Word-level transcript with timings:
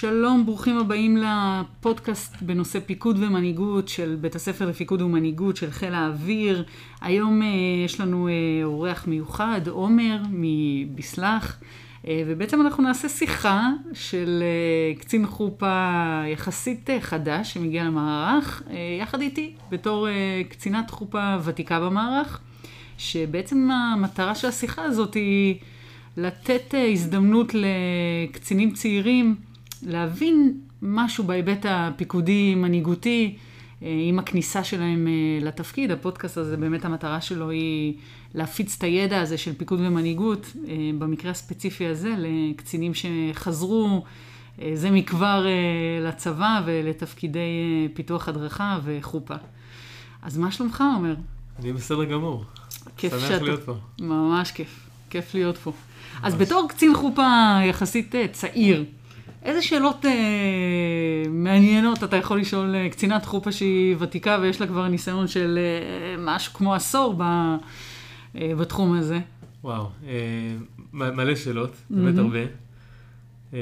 שלום, 0.00 0.46
ברוכים 0.46 0.78
הבאים 0.78 1.16
לפודקאסט 1.16 2.42
בנושא 2.42 2.80
פיקוד 2.80 3.22
ומנהיגות 3.22 3.88
של 3.88 4.16
בית 4.20 4.34
הספר 4.34 4.66
לפיקוד 4.66 5.02
ומנהיגות 5.02 5.56
של 5.56 5.70
חיל 5.70 5.94
האוויר. 5.94 6.64
היום 7.00 7.42
uh, 7.42 7.44
יש 7.84 8.00
לנו 8.00 8.28
uh, 8.28 8.64
אורח 8.64 9.06
מיוחד, 9.06 9.68
עומר 9.68 10.16
מביסלח, 10.30 11.60
uh, 12.02 12.06
ובעצם 12.26 12.60
אנחנו 12.60 12.82
נעשה 12.82 13.08
שיחה 13.08 13.70
של 13.92 14.42
uh, 14.96 15.00
קצין 15.00 15.26
חופה 15.26 16.22
יחסית 16.32 16.90
uh, 16.90 16.92
חדש 17.00 17.54
שמגיע 17.54 17.84
למערך, 17.84 18.62
uh, 18.66 18.72
יחד 19.02 19.20
איתי, 19.20 19.52
בתור 19.70 20.08
uh, 20.08 20.50
קצינת 20.50 20.90
חופה 20.90 21.36
ותיקה 21.44 21.80
במערך, 21.80 22.40
שבעצם 22.98 23.70
המטרה 23.70 24.34
של 24.34 24.48
השיחה 24.48 24.82
הזאת 24.82 25.14
היא 25.14 25.54
לתת 26.16 26.74
uh, 26.74 26.76
הזדמנות 26.92 27.52
לקצינים 27.54 28.70
צעירים 28.70 29.36
להבין 29.84 30.60
משהו 30.82 31.24
בהיבט 31.24 31.66
הפיקודי-מנהיגותי 31.68 33.36
אה, 33.82 33.88
עם 34.08 34.18
הכניסה 34.18 34.64
שלהם 34.64 35.08
אה, 35.08 35.46
לתפקיד. 35.46 35.90
הפודקאסט 35.90 36.36
הזה, 36.36 36.56
באמת 36.56 36.84
המטרה 36.84 37.20
שלו 37.20 37.50
היא 37.50 37.94
להפיץ 38.34 38.76
את 38.78 38.82
הידע 38.82 39.20
הזה 39.20 39.38
של 39.38 39.54
פיקוד 39.54 39.80
ומנהיגות, 39.80 40.52
אה, 40.68 40.74
במקרה 40.98 41.30
הספציפי 41.30 41.86
הזה, 41.86 42.14
לקצינים 42.18 42.92
שחזרו 42.94 44.04
זה 44.74 44.90
מכבר 44.90 45.46
לצבא 46.00 46.62
ולתפקידי 46.66 47.88
פיתוח 47.94 48.28
הדרכה 48.28 48.78
וחופה. 48.84 49.34
אז 50.22 50.38
מה 50.38 50.52
שלומך, 50.52 50.84
עומר? 50.94 51.14
אני 51.58 51.72
בסדר 51.72 52.04
גמור. 52.04 52.44
כיף 52.96 53.12
שמח 53.12 53.28
שאתה... 53.28 53.44
להיות 53.44 53.62
פה. 53.62 53.74
ממש 54.00 54.50
כיף. 54.50 54.88
כיף 55.10 55.34
להיות 55.34 55.58
פה. 55.58 55.70
ממש. 55.70 56.22
אז 56.22 56.34
בתור 56.34 56.68
קצין 56.68 56.94
חופה 56.94 57.58
יחסית 57.64 58.14
צעיר, 58.32 58.84
איזה 59.44 59.62
שאלות 59.62 60.04
אה, 60.04 60.10
מעניינות 61.30 62.04
אתה 62.04 62.16
יכול 62.16 62.40
לשאול 62.40 62.74
אה, 62.74 62.88
קצינת 62.90 63.24
חופה 63.24 63.52
שהיא 63.52 63.96
ותיקה 63.98 64.38
ויש 64.42 64.60
לה 64.60 64.66
כבר 64.66 64.88
ניסיון 64.88 65.28
של 65.28 65.58
אה, 65.58 66.16
משהו 66.18 66.52
כמו 66.54 66.74
עשור 66.74 67.14
ב, 67.18 67.22
אה, 67.22 68.52
בתחום 68.58 68.94
הזה? 68.98 69.18
וואו, 69.64 69.88
אה, 70.06 70.56
מלא 70.92 71.34
שאלות, 71.34 71.72
באמת 71.90 72.14
mm-hmm. 72.14 72.20
הרבה. 72.20 72.38
אה, 73.54 73.58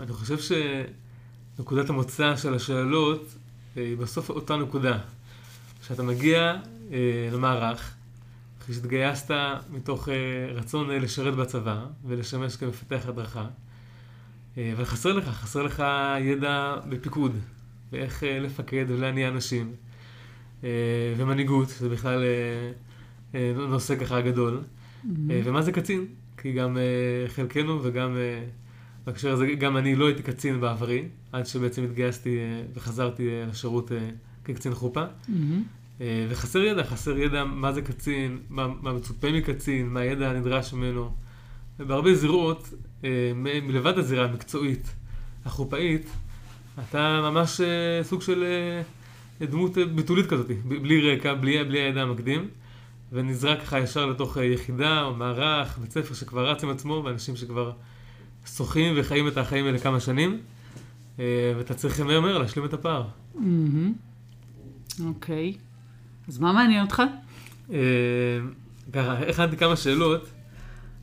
אני 0.00 0.12
חושב 0.12 0.36
שנקודת 1.58 1.90
המוצא 1.90 2.36
של 2.36 2.54
השאלות 2.54 3.34
אה, 3.76 3.82
היא 3.82 3.96
בסוף 3.96 4.30
אותה 4.30 4.56
נקודה. 4.56 4.98
כשאתה 5.82 6.02
מגיע 6.02 6.56
אה, 6.92 7.28
למערך, 7.32 7.94
אחרי 8.62 8.74
שהתגייסת 8.74 9.30
מתוך 9.70 10.08
אה, 10.08 10.14
רצון 10.54 10.90
אה, 10.90 10.98
לשרת 10.98 11.34
בצבא 11.34 11.84
ולשמש 12.06 12.56
כמפתח 12.56 13.02
הדרכה, 13.08 13.46
אה, 14.58 14.72
אבל 14.72 14.84
חסר 14.84 15.12
לך, 15.12 15.24
חסר 15.24 15.62
לך 15.62 15.84
ידע 16.20 16.76
בפיקוד, 16.88 17.32
ואיך 17.92 18.24
אה, 18.24 18.38
לפקד 18.38 18.84
ולהניע 18.88 19.28
אנשים, 19.28 19.72
אה, 20.64 20.68
ומנהיגות, 21.16 21.68
שזה 21.68 21.88
בכלל 21.88 22.24
נושא 23.68 23.96
ככה 23.96 24.20
גדול, 24.20 24.60
mm-hmm. 24.60 25.08
ומה 25.44 25.62
זה 25.62 25.72
קצין, 25.72 26.06
כי 26.36 26.52
גם 26.52 26.78
חלקנו 27.28 27.80
וגם 27.82 28.16
בהקשר 29.06 29.32
הזה, 29.32 29.46
גם 29.46 29.76
אני 29.76 29.96
לא 29.96 30.06
הייתי 30.06 30.22
קצין 30.22 30.60
בעברי, 30.60 31.08
עד 31.32 31.46
שבעצם 31.46 31.84
התגייסתי 31.84 32.38
וחזרתי 32.74 33.28
לשירות 33.48 33.90
כקצין 34.44 34.74
חופה. 34.74 35.04
Mm-hmm. 35.04 36.00
וחסר 36.28 36.58
ידע, 36.58 36.84
חסר 36.84 37.18
ידע 37.18 37.44
מה 37.44 37.72
זה 37.72 37.82
קצין, 37.82 38.38
מה, 38.50 38.68
מה 38.82 38.92
מצופה 38.92 39.32
מקצין, 39.32 39.88
מה 39.88 40.00
הידע 40.00 40.30
הנדרש 40.30 40.72
ממנו. 40.72 41.14
ובהרבה 41.78 42.14
זירות, 42.14 42.74
מלבד 43.34 43.98
הזירה 43.98 44.24
המקצועית, 44.24 44.94
החופאית, 45.44 46.06
אתה 46.78 47.20
ממש 47.22 47.60
אה, 47.60 48.04
סוג 48.04 48.22
של 48.22 48.44
אה, 49.40 49.46
דמות 49.46 49.72
בתולית 49.94 50.26
כזאת, 50.26 50.46
בלי 50.64 51.10
רקע, 51.12 51.34
בלי, 51.34 51.64
בלי 51.64 51.78
הידע 51.78 52.02
המקדים, 52.02 52.48
ונזרק 53.12 53.60
ככה 53.60 53.80
ישר 53.80 54.06
לתוך 54.06 54.36
יחידה 54.36 55.02
או 55.02 55.14
מערך, 55.14 55.78
בית 55.78 55.92
ספר 55.92 56.14
שכבר 56.14 56.50
רץ 56.50 56.64
עם 56.64 56.70
עצמו, 56.70 57.02
ואנשים 57.04 57.36
שכבר 57.36 57.72
שוחים 58.46 58.94
וחיים 58.96 59.28
את 59.28 59.36
החיים 59.36 59.66
האלה 59.66 59.78
כמה 59.78 60.00
שנים, 60.00 60.40
ואתה 61.18 61.74
צריך 61.74 62.00
מהר 62.00 62.20
מהר 62.20 62.38
להשלים 62.38 62.64
את 62.64 62.72
הפער. 62.72 63.04
אוקיי. 65.06 65.54
אז 66.28 66.38
מה 66.38 66.52
מעניין 66.52 66.84
אותך? 66.84 67.02
ככה, 68.92 69.18
הכנתי 69.28 69.56
כמה 69.56 69.76
שאלות. 69.76 70.28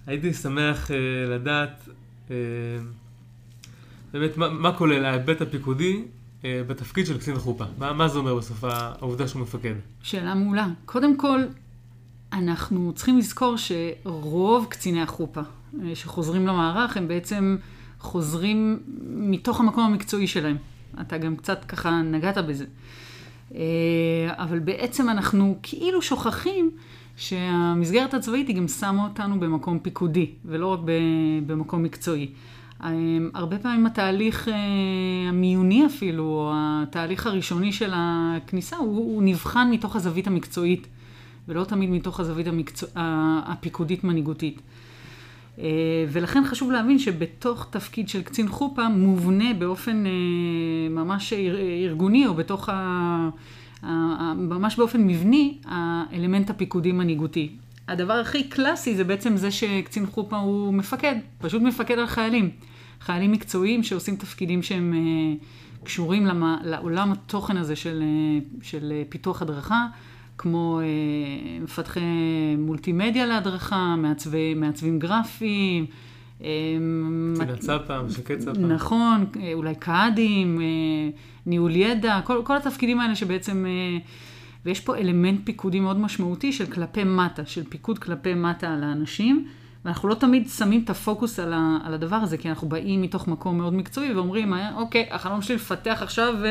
הייתי 0.08 0.34
שמח 0.34 0.92
לדעת 1.30 1.90
באמת 4.14 4.38
מה, 4.38 4.50
מה 4.50 4.78
כולל 4.78 5.06
ההיבט 5.06 5.42
הפיקודי 5.42 6.04
uh, 6.42 6.46
בתפקיד 6.68 7.06
של 7.06 7.18
קצין 7.18 7.36
חופה. 7.36 7.66
מה, 7.78 7.94
מה 7.94 8.08
זה 8.08 8.18
אומר 8.18 8.36
בסוף 8.36 8.64
העובדה 8.64 9.28
שהוא 9.28 9.42
מפקד? 9.42 9.74
שאלה 10.04 10.36
מעולה. 10.36 10.68
קודם 10.86 11.18
כל, 11.18 11.42
אנחנו 12.34 12.92
צריכים 12.96 13.18
לזכור 13.18 13.56
שרוב 13.58 14.66
קציני 14.70 15.02
החופה 15.02 15.42
שחוזרים 15.94 16.48
למערך, 16.48 16.98
הם 16.98 17.08
בעצם 17.08 17.58
חוזרים 18.00 18.80
מתוך 19.08 19.60
המקום 19.60 19.84
המקצועי 19.84 20.28
שלהם. 20.28 20.58
אתה 21.02 21.18
גם 21.18 21.36
קצת 21.36 21.66
ככה 21.66 22.02
נגעת 22.02 22.38
בזה. 22.38 22.66
אבל 24.28 24.60
בעצם 24.60 25.10
אנחנו 25.10 25.60
כאילו 25.64 26.02
שוכחים 26.02 26.72
שהמסגרת 27.22 28.14
הצבאית 28.14 28.48
היא 28.48 28.56
גם 28.56 28.68
שמה 28.68 29.04
אותנו 29.04 29.40
במקום 29.40 29.80
פיקודי, 29.80 30.30
ולא 30.46 30.68
רק 30.68 30.80
במקום 31.46 31.84
מקצועי. 31.84 32.30
אמ, 32.84 33.30
הרבה 33.34 33.60
פעמים 33.60 33.86
התהליך 33.86 34.48
אה, 34.48 34.54
המיוני 35.30 35.86
אפילו, 35.86 36.24
או 36.24 36.52
התהליך 36.56 37.28
הראשוני 37.28 37.74
של 37.74 37.92
הכניסה, 37.96 38.78
הוא, 38.78 38.98
הוא 38.98 39.24
נבחן 39.24 39.68
מתוך 39.72 39.96
הזווית 39.96 40.28
המקצועית, 40.28 40.88
ולא 41.48 41.64
תמיד 41.64 41.90
מתוך 41.90 42.20
הזווית 42.20 42.48
המקצוע, 42.48 42.90
הפיקודית-מנהיגותית. 43.46 44.62
אה, 45.60 45.66
ולכן 46.12 46.44
חשוב 46.46 46.72
להבין 46.72 47.00
שבתוך 47.00 47.68
תפקיד 47.70 48.10
של 48.10 48.22
קצין 48.22 48.48
חופה 48.48 48.90
מובנה 48.90 49.54
באופן 49.54 50.06
אה, 50.06 50.12
ממש 50.90 51.34
ארגוני, 51.84 52.28
או 52.28 52.34
בתוך 52.34 52.70
ה... 52.70 53.30
ממש 54.36 54.78
באופן 54.78 55.08
מבני, 55.08 55.58
האלמנט 55.66 56.50
הפיקודי-מנהיגותי. 56.50 57.50
הדבר 57.88 58.14
הכי 58.14 58.44
קלאסי 58.44 58.96
זה 58.96 59.04
בעצם 59.04 59.38
זה 59.38 59.52
שקצין 59.52 60.06
חופה 60.06 60.38
הוא 60.38 60.74
מפקד, 60.74 61.16
פשוט 61.38 61.62
מפקד 61.62 62.00
על 62.00 62.08
חיילים. 62.08 62.50
חיילים 63.02 63.32
מקצועיים 63.32 63.84
שעושים 63.84 64.16
תפקידים 64.16 64.62
שהם 64.62 64.94
uh, 64.94 65.86
קשורים 65.86 66.26
למה, 66.26 66.58
לעולם 66.64 67.12
התוכן 67.12 67.58
הזה 67.58 67.76
של, 67.76 68.04
uh, 68.04 68.66
של 68.66 68.94
פיתוח 69.10 69.42
הדרכה, 69.42 69.88
כמו 70.38 70.80
uh, 70.80 71.64
מפתחי 71.64 72.00
מולטימדיה 72.58 73.26
להדרכה, 73.26 73.96
מעצבי, 73.98 74.54
מעצבים 74.54 75.00
גרפיים. 75.00 75.86
קצינת 76.38 77.60
צפ"א, 77.60 78.02
משקי 78.06 78.38
צפ"א. 78.38 78.52
נכון, 78.52 79.26
אולי 79.54 79.76
קאדים. 79.76 80.62
ניהול 81.46 81.76
ידע, 81.76 82.20
כל, 82.24 82.42
כל 82.44 82.58
התפקידים 82.58 83.00
האלה 83.00 83.16
שבעצם, 83.16 83.66
אה, 83.66 83.98
ויש 84.66 84.80
פה 84.80 84.98
אלמנט 84.98 85.40
פיקודי 85.44 85.80
מאוד 85.80 86.00
משמעותי 86.00 86.54
של 86.54 86.66
כלפי 86.66 87.04
מטה, 87.04 87.46
של 87.46 87.64
פיקוד 87.70 88.00
כלפי 88.00 88.34
מטה 88.34 88.74
על 88.74 88.84
האנשים, 88.84 89.48
ואנחנו 89.86 90.10
לא 90.10 90.16
תמיד 90.16 90.50
שמים 90.50 90.82
את 90.84 90.90
הפוקוס 90.90 91.40
על, 91.40 91.54
ה, 91.54 91.78
על 91.84 91.94
הדבר 91.94 92.16
הזה, 92.16 92.38
כי 92.38 92.50
אנחנו 92.50 92.70
באים 92.70 93.02
מתוך 93.02 93.28
מקום 93.28 93.58
מאוד 93.58 93.74
מקצועי 93.74 94.14
ואומרים, 94.14 94.54
אה, 94.54 94.76
אוקיי, 94.76 95.08
החלום 95.12 95.42
שלי 95.42 95.56
לפתח 95.56 96.00
עכשיו, 96.02 96.34
ו... 96.42 96.48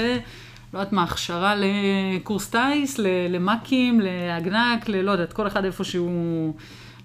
לא 0.74 0.78
יודעת 0.78 0.92
מה, 0.92 1.02
הכשרה 1.02 1.54
לקורס 1.56 2.50
טיס, 2.50 2.98
למ"כים, 3.28 4.00
להגנ"ק, 4.00 4.88
ללא 4.88 5.10
יודעת, 5.10 5.32
כל 5.32 5.46
אחד 5.46 5.64
איפה 5.64 5.84
שהוא... 5.84 6.54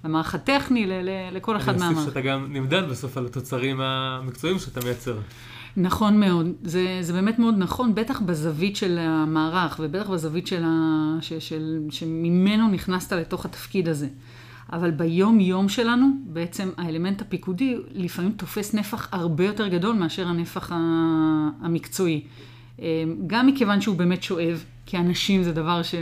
למערך 0.06 0.36
הטכני, 0.36 0.86
לכל 1.32 1.58
אחד 1.58 1.72
מהמערכת. 1.72 1.92
אני 1.92 2.00
אוסיף 2.00 2.14
שאתה 2.14 2.22
גם 2.22 2.48
נמדד 2.50 2.90
בסוף 2.90 3.18
על 3.18 3.26
התוצרים 3.26 3.82
המקצועיים 3.82 4.60
שאתה 4.60 4.80
מייצר. 4.84 5.18
נכון 5.78 6.20
מאוד, 6.20 6.48
זה, 6.64 6.98
זה 7.02 7.14
באמת 7.14 7.40
מאוד 7.40 7.56
נכון, 7.58 7.96
בטח 7.96 8.22
בזווית 8.22 8.76
של 8.76 8.98
המערך 9.00 9.80
ובטח 9.84 10.10
בזווית 10.10 10.48
של 10.48 10.64
ה, 10.66 11.18
ש, 11.22 11.34
של, 11.34 11.80
שממנו 11.90 12.68
נכנסת 12.68 13.14
לתוך 13.14 13.46
התפקיד 13.46 13.90
הזה. 13.90 14.08
אבל 14.74 14.92
ביום 14.92 15.40
יום 15.40 15.70
שלנו, 15.70 16.08
בעצם 16.26 16.70
האלמנט 16.78 17.22
הפיקודי 17.22 17.78
לפעמים 17.92 18.32
תופס 18.32 18.74
נפח 18.74 19.10
הרבה 19.12 19.46
יותר 19.46 19.68
גדול 19.68 19.96
מאשר 19.96 20.28
הנפח 20.28 20.72
המקצועי. 21.62 22.24
אמ, 22.80 22.86
גם 23.28 23.48
מכיוון 23.48 23.82
שהוא 23.82 23.96
באמת 23.96 24.24
שואב, 24.24 24.64
כי 24.86 24.98
אנשים 24.98 25.44
זה 25.44 25.54
דבר 25.54 25.84
ש, 25.84 25.96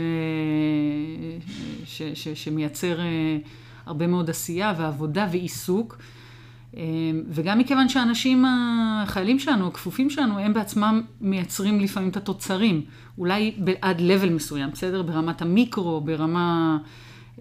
ש, 1.84 2.02
ש, 2.14 2.28
שמייצר 2.28 3.00
אה, 3.00 3.38
הרבה 3.86 4.06
מאוד 4.06 4.30
עשייה 4.30 4.74
ועבודה 4.78 5.26
ועיסוק. 5.32 5.98
אמ, 6.76 7.22
וגם 7.28 7.58
מכיוון 7.58 7.88
שהאנשים, 7.88 8.44
החיילים 8.48 9.38
שלנו, 9.38 9.66
הכפופים 9.66 10.10
שלנו, 10.10 10.38
הם 10.38 10.54
בעצמם 10.54 11.02
מייצרים 11.20 11.80
לפעמים 11.80 12.08
את 12.08 12.16
התוצרים. 12.16 12.82
אולי 13.18 13.54
עד 13.82 14.00
לבל 14.00 14.30
מסוים, 14.30 14.70
בסדר? 14.70 15.02
ברמת 15.02 15.42
המיקרו, 15.42 16.00
ברמה... 16.00 16.78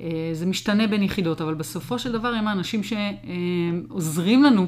אה, 0.01 0.29
זה 0.33 0.45
משתנה 0.45 0.87
בין 0.87 1.03
יחידות, 1.03 1.41
אבל 1.41 1.53
בסופו 1.53 1.99
של 1.99 2.11
דבר 2.11 2.27
הם 2.27 2.47
האנשים 2.47 2.81
שעוזרים 2.83 4.43
לנו 4.43 4.67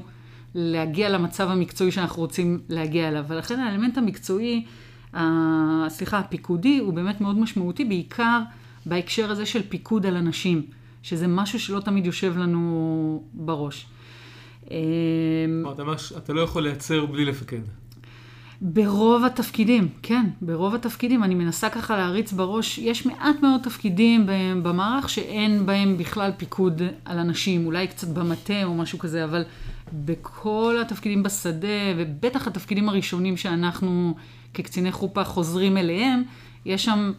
להגיע 0.55 1.09
למצב 1.09 1.49
המקצועי 1.49 1.91
שאנחנו 1.91 2.21
רוצים 2.21 2.59
להגיע 2.69 3.07
אליו. 3.07 3.25
ולכן 3.27 3.59
האלמנט 3.59 3.97
המקצועי, 3.97 4.65
סליחה, 5.87 6.19
הפיקודי, 6.19 6.77
הוא 6.77 6.93
באמת 6.93 7.21
מאוד 7.21 7.37
משמעותי, 7.37 7.85
בעיקר 7.85 8.41
בהקשר 8.85 9.31
הזה 9.31 9.45
של 9.45 9.61
פיקוד 9.69 10.05
על 10.05 10.17
אנשים, 10.17 10.61
שזה 11.03 11.27
משהו 11.27 11.59
שלא 11.59 11.79
תמיד 11.79 12.05
יושב 12.05 12.37
לנו 12.37 13.23
בראש. 13.33 13.87
אמ, 14.71 14.75
אתה 15.73 15.83
ממש, 15.83 16.13
אתה 16.17 16.33
לא 16.33 16.41
יכול 16.41 16.63
לייצר 16.63 17.05
בלי 17.05 17.25
לפקד. 17.25 17.61
ברוב 18.61 19.23
התפקידים, 19.23 19.89
כן, 20.03 20.25
ברוב 20.41 20.75
התפקידים. 20.75 21.23
אני 21.23 21.35
מנסה 21.35 21.69
ככה 21.69 21.97
להריץ 21.97 22.31
בראש, 22.31 22.77
יש 22.77 23.05
מעט 23.05 23.41
מאוד 23.41 23.61
תפקידים 23.63 24.25
במערך 24.63 25.09
שאין 25.09 25.65
בהם 25.65 25.97
בכלל 25.97 26.31
פיקוד 26.37 26.81
על 27.05 27.19
אנשים, 27.19 27.65
אולי 27.65 27.87
קצת 27.87 28.07
במטה 28.07 28.63
או 28.63 28.73
משהו 28.73 28.99
כזה, 28.99 29.23
אבל 29.23 29.43
בכל 29.93 30.75
התפקידים 30.81 31.23
בשדה, 31.23 31.67
ובטח 31.97 32.47
התפקידים 32.47 32.89
הראשונים 32.89 33.37
שאנחנו 33.37 34.15
כקציני 34.53 34.91
חופה 34.91 35.23
חוזרים 35.23 35.77
אליהם, 35.77 36.23
יש 36.65 36.85
שם 36.85 37.11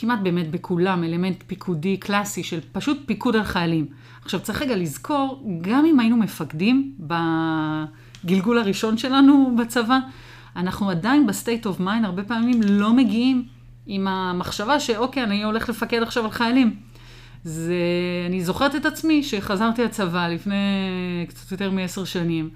כמעט 0.00 0.18
באמת 0.22 0.50
בכולם 0.50 1.04
אלמנט 1.04 1.42
פיקודי 1.46 1.96
קלאסי 1.96 2.42
של 2.42 2.60
פשוט 2.72 2.98
פיקוד 3.06 3.36
על 3.36 3.44
חיילים. 3.44 3.86
עכשיו 4.22 4.40
צריך 4.40 4.62
רגע 4.62 4.76
לזכור, 4.76 5.44
גם 5.60 5.84
אם 5.86 6.00
היינו 6.00 6.16
מפקדים 6.16 6.92
בגלגול 8.24 8.58
הראשון 8.58 8.98
שלנו 8.98 9.56
בצבא, 9.58 9.98
אנחנו 10.56 10.90
עדיין 10.90 11.26
ב 11.26 11.33
state 11.33 11.66
of 11.66 11.80
mind 11.80 12.04
הרבה 12.04 12.22
פעמים 12.22 12.60
לא 12.62 12.92
מגיעים 12.92 13.44
עם 13.86 14.08
המחשבה 14.08 14.80
שאוקיי, 14.80 15.22
אני 15.22 15.44
הולך 15.44 15.68
לפקד 15.68 16.02
עכשיו 16.02 16.24
על 16.24 16.30
חיילים. 16.30 16.76
זה, 17.44 17.74
אני 18.28 18.44
זוכרת 18.44 18.74
את 18.74 18.86
עצמי 18.86 19.22
שחזרתי 19.22 19.84
לצבא 19.84 20.28
לפני 20.28 20.56
קצת 21.28 21.52
יותר 21.52 21.70
מעשר 21.70 22.04
שנים. 22.04 22.50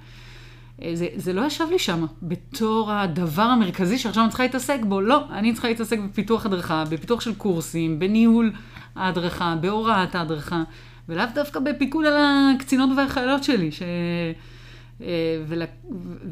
זה, 0.95 1.07
זה 1.17 1.33
לא 1.33 1.47
ישב 1.47 1.65
לי 1.71 1.79
שם 1.79 2.07
בתור 2.23 2.93
הדבר 2.93 3.43
המרכזי 3.43 3.99
שעכשיו 3.99 4.23
אני 4.23 4.31
צריכה 4.31 4.43
להתעסק 4.43 4.79
בו. 4.89 5.01
לא, 5.01 5.25
אני 5.31 5.53
צריכה 5.53 5.69
להתעסק 5.69 5.99
בפיתוח 5.99 6.47
הדרכה, 6.47 6.85
בפיתוח 6.91 7.21
של 7.21 7.35
קורסים, 7.35 7.99
בניהול 7.99 8.53
ההדרכה, 8.97 9.57
בהוראת 9.61 10.15
ההדרכה, 10.15 10.63
ולאו 11.09 11.25
דווקא 11.35 11.61
בפיקוד 11.61 12.05
על 12.05 12.15
הקצינות 12.57 12.91
והחיילות 12.97 13.45
שלי. 13.45 13.73
ש... 13.73 13.83
אה, 15.03 15.43
ול... 15.49 15.63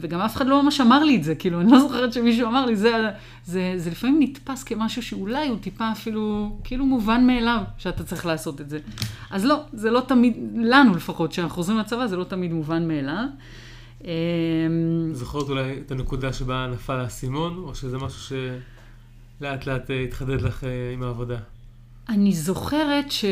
וגם 0.01 0.21
אף 0.21 0.37
אחד 0.37 0.47
לא 0.47 0.63
ממש 0.63 0.81
אמר 0.81 1.05
לי 1.05 1.17
את 1.17 1.25
זה, 1.25 1.35
כאילו, 1.35 1.61
אני 1.61 1.73
לא 1.73 1.79
זוכרת 1.79 2.13
שמישהו 2.13 2.49
אמר 2.49 2.67
לי, 2.67 2.77
זה, 2.77 3.11
זה, 3.45 3.73
זה 3.77 3.91
לפעמים 3.91 4.17
נתפס 4.21 4.65
כמשהו 4.65 5.03
שאולי 5.03 5.49
הוא 5.49 5.59
טיפה 5.59 5.93
אפילו, 5.93 6.57
כאילו 6.65 6.87
מובן 6.87 7.27
מאליו 7.27 7.63
שאתה 7.79 8.05
צריך 8.05 8.27
לעשות 8.27 8.61
את 8.61 8.71
זה. 8.71 8.79
אז 9.31 9.45
לא, 9.45 9.61
זה 9.73 9.91
לא 9.91 10.01
תמיד, 10.01 10.37
לנו 10.55 10.95
לפחות, 10.95 11.31
כשאנחנו 11.31 11.55
חוזרים 11.55 11.79
לצבא, 11.79 12.07
זה 12.07 12.17
לא 12.17 12.25
תמיד 12.25 12.53
מובן 12.53 12.89
מאליו. 12.89 13.25
אה, 14.05 14.13
זוכרת 15.13 15.49
אולי 15.49 15.79
את 15.87 15.91
הנקודה 15.91 16.33
שבה 16.33 16.67
נפל 16.73 17.01
האסימון, 17.01 17.57
או 17.59 17.75
שזה 17.75 17.99
משהו 17.99 18.37
שלאט 19.41 19.67
לאט 19.67 19.91
אה, 19.91 20.01
התחדד 20.01 20.43
לך 20.43 20.65
אה, 20.65 20.93
עם 20.95 21.03
העבודה? 21.03 21.37
אני 22.09 22.33
זוכרת 22.33 23.11
ש... 23.11 23.25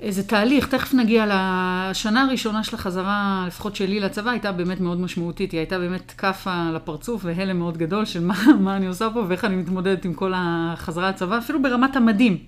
איזה 0.00 0.22
תהליך, 0.22 0.66
תכף 0.68 0.94
נגיע 0.94 1.26
לשנה 1.26 2.22
הראשונה 2.22 2.64
של 2.64 2.76
החזרה, 2.76 3.44
לפחות 3.46 3.76
שלי 3.76 4.00
לצבא, 4.00 4.30
הייתה 4.30 4.52
באמת 4.52 4.80
מאוד 4.80 5.00
משמעותית. 5.00 5.52
היא 5.52 5.58
הייתה 5.58 5.78
באמת 5.78 6.10
כאפה 6.10 6.70
לפרצוף 6.74 7.24
והלם 7.24 7.58
מאוד 7.58 7.78
גדול 7.78 8.04
של 8.04 8.24
מה, 8.24 8.34
מה 8.64 8.76
אני 8.76 8.86
עושה 8.86 9.08
פה 9.14 9.24
ואיך 9.28 9.44
אני 9.44 9.56
מתמודדת 9.56 10.04
עם 10.04 10.14
כל 10.14 10.32
החזרה 10.36 11.08
לצבא, 11.08 11.38
אפילו 11.38 11.62
ברמת 11.62 11.96
המדים. 11.96 12.38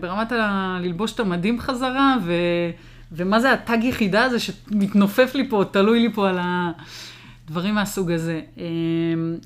ברמת 0.00 0.32
ה... 0.32 0.78
ללבוש 0.82 1.12
את 1.12 1.20
המדים 1.20 1.60
חזרה, 1.60 2.16
ו... 2.24 2.32
ומה 3.12 3.40
זה 3.40 3.52
התג 3.52 3.78
יחידה 3.82 4.24
הזה 4.24 4.38
שמתנופף 4.38 5.34
לי 5.34 5.48
פה, 5.48 5.64
תלוי 5.70 6.00
לי 6.00 6.12
פה 6.12 6.28
על 6.28 6.38
הדברים 6.40 7.74
מהסוג 7.74 8.10
הזה. 8.10 8.40
אמ, 8.56 8.62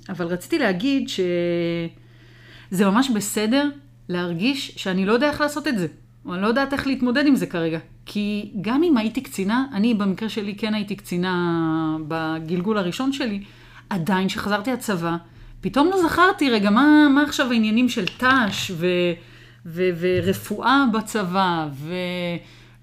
אבל 0.08 0.26
רציתי 0.26 0.58
להגיד 0.58 1.08
שזה 1.08 2.86
ממש 2.86 3.10
בסדר 3.10 3.68
להרגיש 4.08 4.72
שאני 4.76 5.06
לא 5.06 5.12
יודע 5.12 5.30
איך 5.30 5.40
לעשות 5.40 5.68
את 5.68 5.78
זה. 5.78 5.86
או 6.26 6.34
אני 6.34 6.42
לא 6.42 6.46
יודעת 6.46 6.72
איך 6.72 6.86
להתמודד 6.86 7.26
עם 7.26 7.36
זה 7.36 7.46
כרגע. 7.46 7.78
כי 8.06 8.50
גם 8.60 8.82
אם 8.82 8.96
הייתי 8.96 9.20
קצינה, 9.20 9.64
אני 9.72 9.94
במקרה 9.94 10.28
שלי 10.28 10.54
כן 10.54 10.74
הייתי 10.74 10.96
קצינה 10.96 11.96
בגלגול 12.08 12.78
הראשון 12.78 13.12
שלי, 13.12 13.42
עדיין 13.90 14.28
כשחזרתי 14.28 14.72
לצבא, 14.72 15.16
פתאום 15.60 15.88
לא 15.90 16.02
זכרתי, 16.02 16.50
רגע, 16.50 16.70
מה, 16.70 17.08
מה 17.14 17.22
עכשיו 17.22 17.52
העניינים 17.52 17.88
של 17.88 18.06
ת"ש 18.06 18.70
ו, 18.74 18.86
ו, 19.66 19.82
ורפואה 20.00 20.84
בצבא, 20.92 21.68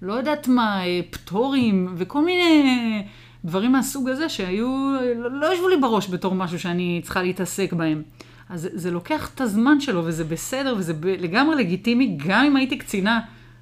ולא 0.02 0.12
יודעת 0.12 0.48
מה, 0.48 0.80
פטורים, 1.10 1.94
וכל 1.96 2.24
מיני 2.24 3.02
דברים 3.44 3.72
מהסוג 3.72 4.08
הזה 4.08 4.28
שהיו, 4.28 4.96
לא, 5.16 5.40
לא 5.40 5.54
ישבו 5.54 5.68
לי 5.68 5.76
בראש 5.76 6.08
בתור 6.10 6.34
משהו 6.34 6.58
שאני 6.58 7.00
צריכה 7.04 7.22
להתעסק 7.22 7.72
בהם. 7.72 8.02
אז 8.48 8.60
זה, 8.60 8.68
זה 8.72 8.90
לוקח 8.90 9.30
את 9.34 9.40
הזמן 9.40 9.80
שלו, 9.80 10.02
וזה 10.04 10.24
בסדר, 10.24 10.74
וזה 10.78 10.94
ב, 10.94 11.06
לגמרי 11.06 11.56
לגיטימי, 11.56 12.16
גם 12.26 12.44
אם 12.44 12.56
הייתי 12.56 12.78
קצינה 12.78 13.20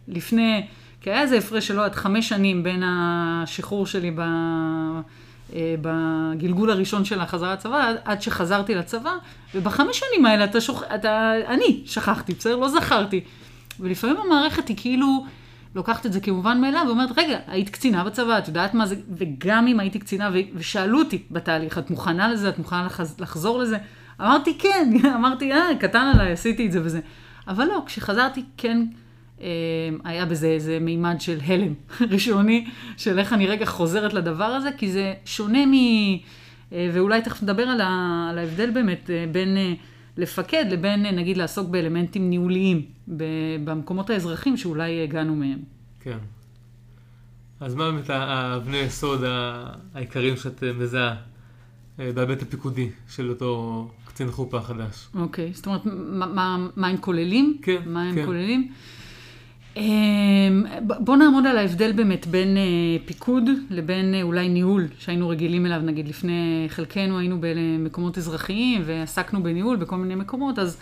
לפני, 0.09 0.67
כי 1.01 1.11
היה 1.11 1.23
איזה 1.23 1.39
הפרש 1.39 1.67
של 1.67 1.79
עוד 1.79 1.95
חמש 1.95 2.29
שנים 2.29 2.63
בין 2.63 2.83
השחרור 2.87 3.87
שלי 3.87 4.11
ב, 4.11 4.21
אה, 5.55 5.75
בגלגול 5.81 6.71
הראשון 6.71 7.05
של 7.05 7.21
החזרה 7.21 7.53
לצבא, 7.53 7.89
עד, 7.89 7.97
עד 8.05 8.23
שחזרתי 8.23 8.75
לצבא, 8.75 9.13
ובחמש 9.55 9.99
שנים 9.99 10.27
האלה 10.27 10.45
אתה 10.45 10.61
שוכ... 10.61 10.83
אתה, 10.95 11.33
אני 11.47 11.83
שכחתי, 11.87 12.33
בסדר? 12.33 12.57
לא 12.57 12.69
זכרתי. 12.69 13.21
ולפעמים 13.81 14.17
המערכת 14.17 14.69
היא 14.69 14.77
כאילו... 14.77 15.25
לוקחת 15.75 16.07
את 16.07 16.13
זה 16.13 16.21
כמובן 16.21 16.61
מאליו, 16.61 16.85
ואומרת, 16.87 17.19
רגע, 17.19 17.39
היית 17.47 17.69
קצינה 17.69 18.05
בצבא, 18.05 18.39
את 18.39 18.49
יודעת 18.49 18.75
מה 18.75 18.87
זה, 18.87 18.97
וגם 19.17 19.67
אם 19.67 19.81
הייתי 19.81 19.99
קצינה, 19.99 20.31
ושאלו 20.55 20.99
אותי 20.99 21.23
בתהליך, 21.31 21.79
את 21.79 21.91
מוכנה 21.91 22.29
לזה, 22.29 22.49
את 22.49 22.59
מוכנה 22.59 22.87
לחז... 22.87 23.17
לחזור 23.21 23.59
לזה? 23.59 23.79
אמרתי 24.21 24.59
כן, 24.59 24.93
אמרתי, 25.17 25.53
אה, 25.53 25.69
קטן 25.81 26.11
עליי, 26.15 26.33
עשיתי 26.33 26.67
את 26.67 26.73
זה 26.73 26.81
וזה. 26.85 27.01
אבל 27.49 27.65
לא, 27.65 27.83
כשחזרתי 27.87 28.45
כן 28.57 28.87
אה, 29.41 29.47
היה 30.05 30.27
בזה 30.27 30.47
איזה 30.47 30.79
מימד 30.81 31.21
של 31.21 31.39
הלם 31.47 31.75
ראשוני, 32.13 32.67
של 32.97 33.19
איך 33.19 33.33
אני 33.33 33.47
רגע 33.47 33.67
חוזרת 33.67 34.15
לדבר 34.15 34.45
הזה, 34.45 34.71
כי 34.79 34.93
זה 34.93 35.15
שונה 35.25 35.67
מ... 35.67 35.73
אה, 36.73 36.91
ואולי 36.93 37.23
תכף 37.23 37.43
נדבר 37.43 37.63
על, 37.63 37.81
ה... 37.81 38.27
על 38.31 38.39
ההבדל 38.39 38.71
באמת 38.71 39.11
אה, 39.11 39.25
בין 39.33 39.57
לפקד 40.17 40.65
לבין 40.71 41.03
נגיד 41.03 41.37
לעסוק 41.37 41.69
באלמנטים 41.69 42.31
ניהוליים 42.31 42.83
במקומות 43.65 44.11
האזרחיים 44.11 44.57
שאולי 44.57 45.03
הגענו 45.03 45.37
מהם. 45.37 45.59
כן. 46.01 46.19
אז 47.61 47.75
מה 47.75 47.91
באמת 47.91 48.11
האבני 48.11 48.77
יסוד 48.77 49.23
העיקריים 49.95 50.37
שאת 50.37 50.63
מזהה 50.65 51.15
בהיבט 51.99 52.43
הפיקודי 52.43 52.91
של 53.09 53.31
אותו 53.31 53.91
קצין 54.05 54.31
חופה 54.31 54.61
חדש. 54.61 55.09
אוקיי, 55.15 55.53
זאת 55.53 55.67
אומרת, 55.67 55.81
מה, 55.85 56.27
מה, 56.27 56.67
מה 56.77 56.89
הם 56.89 56.97
כוללים? 56.97 57.59
כן, 57.63 57.83
מה 57.87 58.03
הם 58.03 58.15
כן. 58.15 58.27
כוללים? 58.27 58.73
בוא 60.81 61.17
נעמוד 61.17 61.47
על 61.47 61.59
ההבדל 61.59 61.93
באמת 61.93 62.27
בין 62.27 62.57
פיקוד 63.07 63.45
לבין 63.71 64.15
אולי 64.23 64.49
ניהול 64.49 64.89
שהיינו 64.99 65.29
רגילים 65.29 65.67
אליו, 65.67 65.81
נגיד 65.85 66.09
לפני 66.09 66.67
חלקנו 66.69 67.19
היינו 67.19 67.37
במקומות 67.41 68.19
אזרחיים 68.19 68.83
ועסקנו 68.85 69.43
בניהול 69.43 69.77
בכל 69.77 69.97
מיני 69.97 70.15
מקומות, 70.15 70.59
אז, 70.59 70.77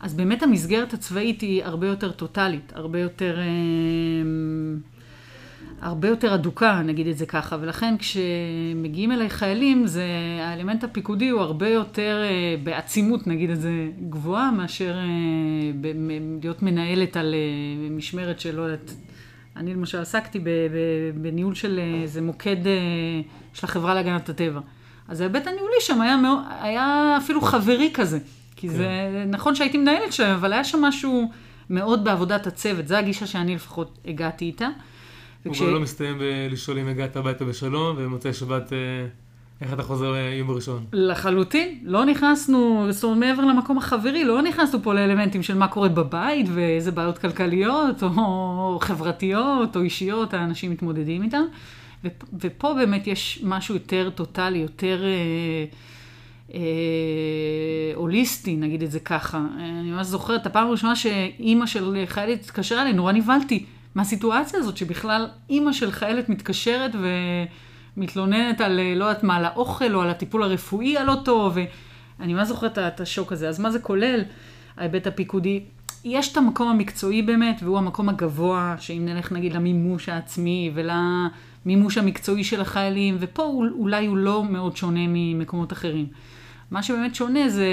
אז 0.00 0.14
באמת 0.14 0.42
המסגרת 0.42 0.92
הצבאית 0.92 1.40
היא 1.40 1.64
הרבה 1.64 1.86
יותר 1.86 2.12
טוטאלית, 2.12 2.72
הרבה 2.74 3.00
יותר... 3.00 3.38
הרבה 5.80 6.08
יותר 6.08 6.34
אדוקה, 6.34 6.82
נגיד 6.84 7.06
את 7.06 7.18
זה 7.18 7.26
ככה, 7.26 7.56
ולכן 7.60 7.94
כשמגיעים 7.98 9.12
אליי 9.12 9.30
חיילים, 9.30 9.86
זה, 9.86 10.04
האלמנט 10.40 10.84
הפיקודי 10.84 11.28
הוא 11.28 11.40
הרבה 11.40 11.68
יותר 11.68 12.22
אה, 12.24 12.56
בעצימות, 12.62 13.26
נגיד 13.26 13.50
את 13.50 13.60
זה, 13.60 13.88
גבוהה, 14.08 14.50
מאשר 14.50 14.94
אה, 14.96 15.04
ב, 15.80 15.86
להיות 16.42 16.62
מנהלת 16.62 17.16
על 17.16 17.34
אה, 17.34 17.90
משמרת 17.90 18.40
שלא 18.40 18.62
יודעת. 18.62 18.94
אני 19.56 19.74
למשל 19.74 19.98
עסקתי 19.98 20.40
בניהול 21.14 21.54
של 21.54 21.80
איזה 22.02 22.22
מוקד 22.22 22.56
של 23.54 23.66
החברה 23.66 23.94
להגנת 23.94 24.28
הטבע. 24.28 24.60
אז 25.08 25.20
ההיבט 25.20 25.46
הניהולי 25.46 25.74
שם 25.80 26.00
היה, 26.00 26.16
מאוד, 26.16 26.38
היה 26.60 27.16
אפילו 27.16 27.40
חברי 27.40 27.90
כזה. 27.94 28.18
כי 28.56 28.68
כן. 28.68 28.74
זה 28.74 28.88
נכון 29.28 29.54
שהייתי 29.54 29.78
מנהלת 29.78 30.12
שלהם, 30.12 30.34
אבל 30.34 30.52
היה 30.52 30.64
שם 30.64 30.80
משהו 30.80 31.30
מאוד 31.70 32.04
בעבודת 32.04 32.46
הצוות. 32.46 32.88
זו 32.88 32.96
הגישה 32.96 33.26
שאני 33.26 33.54
לפחות 33.54 33.98
הגעתי 34.04 34.44
איתה. 34.44 34.68
הוא 35.44 35.52
וכש... 35.52 35.62
גם 35.62 35.68
לא 35.68 35.80
מסתיים 35.80 36.18
בלשאול 36.18 36.78
אם 36.78 36.88
הגעת 36.88 37.16
הביתה 37.16 37.44
בשלום, 37.44 37.96
ובמוצאי 37.98 38.32
שבת, 38.32 38.72
אה, 38.72 38.78
איך 39.60 39.72
אתה 39.72 39.82
חוזר 39.82 40.14
יום 40.38 40.50
ראשון. 40.50 40.84
לחלוטין. 40.92 41.78
לא 41.82 42.04
נכנסנו, 42.04 42.86
זאת 42.90 43.04
אומרת, 43.04 43.18
מעבר 43.18 43.44
למקום 43.44 43.78
החברי, 43.78 44.24
לא 44.24 44.42
נכנסנו 44.42 44.82
פה 44.82 44.94
לאלמנטים 44.94 45.42
של 45.42 45.54
מה 45.54 45.68
קורה 45.68 45.88
בבית, 45.88 46.46
ואיזה 46.54 46.90
בעיות 46.90 47.18
כלכליות, 47.18 48.02
או 48.02 48.78
חברתיות, 48.80 49.76
או 49.76 49.82
אישיות, 49.82 50.34
האנשים 50.34 50.70
מתמודדים 50.70 51.22
איתם. 51.22 51.42
ופה 52.40 52.74
באמת 52.74 53.06
יש 53.06 53.40
משהו 53.44 53.74
יותר 53.74 54.10
טוטאלי, 54.14 54.58
יותר... 54.58 55.04
אה, 55.04 55.64
אה, 56.54 56.60
הוליסטי, 57.94 58.56
נגיד 58.56 58.82
את 58.82 58.90
זה 58.90 59.00
ככה. 59.00 59.46
אני 59.58 59.90
ממש 59.90 60.06
זוכרת 60.06 60.46
הפעם 60.46 60.66
הראשונה 60.68 60.96
שאימא 60.96 61.66
של 61.66 62.04
חיילת 62.06 62.40
התקשרה 62.44 62.82
אליי, 62.82 62.92
נורא 62.92 63.12
נבהלתי. 63.12 63.64
מהסיטואציה 63.98 64.58
הזאת 64.58 64.76
שבכלל 64.76 65.28
אימא 65.50 65.72
של 65.72 65.90
חיילת 65.90 66.28
מתקשרת 66.28 66.90
ו... 66.94 67.08
מתלוננת 67.96 68.60
על, 68.60 68.80
לא 68.96 69.04
יודעת 69.04 69.24
מה, 69.24 69.36
על 69.36 69.44
האוכל 69.44 69.94
או 69.94 70.00
על 70.00 70.10
הטיפול 70.10 70.42
הרפואי 70.42 70.98
הלא 70.98 71.14
טוב, 71.24 71.56
ואני 72.18 72.34
מה 72.34 72.44
זוכרת 72.44 72.78
את 72.78 73.00
השוק 73.00 73.32
הזה. 73.32 73.48
אז 73.48 73.60
מה 73.60 73.70
זה 73.70 73.78
כולל, 73.78 74.20
ההיבט 74.76 75.06
הפיקודי? 75.06 75.62
יש 76.04 76.32
את 76.32 76.36
המקום 76.36 76.68
המקצועי 76.68 77.22
באמת, 77.22 77.60
והוא 77.62 77.78
המקום 77.78 78.08
הגבוה, 78.08 78.74
שאם 78.78 79.02
נלך 79.04 79.32
נגיד 79.32 79.52
למימוש 79.52 80.08
העצמי 80.08 80.72
ולמימוש 80.74 81.98
המקצועי 81.98 82.44
של 82.44 82.60
החיילים, 82.60 83.16
ופה 83.20 83.42
אולי 83.78 84.06
הוא 84.06 84.16
לא 84.16 84.44
מאוד 84.44 84.76
שונה 84.76 85.00
ממקומות 85.08 85.72
אחרים. 85.72 86.06
מה 86.70 86.82
שבאמת 86.82 87.14
שונה 87.14 87.48
זה, 87.48 87.66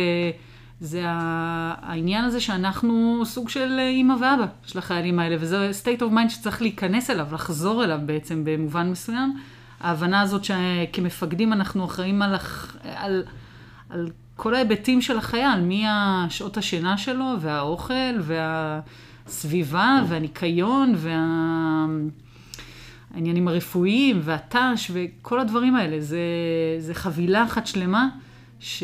זה 0.79 1.01
העניין 1.05 2.25
הזה 2.25 2.41
שאנחנו 2.41 3.21
סוג 3.25 3.49
של 3.49 3.79
אימא 3.79 4.13
ואבא 4.13 4.45
של 4.65 4.79
החיילים 4.79 5.19
האלה, 5.19 5.35
וזה 5.39 5.71
state 5.83 5.99
of 5.99 6.13
mind 6.13 6.29
שצריך 6.29 6.61
להיכנס 6.61 7.09
אליו, 7.09 7.27
לחזור 7.33 7.83
אליו 7.83 7.99
בעצם 8.05 8.41
במובן 8.45 8.89
מסוים. 8.89 9.37
ההבנה 9.79 10.21
הזאת 10.21 10.41
שכמפקדים 10.43 11.53
אנחנו 11.53 11.85
אחראים 11.85 12.21
על, 12.21 12.35
על, 12.83 13.23
על 13.89 14.09
כל 14.35 14.55
ההיבטים 14.55 15.01
של 15.01 15.17
החייל, 15.17 15.61
מהשעות 15.61 16.57
השינה 16.57 16.97
שלו, 16.97 17.35
והאוכל, 17.39 17.93
והסביבה, 19.27 20.01
והניקיון, 20.07 20.95
והעניינים 23.11 23.47
הרפואיים, 23.47 24.19
והת"ש, 24.23 24.91
וכל 24.93 25.39
הדברים 25.39 25.75
האלה. 25.75 26.01
זה, 26.01 26.19
זה 26.79 26.93
חבילה 26.93 27.43
אחת 27.43 27.67
שלמה, 27.67 28.07
ש... 28.59 28.83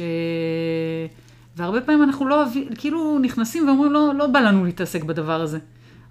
והרבה 1.56 1.82
פעמים 1.82 2.04
אנחנו 2.04 2.28
לא 2.28 2.44
כאילו 2.78 3.20
נכנסים 3.20 3.68
ואומרים, 3.68 3.92
לא, 3.92 4.16
לא 4.16 4.28
בא 4.28 4.40
לנו 4.40 4.66
להתעסק 4.66 5.04
בדבר 5.04 5.42
הזה. 5.42 5.60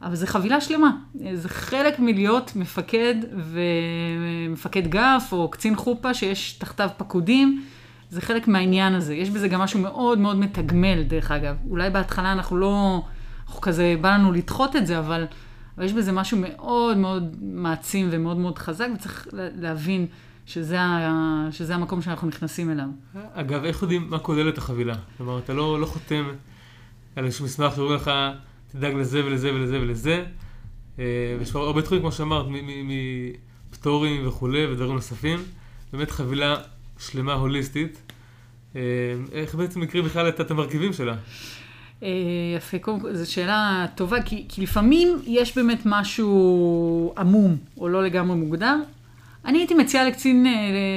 אבל 0.03 0.15
זה 0.15 0.27
חבילה 0.27 0.61
שלמה. 0.61 0.91
זה 1.35 1.49
חלק 1.49 1.99
מלהיות 1.99 2.57
מפקד 2.57 3.15
ומפקד 3.37 4.87
גף 4.87 5.29
או 5.33 5.51
קצין 5.51 5.77
חופה 5.77 6.15
שיש 6.15 6.53
תחתיו 6.53 6.89
פקודים. 6.97 7.63
זה 8.11 8.21
חלק 8.21 8.49
מהעניין 8.49 8.95
הזה. 8.95 9.15
יש 9.15 9.31
בזה 9.31 9.49
גם 9.49 9.61
משהו 9.61 9.81
מאוד 9.81 10.19
מאוד 10.19 10.37
מתגמל, 10.37 11.03
דרך 11.03 11.31
אגב. 11.31 11.57
אולי 11.71 11.91
בהתחלה 11.91 12.33
אנחנו 12.33 12.57
לא, 12.57 13.03
אנחנו 13.47 13.61
כזה, 13.61 13.95
בא 14.01 14.15
לנו 14.15 14.33
לדחות 14.33 14.77
את 14.77 14.87
זה, 14.87 14.99
אבל, 14.99 15.27
אבל 15.77 15.87
יש 15.87 15.93
בזה 15.93 16.13
משהו 16.13 16.39
מאוד 16.41 16.97
מאוד 16.97 17.37
מעצים 17.43 18.09
ומאוד 18.11 18.37
מאוד 18.37 18.59
חזק, 18.59 18.89
וצריך 18.95 19.29
להבין 19.33 20.07
שזה, 20.51 20.81
ה, 20.81 21.49
שזה 21.53 21.75
המקום 21.75 22.03
שאנחנו 22.03 22.29
נכנסים 22.29 22.71
אליו. 22.71 22.87
אגב, 23.33 23.65
איך 23.65 23.83
יודעים 23.83 24.11
מה 24.11 24.19
כולל 24.19 24.49
את 24.49 24.59
החבילה? 24.59 24.95
כלומר, 25.17 25.39
אתה 25.39 25.53
לא, 25.55 25.81
לא 25.81 25.87
חותם 25.87 26.25
על 27.17 27.25
איזשהו 27.25 27.45
מסמך 27.45 27.75
שאומר 27.77 27.95
לך, 27.95 28.11
תדאג 28.73 28.95
לזה 28.95 29.25
ולזה 29.25 29.55
ולזה 29.55 29.81
ולזה. 29.81 30.25
אה, 30.99 31.37
ויש 31.39 31.53
פה 31.53 31.59
הרבה 31.59 31.83
תחומים, 31.83 32.03
כמו 32.03 32.13
שאמרת, 32.13 32.47
מפטורים 33.71 34.29
וכולי 34.29 34.67
ודברים 34.67 34.95
נוספים. 34.95 35.39
באמת 35.93 36.11
חבילה 36.11 36.57
שלמה 36.99 37.33
הוליסטית. 37.33 38.13
אה, 38.77 38.81
איך 39.33 39.55
בעצם 39.55 39.81
מקרים 39.81 40.05
בכלל 40.05 40.29
את 40.29 40.51
המרכיבים 40.51 40.93
שלה? 40.93 41.15
אה, 42.03 42.09
יפה, 42.57 42.79
קודם 42.79 43.01
כל, 43.01 43.15
זו 43.15 43.33
שאלה 43.33 43.87
טובה, 43.95 44.23
כי, 44.23 44.45
כי 44.49 44.63
לפעמים 44.63 45.19
יש 45.27 45.59
באמת 45.59 45.81
משהו 45.85 47.15
עמום 47.19 47.57
או 47.79 47.89
לא 47.89 48.05
לגמרי 48.05 48.37
מוגדר. 48.37 48.77
אני 49.45 49.59
הייתי 49.59 49.75
מציעה 49.75 50.05
לקצין, 50.05 50.47
אה, 50.47 50.53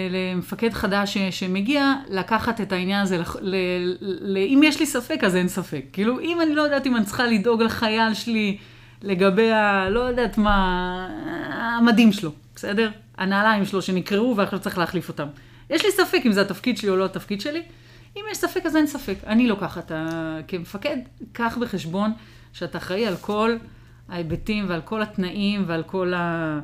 למפקד 0.09 0.73
חדש 0.73 1.17
שמגיע, 1.17 1.93
לקחת 2.09 2.61
את 2.61 2.71
העניין 2.71 3.01
הזה, 3.01 3.17
ל, 3.41 3.55
ל, 4.01 4.37
אם 4.37 4.61
יש 4.63 4.79
לי 4.79 4.85
ספק, 4.85 5.19
אז 5.23 5.35
אין 5.35 5.47
ספק. 5.47 5.83
כאילו, 5.93 6.19
אם 6.19 6.41
אני 6.41 6.55
לא 6.55 6.61
יודעת 6.61 6.87
אם 6.87 6.95
אני 6.95 7.05
צריכה 7.05 7.25
לדאוג 7.25 7.61
לחייל 7.61 8.13
שלי 8.13 8.57
לגבי 9.01 9.51
ה... 9.51 9.89
לא 9.89 9.99
יודעת 9.99 10.37
מה... 10.37 11.07
המדים 11.51 12.11
שלו, 12.11 12.31
בסדר? 12.55 12.91
הנעליים 13.17 13.65
שלו 13.65 13.81
שנקרעו 13.81 14.37
ועכשיו 14.37 14.59
צריך 14.59 14.77
להחליף 14.77 15.09
אותם. 15.09 15.27
יש 15.69 15.85
לי 15.85 15.91
ספק 15.91 16.21
אם 16.25 16.31
זה 16.31 16.41
התפקיד 16.41 16.77
שלי 16.77 16.89
או 16.89 16.95
לא 16.95 17.05
התפקיד 17.05 17.41
שלי. 17.41 17.61
אם 18.17 18.21
יש 18.31 18.37
ספק, 18.37 18.65
אז 18.65 18.75
אין 18.75 18.87
ספק. 18.87 19.15
אני 19.27 19.47
לוקחת, 19.47 19.91
כמפקד, 20.47 20.97
קח 21.31 21.57
בחשבון 21.61 22.11
שאתה 22.53 22.77
אחראי 22.77 23.05
על 23.05 23.15
כל 23.21 23.55
ההיבטים 24.09 24.65
ועל 24.67 24.81
כל 24.81 25.01
התנאים 25.01 25.63
ועל 25.67 25.83
כל 25.83 26.13
ה... 26.13 26.59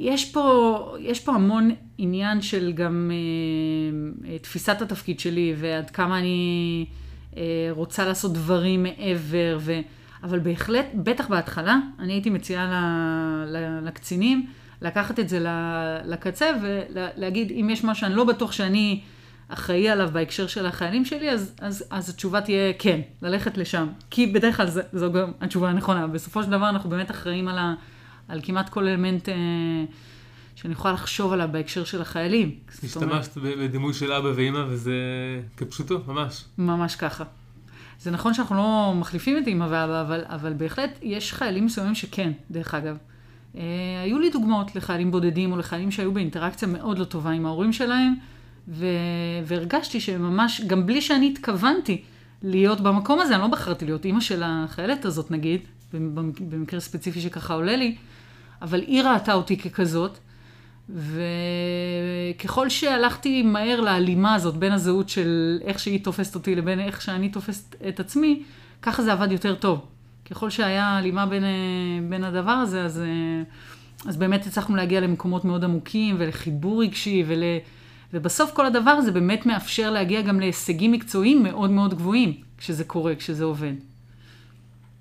יש 0.00 0.32
פה, 0.32 0.96
יש 1.00 1.20
פה 1.20 1.32
המון 1.32 1.70
עניין 1.98 2.42
של 2.42 2.72
גם 2.72 3.10
אה, 4.24 4.38
תפיסת 4.38 4.82
התפקיד 4.82 5.20
שלי 5.20 5.54
ועד 5.56 5.90
כמה 5.90 6.18
אני 6.18 6.86
אה, 7.36 7.42
רוצה 7.70 8.04
לעשות 8.04 8.32
דברים 8.32 8.82
מעבר, 8.82 9.58
ו... 9.60 9.80
אבל 10.22 10.38
בהחלט, 10.38 10.86
בטח 10.94 11.28
בהתחלה, 11.28 11.78
אני 11.98 12.12
הייתי 12.12 12.30
מציעה 12.30 12.66
ל, 12.66 13.56
ל, 13.56 13.86
לקצינים 13.86 14.46
לקחת 14.82 15.20
את 15.20 15.28
זה 15.28 15.44
לקצה 16.04 16.50
ולהגיד, 16.62 17.50
אם 17.50 17.70
יש 17.70 17.84
משהו 17.84 18.00
שאני 18.00 18.14
לא 18.14 18.24
בטוח 18.24 18.52
שאני 18.52 19.00
אחראי 19.48 19.88
עליו 19.88 20.08
בהקשר 20.12 20.46
של 20.46 20.66
החיילים 20.66 21.04
שלי, 21.04 21.30
אז, 21.30 21.54
אז, 21.60 21.84
אז 21.90 22.10
התשובה 22.10 22.40
תהיה 22.40 22.72
כן, 22.78 23.00
ללכת 23.22 23.58
לשם. 23.58 23.88
כי 24.10 24.26
בדרך 24.26 24.56
כלל 24.56 24.66
זו 24.92 25.12
גם 25.12 25.32
התשובה 25.40 25.70
הנכונה. 25.70 26.06
בסופו 26.06 26.42
של 26.42 26.50
דבר 26.50 26.68
אנחנו 26.68 26.90
באמת 26.90 27.10
אחראים 27.10 27.48
על, 27.48 27.58
ה, 27.58 27.74
על 28.30 28.40
כמעט 28.42 28.68
כל 28.68 28.88
אלמנט 28.88 29.28
אה, 29.28 29.34
שאני 30.54 30.72
יכולה 30.72 30.94
לחשוב 30.94 31.32
עליו 31.32 31.48
בהקשר 31.52 31.84
של 31.84 32.02
החיילים. 32.02 32.54
השתמשת 32.84 33.38
בדימוי 33.38 33.94
של 33.94 34.12
אבא 34.12 34.28
ואימא 34.34 34.64
וזה 34.68 34.92
כפשוטו, 35.56 36.00
ממש. 36.06 36.44
ממש 36.58 36.96
ככה. 36.96 37.24
זה 38.00 38.10
נכון 38.10 38.34
שאנחנו 38.34 38.56
לא 38.56 38.94
מחליפים 38.96 39.38
את 39.38 39.46
אימא 39.46 39.64
ואבא, 39.64 40.00
אבל, 40.00 40.20
אבל 40.26 40.52
בהחלט 40.52 40.98
יש 41.02 41.32
חיילים 41.32 41.64
מסוימים 41.64 41.94
שכן, 41.94 42.32
דרך 42.50 42.74
אגב. 42.74 42.96
אה, 43.56 43.62
היו 44.04 44.18
לי 44.18 44.30
דוגמאות 44.30 44.76
לחיילים 44.76 45.10
בודדים 45.10 45.52
או 45.52 45.56
לחיילים 45.56 45.90
שהיו 45.90 46.12
באינטראקציה 46.12 46.68
מאוד 46.68 46.98
לא 46.98 47.04
טובה 47.04 47.30
עם 47.30 47.46
ההורים 47.46 47.72
שלהם, 47.72 48.14
ו... 48.68 48.86
והרגשתי 49.44 50.00
שממש, 50.00 50.60
גם 50.66 50.86
בלי 50.86 51.00
שאני 51.00 51.28
התכוונתי 51.28 52.02
להיות 52.42 52.80
במקום 52.80 53.20
הזה, 53.20 53.34
אני 53.34 53.42
לא 53.42 53.48
בחרתי 53.48 53.84
להיות 53.84 54.04
אימא 54.04 54.20
של 54.20 54.42
החיילת 54.44 55.04
הזאת 55.04 55.30
נגיד, 55.30 55.60
במקרה 56.50 56.80
ספציפי 56.80 57.20
שככה 57.20 57.54
עולה 57.54 57.76
לי, 57.76 57.96
אבל 58.62 58.80
היא 58.80 59.02
ראתה 59.02 59.34
אותי 59.34 59.56
ככזאת, 59.56 60.18
וככל 60.88 62.68
שהלכתי 62.68 63.42
מהר 63.42 63.80
להלימה 63.80 64.34
הזאת 64.34 64.56
בין 64.56 64.72
הזהות 64.72 65.08
של 65.08 65.58
איך 65.64 65.78
שהיא 65.78 66.04
תופסת 66.04 66.34
אותי 66.34 66.54
לבין 66.54 66.80
איך 66.80 67.02
שאני 67.02 67.28
תופסת 67.28 67.76
את 67.88 68.00
עצמי, 68.00 68.42
ככה 68.82 69.02
זה 69.02 69.12
עבד 69.12 69.32
יותר 69.32 69.54
טוב. 69.54 69.86
ככל 70.30 70.50
שהיה 70.50 70.88
הלימה 70.98 71.26
בין, 71.26 71.44
אה, 71.44 71.48
בין 72.08 72.24
הדבר 72.24 72.50
הזה, 72.50 72.84
אז, 72.84 73.00
אה, 73.00 73.42
אז 74.06 74.16
באמת 74.16 74.46
הצלחנו 74.46 74.76
להגיע 74.76 75.00
למקומות 75.00 75.44
מאוד 75.44 75.64
עמוקים 75.64 76.16
ולחיבור 76.18 76.82
רגשי, 76.82 77.24
ול, 77.26 77.42
ובסוף 78.14 78.52
כל 78.52 78.66
הדבר 78.66 78.90
הזה 78.90 79.12
באמת 79.12 79.46
מאפשר 79.46 79.90
להגיע 79.90 80.22
גם 80.22 80.40
להישגים 80.40 80.92
מקצועיים 80.92 81.42
מאוד 81.42 81.70
מאוד 81.70 81.94
גבוהים, 81.94 82.34
כשזה 82.58 82.84
קורה, 82.84 83.14
כשזה 83.14 83.44
עובד. 83.44 83.72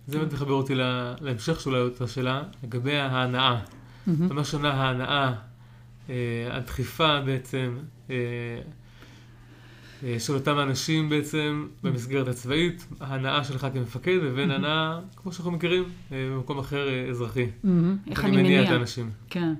זה 0.09 0.19
באמת 0.19 0.33
מחבר 0.33 0.53
אותי 0.53 0.75
להמשך 1.21 1.59
של 1.59 1.75
אותה 1.75 2.07
שאלה, 2.07 2.43
לגבי 2.63 2.97
ההנאה. 2.97 3.59
Mm-hmm. 3.59 4.33
מה 4.33 4.43
שונה 4.43 4.73
ההנאה, 4.73 5.33
אה, 6.09 6.15
הדחיפה 6.51 7.19
בעצם, 7.21 7.77
אה, 10.03 10.19
של 10.19 10.33
אותם 10.33 10.59
אנשים 10.59 11.09
בעצם 11.09 11.67
במסגרת 11.83 12.27
הצבאית, 12.27 12.87
ההנאה 12.99 13.43
שלך 13.43 13.67
כמפקד, 13.73 14.17
לבין 14.23 14.51
הנאה, 14.51 14.99
כמו 15.15 15.31
שאנחנו 15.31 15.51
מכירים, 15.51 15.83
אה, 16.11 16.29
במקום 16.31 16.59
אחר 16.59 16.87
אה, 16.89 17.09
אזרחי. 17.09 17.47
איך 18.09 18.25
אני 18.25 18.37
מניע 18.37 18.63
את 18.63 18.69
האנשים. 18.69 19.09
כן. 19.29 19.53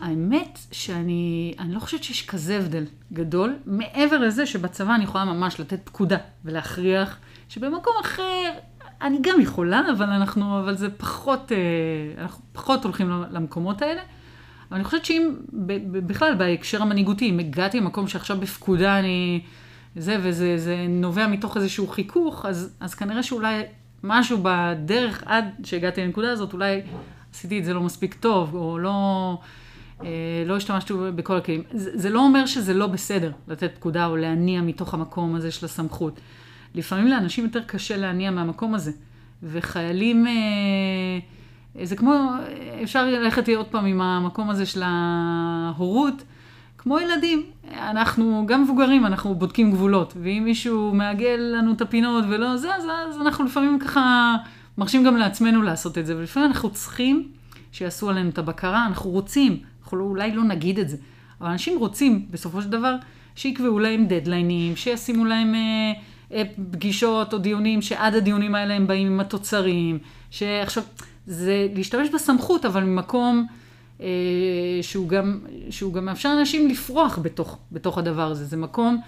האמת 0.00 0.58
שאני 0.72 1.54
אני 1.58 1.74
לא 1.74 1.80
חושבת 1.80 2.02
שיש 2.02 2.26
כזה 2.26 2.58
הבדל 2.58 2.84
גדול, 3.12 3.56
מעבר 3.66 4.18
לזה 4.18 4.46
שבצבא 4.46 4.94
אני 4.94 5.04
יכולה 5.04 5.24
ממש 5.24 5.60
לתת 5.60 5.80
פקודה 5.84 6.16
ולהכריח 6.44 7.18
שבמקום 7.48 7.92
אחר 8.00 8.50
אני 9.02 9.18
גם 9.20 9.40
יכולה, 9.40 9.82
אבל 9.96 10.06
אנחנו, 10.10 10.60
אבל 10.60 10.76
זה 10.76 10.90
פחות, 10.90 11.52
אנחנו 12.18 12.44
פחות 12.52 12.84
הולכים 12.84 13.10
למקומות 13.30 13.82
האלה. 13.82 14.00
אבל 14.70 14.76
אני 14.76 14.84
חושבת 14.84 15.04
שאם, 15.04 15.34
בכלל, 16.06 16.34
בהקשר 16.34 16.82
המנהיגותי, 16.82 17.30
אם 17.30 17.38
הגעתי 17.38 17.80
למקום 17.80 18.08
שעכשיו 18.08 18.36
בפקודה 18.40 18.98
אני... 18.98 19.40
זה, 19.96 20.16
וזה 20.22 20.86
נובע 20.88 21.26
מתוך 21.26 21.56
איזשהו 21.56 21.86
חיכוך, 21.86 22.46
אז, 22.46 22.76
אז 22.80 22.94
כנראה 22.94 23.22
שאולי 23.22 23.62
משהו 24.02 24.38
בדרך 24.42 25.22
עד 25.26 25.44
שהגעתי 25.64 26.00
לנקודה 26.00 26.32
הזאת, 26.32 26.52
אולי 26.52 26.80
עשיתי 27.34 27.58
את 27.58 27.64
זה 27.64 27.74
לא 27.74 27.80
מספיק 27.80 28.14
טוב, 28.14 28.54
או 28.54 28.78
לא, 28.78 29.38
אה, 30.04 30.08
לא 30.46 30.56
השתמשתי 30.56 30.94
בכל 31.14 31.36
הכלים. 31.36 31.62
זה, 31.72 31.90
זה 31.94 32.10
לא 32.10 32.20
אומר 32.20 32.46
שזה 32.46 32.74
לא 32.74 32.86
בסדר 32.86 33.32
לתת 33.48 33.70
פקודה 33.74 34.06
או 34.06 34.16
להניע 34.16 34.60
מתוך 34.60 34.94
המקום 34.94 35.34
הזה 35.34 35.50
של 35.50 35.66
הסמכות. 35.66 36.20
לפעמים 36.74 37.06
לאנשים 37.06 37.44
יותר 37.44 37.62
קשה 37.62 37.96
להניע 37.96 38.30
מהמקום 38.30 38.74
הזה. 38.74 38.92
וחיילים... 39.42 40.26
אה, 40.26 41.18
זה 41.84 41.96
כמו, 41.96 42.30
אפשר 42.82 43.04
ללכת 43.04 43.48
עוד 43.48 43.66
פעם 43.66 43.86
עם 43.86 44.00
המקום 44.00 44.50
הזה 44.50 44.66
של 44.66 44.82
ההורות, 44.84 46.22
כמו 46.78 46.98
ילדים. 46.98 47.42
אנחנו, 47.74 48.44
גם 48.48 48.62
מבוגרים, 48.62 49.06
אנחנו 49.06 49.34
בודקים 49.34 49.72
גבולות, 49.72 50.14
ואם 50.22 50.42
מישהו 50.44 50.94
מעגל 50.94 51.54
לנו 51.56 51.72
את 51.72 51.80
הפינות 51.80 52.24
ולא 52.28 52.56
זה, 52.56 52.74
אז, 52.74 52.84
אז 53.08 53.20
אנחנו 53.20 53.44
לפעמים 53.44 53.78
ככה 53.78 54.36
מרשים 54.78 55.04
גם 55.04 55.16
לעצמנו 55.16 55.62
לעשות 55.62 55.98
את 55.98 56.06
זה, 56.06 56.16
ולפעמים 56.16 56.48
אנחנו 56.48 56.70
צריכים 56.70 57.28
שיעשו 57.72 58.10
עלינו 58.10 58.28
את 58.28 58.38
הבקרה, 58.38 58.86
אנחנו 58.86 59.10
רוצים, 59.10 59.58
אנחנו 59.82 59.98
לא, 59.98 60.04
אולי 60.04 60.32
לא 60.34 60.44
נגיד 60.44 60.78
את 60.78 60.88
זה, 60.88 60.96
אבל 61.40 61.50
אנשים 61.50 61.78
רוצים, 61.78 62.26
בסופו 62.30 62.62
של 62.62 62.70
דבר, 62.70 62.96
שיקבעו 63.34 63.78
להם 63.78 64.06
דדליינים, 64.06 64.76
שישימו 64.76 65.24
להם 65.24 65.54
אה, 65.54 65.60
אה, 65.60 65.92
פגישות 66.70 67.32
או 67.32 67.38
דיונים, 67.38 67.82
שעד 67.82 68.14
הדיונים 68.14 68.54
האלה 68.54 68.74
הם 68.74 68.86
באים 68.86 69.06
עם 69.06 69.20
התוצרים, 69.20 69.98
שעכשיו, 70.30 70.82
זה 71.26 71.68
להשתמש 71.74 72.08
בסמכות, 72.08 72.64
אבל 72.64 72.84
ממקום 72.84 73.46
אה, 74.00 74.06
שהוא, 74.82 75.08
גם, 75.08 75.38
שהוא 75.70 75.92
גם 75.92 76.04
מאפשר 76.04 76.34
לאנשים 76.34 76.68
לפרוח 76.68 77.18
בתוך, 77.22 77.58
בתוך 77.72 77.98
הדבר 77.98 78.30
הזה. 78.30 78.44
זה 78.44 78.56
מקום, 78.56 79.00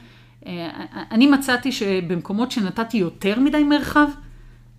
אה, 0.47 0.71
אני 1.11 1.27
מצאתי 1.27 1.73
שבמקומות 1.73 2.51
שנתתי 2.51 2.97
יותר 2.97 3.41
מדי 3.41 3.65
מרחב, 3.65 4.09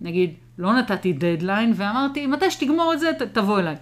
נגיד, 0.00 0.34
לא 0.58 0.72
נתתי 0.72 1.12
דדליין, 1.12 1.72
ואמרתי, 1.76 2.26
מתי 2.26 2.50
שתגמור 2.50 2.92
את 2.92 3.00
זה, 3.00 3.10
ת, 3.18 3.22
תבוא 3.22 3.58
אליי. 3.58 3.76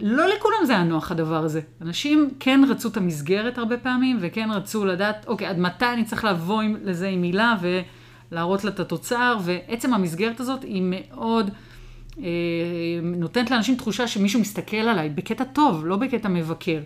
לא 0.00 0.28
לכולם 0.28 0.64
זה 0.66 0.72
היה 0.72 0.84
נוח 0.84 1.10
הדבר 1.10 1.44
הזה. 1.44 1.60
אנשים 1.80 2.30
כן 2.40 2.60
רצו 2.68 2.88
את 2.88 2.96
המסגרת 2.96 3.58
הרבה 3.58 3.76
פעמים, 3.76 4.18
וכן 4.20 4.48
רצו 4.50 4.84
לדעת, 4.84 5.24
אוקיי, 5.26 5.46
עד 5.46 5.58
מתי 5.58 5.86
אני 5.92 6.04
צריך 6.04 6.24
לבוא 6.24 6.62
עם, 6.62 6.76
לזה 6.82 7.08
עם 7.08 7.20
מילה 7.20 7.56
ולהראות 7.60 8.64
לה 8.64 8.70
את 8.70 8.80
התוצר, 8.80 9.38
ועצם 9.44 9.94
המסגרת 9.94 10.40
הזאת 10.40 10.62
היא 10.62 10.82
מאוד 10.84 11.50
אה, 12.18 12.24
נותנת 13.02 13.50
לאנשים 13.50 13.76
תחושה 13.76 14.06
שמישהו 14.06 14.40
מסתכל 14.40 14.76
עליי, 14.76 15.08
בקטע 15.08 15.44
טוב, 15.44 15.86
לא 15.86 15.96
בקטע 15.96 16.28
מבקר. 16.28 16.80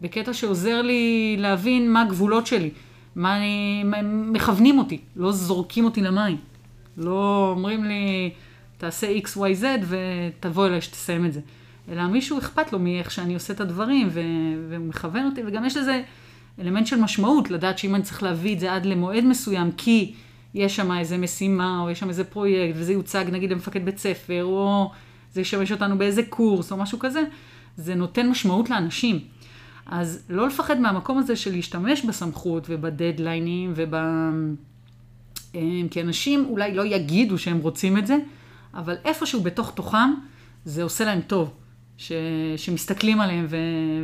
בקטע 0.00 0.32
שעוזר 0.32 0.82
לי 0.82 1.36
להבין 1.38 1.92
מה 1.92 2.02
הגבולות 2.02 2.46
שלי, 2.46 2.70
מה 3.16 3.36
אני, 3.36 3.82
מה, 3.84 4.02
מכוונים 4.02 4.78
אותי, 4.78 5.00
לא 5.16 5.32
זורקים 5.32 5.84
אותי 5.84 6.00
למים. 6.00 6.36
לא 6.96 7.52
אומרים 7.56 7.84
לי, 7.84 8.30
תעשה 8.78 9.18
x, 9.18 9.36
y, 9.36 9.62
z 9.62 9.64
ותבוא 9.88 10.66
אליי 10.66 10.80
שתסיים 10.80 11.26
את 11.26 11.32
זה. 11.32 11.40
אלא 11.88 12.06
מישהו 12.06 12.38
אכפת 12.38 12.72
לו 12.72 12.78
מאיך 12.78 13.10
שאני 13.10 13.34
עושה 13.34 13.52
את 13.52 13.60
הדברים, 13.60 14.08
ו- 14.10 14.20
והוא 14.68 14.86
מכוון 14.86 15.26
אותי, 15.26 15.40
וגם 15.46 15.64
יש 15.64 15.76
לזה 15.76 16.02
אלמנט 16.60 16.86
של 16.86 17.00
משמעות, 17.00 17.50
לדעת 17.50 17.78
שאם 17.78 17.94
אני 17.94 18.02
צריך 18.02 18.22
להביא 18.22 18.54
את 18.54 18.60
זה 18.60 18.74
עד 18.74 18.86
למועד 18.86 19.24
מסוים, 19.24 19.72
כי 19.76 20.14
יש 20.54 20.76
שם 20.76 20.92
איזה 20.92 21.18
משימה, 21.18 21.80
או 21.80 21.90
יש 21.90 21.98
שם 21.98 22.08
איזה 22.08 22.24
פרויקט, 22.24 22.74
וזה 22.78 22.92
יוצג 22.92 23.24
נגיד 23.32 23.50
למפקד 23.50 23.84
בית 23.84 23.98
ספר, 23.98 24.44
או 24.44 24.90
זה 25.32 25.40
ישמש 25.40 25.72
אותנו 25.72 25.98
באיזה 25.98 26.22
קורס, 26.22 26.72
או 26.72 26.76
משהו 26.76 26.98
כזה, 26.98 27.22
זה 27.76 27.94
נותן 27.94 28.28
משמעות 28.28 28.70
לאנשים. 28.70 29.20
אז 29.86 30.22
לא 30.28 30.46
לפחד 30.46 30.80
מהמקום 30.80 31.18
הזה 31.18 31.36
של 31.36 31.52
להשתמש 31.52 32.04
בסמכות 32.04 32.66
ובדדליינים 32.68 33.72
וב... 33.76 33.94
אה, 35.54 35.60
כי 35.90 36.00
אנשים 36.00 36.46
אולי 36.48 36.74
לא 36.74 36.84
יגידו 36.84 37.38
שהם 37.38 37.58
רוצים 37.58 37.98
את 37.98 38.06
זה, 38.06 38.16
אבל 38.74 38.96
איפשהו 39.04 39.40
בתוך 39.40 39.72
תוכם 39.74 40.14
זה 40.64 40.82
עושה 40.82 41.04
להם 41.04 41.20
טוב. 41.20 41.50
ש, 42.00 42.12
שמסתכלים 42.56 43.20
עליהם 43.20 43.46
ו, 43.48 43.56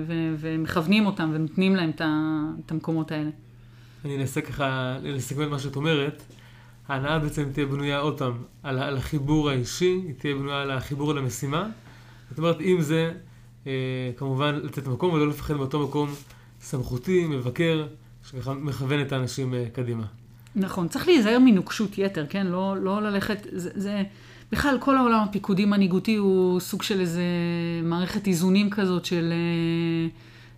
ו, 0.06 0.12
ומכוונים 0.38 1.06
אותם 1.06 1.30
ונותנים 1.34 1.76
להם 1.76 1.90
את 1.90 2.70
המקומות 2.70 3.12
האלה. 3.12 3.30
אני 4.04 4.16
אנסה 4.16 4.40
ככה 4.40 4.98
לסכם 5.02 5.42
את 5.42 5.48
מה 5.48 5.58
שאת 5.58 5.76
אומרת. 5.76 6.22
ההנאה 6.88 7.18
בעצם 7.18 7.48
תהיה 7.52 7.66
בנויה 7.66 7.98
עוד 7.98 8.18
פעם 8.18 8.32
על, 8.62 8.78
על 8.78 8.96
החיבור 8.96 9.50
האישי, 9.50 10.00
היא 10.06 10.14
תהיה 10.18 10.34
בנויה 10.34 10.62
על 10.62 10.70
החיבור 10.70 11.14
למשימה. 11.14 11.68
זאת 12.30 12.38
אומרת, 12.38 12.60
אם 12.60 12.76
זה 12.80 13.12
אה, 13.66 13.72
כמובן 14.16 14.54
לתת 14.54 14.86
מקום 14.86 15.14
ולא 15.14 15.28
לפחד 15.28 15.54
מאותו 15.54 15.88
מקום 15.88 16.10
סמכותי, 16.60 17.26
מבקר, 17.26 17.86
שככה 18.30 18.54
מכוון 18.54 19.00
את 19.00 19.12
האנשים 19.12 19.54
אה, 19.54 19.64
קדימה. 19.72 20.04
נכון, 20.56 20.88
צריך 20.88 21.08
להיזהר 21.08 21.38
מנוקשות 21.38 21.98
יתר, 21.98 22.26
כן? 22.28 22.46
לא, 22.46 22.76
לא 22.76 23.02
ללכת, 23.02 23.46
זה, 23.52 23.70
זה, 23.74 24.02
בכלל 24.52 24.78
כל 24.80 24.96
העולם 24.96 25.20
הפיקודי 25.20 25.64
מנהיגותי 25.64 26.16
הוא 26.16 26.60
סוג 26.60 26.82
של 26.82 27.00
איזה 27.00 27.22
מערכת 27.82 28.26
איזונים 28.26 28.70
כזאת 28.70 29.04
של 29.04 29.32
אה, 29.32 30.08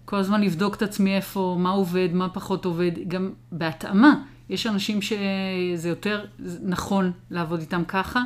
כל 0.04 0.16
הזמן 0.16 0.40
לבדוק 0.40 0.74
את 0.74 0.82
עצמי 0.82 1.16
איפה, 1.16 1.56
מה 1.58 1.70
עובד, 1.70 2.08
מה 2.12 2.28
פחות 2.28 2.64
עובד, 2.64 2.92
גם 3.08 3.30
בהתאמה. 3.52 4.14
יש 4.50 4.66
אנשים 4.66 5.02
שזה 5.02 5.88
יותר 5.88 6.24
נכון 6.62 7.12
לעבוד 7.30 7.60
איתם 7.60 7.82
ככה, 7.88 8.22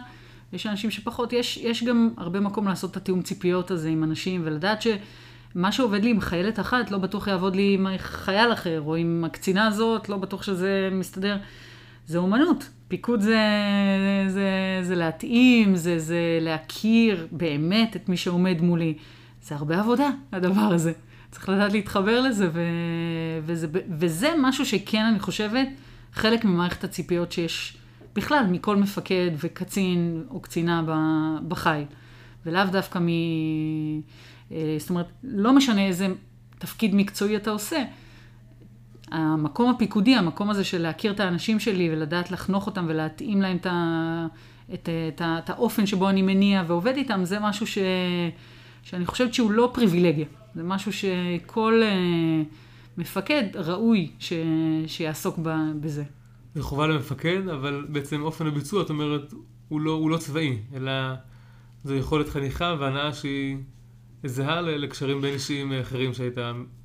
יש 0.53 0.67
אנשים 0.67 0.91
שפחות. 0.91 1.33
יש, 1.33 1.57
יש 1.57 1.85
גם 1.85 2.11
הרבה 2.17 2.41
מקום 2.41 2.69
לעשות 2.69 2.91
את 2.91 2.97
התיאום 2.97 3.23
ציפיות 3.23 3.71
הזה 3.71 3.89
עם 3.89 4.05
אנשים 4.05 4.43
ולדעת 4.45 4.83
שמה 4.83 5.73
שעובד 5.73 6.05
לי 6.05 6.11
עם 6.11 6.21
חיילת 6.21 6.61
אחת 6.61 6.91
לא 6.91 6.99
בטוח 6.99 7.27
יעבוד 7.27 7.57
לי 7.57 7.75
עם 7.75 7.87
חייל 7.99 8.53
אחר, 8.53 8.83
או 8.87 8.97
עם 8.97 9.25
הקצינה 9.27 9.67
הזאת, 9.67 10.09
לא 10.09 10.17
בטוח 10.17 10.43
שזה 10.43 10.89
מסתדר. 10.93 11.37
זה 12.07 12.19
אומנות. 12.19 12.69
פיקוד 12.93 13.21
זה, 13.21 13.39
זה, 14.29 14.79
זה 14.83 14.95
להתאים, 14.95 15.77
זה, 15.77 15.99
זה 15.99 16.39
להכיר 16.41 17.29
באמת 17.31 17.97
את 17.97 18.09
מי 18.09 18.17
שעומד 18.17 18.61
מולי. 18.61 18.95
זה 19.43 19.55
הרבה 19.55 19.81
עבודה, 19.81 20.11
הדבר 20.33 20.61
הזה. 20.61 20.93
צריך 21.31 21.49
לדעת 21.49 21.73
להתחבר 21.73 22.21
לזה, 22.21 22.49
ו, 22.53 22.61
וזה, 23.45 23.67
וזה 23.99 24.31
משהו 24.39 24.67
שכן, 24.67 25.05
אני 25.05 25.21
חושבת, 25.21 25.69
חלק 26.13 26.45
ממערכת 26.45 26.85
הציפיות 26.85 27.33
שיש 27.33 27.77
בכלל 28.15 28.45
מכל 28.51 28.77
מפקד 28.77 29.31
וקצין 29.43 30.25
או 30.31 30.41
קצינה 30.41 30.83
בחיל. 31.49 31.85
ולאו 32.47 32.65
דווקא 32.73 32.99
מ... 32.99 33.09
אה, 34.53 34.77
זאת 34.79 34.91
אומרת, 34.91 35.09
לא 35.23 35.53
משנה 35.53 35.87
איזה 35.87 36.07
תפקיד 36.59 36.95
מקצועי 36.95 37.37
אתה 37.37 37.51
עושה, 37.51 37.85
המקום 39.13 39.71
הפיקודי, 39.71 40.15
המקום 40.15 40.51
הזה 40.51 40.65
של 40.65 40.83
להכיר 40.83 41.13
את 41.13 41.21
האנשים 41.21 41.61
שלי 41.61 41.91
ולדעת 41.93 42.31
לחנוך 42.31 42.67
אותם 42.67 42.87
ולהתאים 42.89 43.43
להם 43.43 43.57
את, 43.57 43.67
ה, 43.67 44.27
את, 44.75 44.89
את, 45.09 45.23
את 45.25 45.51
האופן 45.51 45.87
שבו 45.87 46.09
אני 46.09 46.23
מניע 46.23 46.65
ועובד 46.67 46.97
איתם, 46.97 47.21
זה 47.25 47.39
משהו 47.41 47.67
ש, 47.67 47.79
שאני 48.83 49.07
חושבת 49.07 49.35
שהוא 49.35 49.51
לא 49.51 49.71
פריבילגיה. 49.75 50.27
זה 50.55 50.63
משהו 50.63 50.93
שכל 50.93 51.83
uh, 51.83 52.99
מפקד 52.99 53.45
ראוי 53.55 54.11
ש, 54.19 54.33
שיעסוק 54.87 55.39
ב, 55.43 55.57
בזה. 55.81 56.05
זה 56.55 56.63
חובה 56.63 56.87
למפקד, 56.87 57.49
אבל 57.49 57.87
בעצם 57.89 58.23
אופן 58.23 58.47
הביצוע, 58.47 58.83
את 58.83 58.91
אומרת, 58.91 59.35
הוא 59.69 59.81
לא, 59.81 59.91
הוא 59.91 60.11
לא 60.11 60.17
צבאי, 60.17 60.59
אלא 60.75 60.93
זו 61.85 61.95
יכולת 61.95 62.29
חניכה 62.29 62.75
והנאה 62.81 63.13
שהיא 63.13 63.57
זהה 64.25 64.61
לקשרים 64.61 65.21
בין 65.21 65.33
אישיים 65.33 65.73
אחרים 65.73 66.15
שהיית 66.15 66.39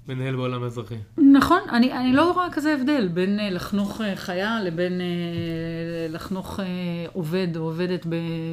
מנהל 0.08 0.36
בעולם 0.36 0.63
האזרחי. 0.63 0.95
נכון, 1.17 1.60
אני, 1.69 1.93
אני 1.93 2.13
לא 2.13 2.32
רואה 2.32 2.47
כזה 2.52 2.73
הבדל 2.73 3.08
בין 3.08 3.39
אה, 3.39 3.50
לחנוך 3.50 4.02
אה, 4.02 4.15
חיה 4.15 4.60
לבין 4.63 5.02
אה, 5.02 6.08
לחנוך 6.10 6.60
עובד 7.13 7.47
או 7.58 7.62
עובדת 7.62 8.06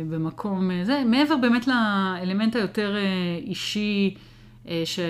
במקום 0.09 0.71
זה, 0.85 1.03
מעבר 1.07 1.37
באמת 1.37 1.67
לאלמנט 1.67 2.57
היותר 2.57 2.97
אישי 3.47 4.15
ש, 4.85 5.01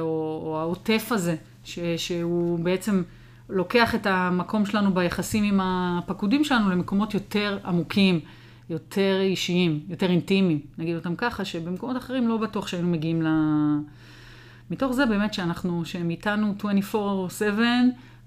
או, 0.00 0.42
או 0.44 0.58
העוטף 0.60 1.08
הזה, 1.10 1.36
ש, 1.64 1.78
שהוא 1.96 2.58
בעצם 2.58 3.02
לוקח 3.48 3.94
את 3.94 4.06
המקום 4.06 4.66
שלנו 4.66 4.94
ביחסים 4.94 5.44
עם 5.44 5.60
הפקודים 5.62 6.44
שלנו 6.44 6.70
למקומות 6.70 7.14
יותר 7.14 7.58
עמוקים. 7.64 8.20
יותר 8.72 9.18
אישיים, 9.20 9.80
יותר 9.88 10.10
אינטימיים, 10.10 10.60
נגיד 10.78 10.96
אותם 10.96 11.16
ככה, 11.16 11.44
שבמקומות 11.44 11.96
אחרים 11.96 12.28
לא 12.28 12.36
בטוח 12.36 12.66
שהיינו 12.66 12.88
מגיעים 12.88 13.22
ל... 13.22 13.26
מתוך 14.70 14.92
זה 14.92 15.06
באמת 15.06 15.34
שאנחנו, 15.34 15.84
שהם 15.84 16.10
איתנו 16.10 16.54
24/7, 16.92 16.96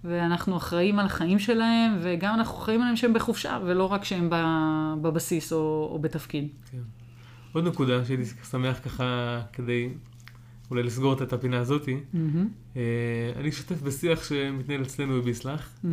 ואנחנו 0.04 0.58
אחראים 0.58 1.00
על 1.00 1.06
החיים 1.06 1.40
שלהם, 1.40 1.98
וגם 2.02 2.34
אנחנו 2.34 2.58
אחראים 2.58 2.82
עליהם 2.82 2.96
שהם 2.96 3.14
בחופשה, 3.14 3.60
ולא 3.66 3.92
רק 3.92 4.04
שהם 4.04 4.30
בבסיס 5.02 5.54
או, 5.54 5.90
או 5.92 6.00
בתפקיד. 6.00 6.48
כן. 6.72 6.78
עוד 7.54 7.68
נקודה 7.68 8.06
שהייתי 8.06 8.26
שמח 8.52 8.80
ככה 8.86 9.42
כדי 9.54 9.90
אולי 10.72 10.84
לסגור 10.84 11.14
את 11.24 11.34
הפינה 11.34 11.60
הזאתי, 11.60 11.98
mm-hmm. 12.14 12.78
אני 13.36 13.50
אשתף 13.50 13.82
בשיח 13.82 14.24
שמתנהל 14.24 14.82
אצלנו 14.82 15.22
בביסלח, 15.22 15.70
mm-hmm. 15.70 15.88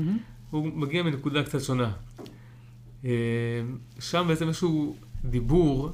הוא 0.51 0.67
מגיע 0.75 1.03
מנקודה 1.03 1.43
קצת 1.43 1.61
שונה. 1.61 1.93
אה, 3.05 3.11
שם 4.01 4.25
בעצם 4.29 4.49
איזשהו 4.49 4.97
דיבור 5.25 5.93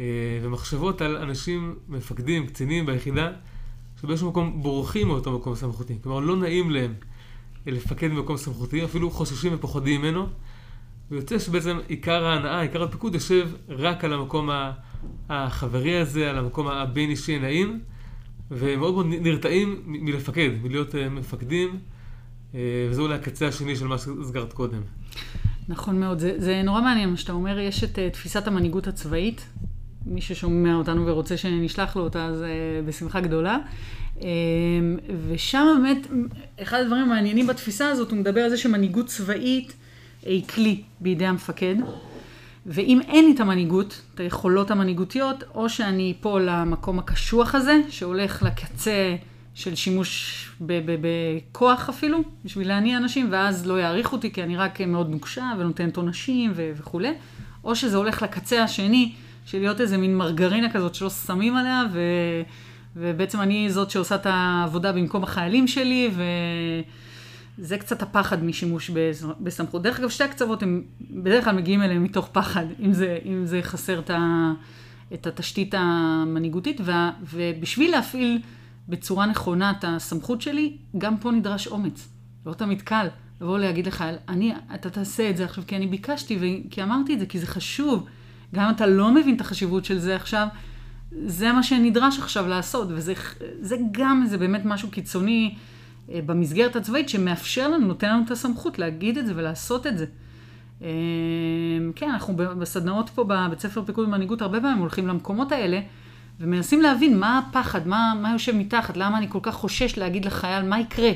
אה, 0.00 0.04
ומחשבות 0.42 1.00
על 1.00 1.16
אנשים, 1.16 1.74
מפקדים, 1.88 2.46
קצינים 2.46 2.86
ביחידה, 2.86 3.30
שבאיזשהו 4.00 4.30
מקום 4.30 4.62
בורחים 4.62 5.08
מאותו 5.08 5.38
מקום 5.38 5.54
סמכותי. 5.54 5.94
כלומר, 6.02 6.20
לא 6.20 6.36
נעים 6.36 6.70
להם 6.70 6.94
לפקד 7.66 8.10
במקום 8.10 8.36
סמכותי, 8.36 8.84
אפילו 8.84 9.10
חוששים 9.10 9.54
ופוחדים 9.54 10.00
ממנו. 10.00 10.26
ויוצא 11.10 11.38
שבעצם 11.38 11.78
עיקר 11.88 12.24
ההנאה, 12.24 12.60
עיקר 12.60 12.82
הפיקוד 12.82 13.14
יושב 13.14 13.48
רק 13.68 14.04
על 14.04 14.12
המקום 14.12 14.50
החברי 15.28 15.98
הזה, 15.98 16.30
על 16.30 16.38
המקום 16.38 16.66
הבין 16.66 17.10
אישי 17.10 17.32
הנעים, 17.36 17.80
ומאוד 18.50 18.94
מאוד 18.94 19.06
נרתעים 19.06 19.82
מלפקד, 19.86 20.50
מלהיות 20.62 20.94
אה, 20.94 21.08
מפקדים, 21.08 21.78
וזה 22.90 23.02
אולי 23.02 23.14
הקצה 23.14 23.48
השני 23.48 23.76
של 23.76 23.86
מה 23.86 23.98
שהסגרת 23.98 24.52
קודם. 24.52 24.80
נכון 25.70 26.00
מאוד. 26.00 26.18
זה, 26.18 26.34
זה 26.38 26.62
נורא 26.64 26.80
מעניין 26.80 27.10
מה 27.10 27.16
שאתה 27.16 27.32
אומר. 27.32 27.58
יש 27.58 27.84
את 27.84 27.98
uh, 27.98 28.12
תפיסת 28.12 28.46
המנהיגות 28.46 28.86
הצבאית. 28.86 29.46
מי 30.06 30.20
ששומע 30.20 30.74
אותנו 30.74 31.06
ורוצה 31.06 31.36
שנשלח 31.36 31.96
לו 31.96 32.02
אותה, 32.02 32.24
אז 32.24 32.42
uh, 32.42 32.88
בשמחה 32.88 33.20
גדולה. 33.20 33.58
Um, 34.16 34.22
ושם 35.28 35.66
באמת, 35.76 36.06
אחד 36.62 36.80
הדברים 36.80 37.02
המעניינים 37.02 37.46
בתפיסה 37.46 37.88
הזאת, 37.88 38.10
הוא 38.10 38.18
מדבר 38.18 38.40
על 38.40 38.50
זה 38.50 38.56
שמנהיגות 38.56 39.06
צבאית 39.06 39.72
היא 40.22 40.46
כלי 40.46 40.82
בידי 41.00 41.26
המפקד. 41.26 41.74
ואם 42.66 43.00
אין 43.08 43.24
לי 43.24 43.34
את 43.34 43.40
המנהיגות, 43.40 44.00
את 44.14 44.20
היכולות 44.20 44.70
המנהיגותיות, 44.70 45.44
או 45.54 45.68
שאני 45.68 46.14
אפול 46.20 46.42
למקום 46.42 46.98
הקשוח 46.98 47.54
הזה, 47.54 47.80
שהולך 47.88 48.42
לקצה 48.42 49.16
של 49.54 49.74
שימוש 49.74 50.50
בכוח 50.60 51.88
אפילו, 51.88 52.18
בשביל 52.44 52.68
להניע 52.68 52.96
אנשים, 52.96 53.28
ואז 53.30 53.66
לא 53.66 53.80
יעריכו 53.80 54.16
אותי 54.16 54.32
כי 54.32 54.42
אני 54.42 54.56
רק 54.56 54.80
מאוד 54.80 55.10
נוקשה 55.10 55.52
ונותנת 55.58 55.96
עונשים 55.96 56.52
וכולי, 56.54 57.12
או 57.64 57.76
שזה 57.76 57.96
הולך 57.96 58.22
לקצה 58.22 58.62
השני, 58.62 59.12
של 59.46 59.58
להיות 59.58 59.80
איזה 59.80 59.96
מין 59.98 60.16
מרגרינה 60.16 60.72
כזאת 60.72 60.94
שלא 60.94 61.10
שמים 61.10 61.56
עליה, 61.56 61.82
ו... 61.92 62.00
ובעצם 62.96 63.40
אני 63.40 63.70
זאת 63.70 63.90
שעושה 63.90 64.14
את 64.14 64.26
העבודה 64.26 64.92
במקום 64.92 65.22
החיילים 65.22 65.68
שלי, 65.68 66.10
וזה 67.58 67.78
קצת 67.78 68.02
הפחד 68.02 68.44
משימוש 68.44 68.90
בסמכות. 69.40 69.82
דרך 69.82 70.00
אגב, 70.00 70.08
שתי 70.08 70.24
הקצוות 70.24 70.62
הם 70.62 70.82
בדרך 71.10 71.44
כלל 71.44 71.56
מגיעים 71.56 71.82
אליהם 71.82 72.04
מתוך 72.04 72.28
פחד, 72.32 72.64
אם 72.80 72.92
זה, 72.92 73.18
אם 73.24 73.46
זה 73.46 73.62
חסר 73.62 73.98
את, 73.98 74.10
ה... 74.10 74.52
את 75.14 75.26
התשתית 75.26 75.74
המנהיגותית. 75.78 76.80
ובשביל 77.30 77.90
להפעיל 77.90 78.38
בצורה 78.90 79.26
נכונה 79.26 79.70
את 79.70 79.84
הסמכות 79.88 80.42
שלי, 80.42 80.76
גם 80.98 81.18
פה 81.18 81.30
נדרש 81.30 81.66
אומץ. 81.66 82.08
לא 82.46 82.54
תמיד 82.54 82.82
קל 82.82 83.06
לבוא 83.40 83.58
להגיד 83.58 83.86
לך, 83.86 84.04
אני, 84.28 84.52
אתה 84.74 84.90
תעשה 84.90 85.30
את 85.30 85.36
זה 85.36 85.44
עכשיו 85.44 85.64
כי 85.66 85.76
אני 85.76 85.86
ביקשתי 85.86 86.38
וכי 86.38 86.82
אמרתי 86.82 87.14
את 87.14 87.20
זה, 87.20 87.26
כי 87.26 87.38
זה 87.38 87.46
חשוב. 87.46 88.06
גם 88.54 88.64
אם 88.64 88.70
אתה 88.70 88.86
לא 88.86 89.14
מבין 89.14 89.36
את 89.36 89.40
החשיבות 89.40 89.84
של 89.84 89.98
זה 89.98 90.16
עכשיו, 90.16 90.46
זה 91.26 91.52
מה 91.52 91.62
שנדרש 91.62 92.18
עכשיו 92.18 92.48
לעשות, 92.48 92.88
וזה 92.90 93.76
גם, 93.92 94.24
זה 94.28 94.38
באמת 94.38 94.62
משהו 94.64 94.90
קיצוני 94.90 95.54
אה, 96.10 96.20
במסגרת 96.26 96.76
הצבאית 96.76 97.08
שמאפשר 97.08 97.68
לנו, 97.68 97.86
נותן 97.86 98.08
לנו 98.08 98.24
את 98.24 98.30
הסמכות 98.30 98.78
להגיד 98.78 99.18
את 99.18 99.26
זה 99.26 99.32
ולעשות 99.36 99.86
את 99.86 99.98
זה. 99.98 100.06
אה, 100.82 100.88
כן, 101.94 102.10
אנחנו 102.10 102.36
בסדנאות 102.36 103.10
פה 103.10 103.24
בבית 103.24 103.60
ספר 103.60 103.84
פיקוד 103.84 104.08
ומנהיגות 104.08 104.42
הרבה 104.42 104.60
פעמים 104.60 104.78
הולכים 104.78 105.08
למקומות 105.08 105.52
האלה 105.52 105.80
ומנסים 106.40 106.82
להבין 106.82 107.18
מה 107.18 107.38
הפחד, 107.38 107.88
מה, 107.88 108.12
מה 108.22 108.32
יושב 108.32 108.56
מתחת, 108.56 108.96
למה 108.96 109.18
אני 109.18 109.26
כל 109.28 109.38
כך 109.42 109.54
חושש 109.54 109.98
להגיד 109.98 110.24
לחייל 110.24 110.62
מה 110.62 110.80
יקרה 110.80 111.10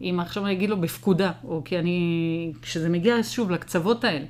אם 0.00 0.20
עכשיו 0.20 0.44
אני 0.44 0.52
אגיד 0.52 0.70
לו 0.70 0.80
בפקודה, 0.80 1.32
או 1.44 1.62
כי 1.64 1.78
אני, 1.78 2.52
כשזה 2.62 2.88
מגיע 2.88 3.16
שוב 3.22 3.50
לקצוות 3.50 4.04
האלה. 4.04 4.24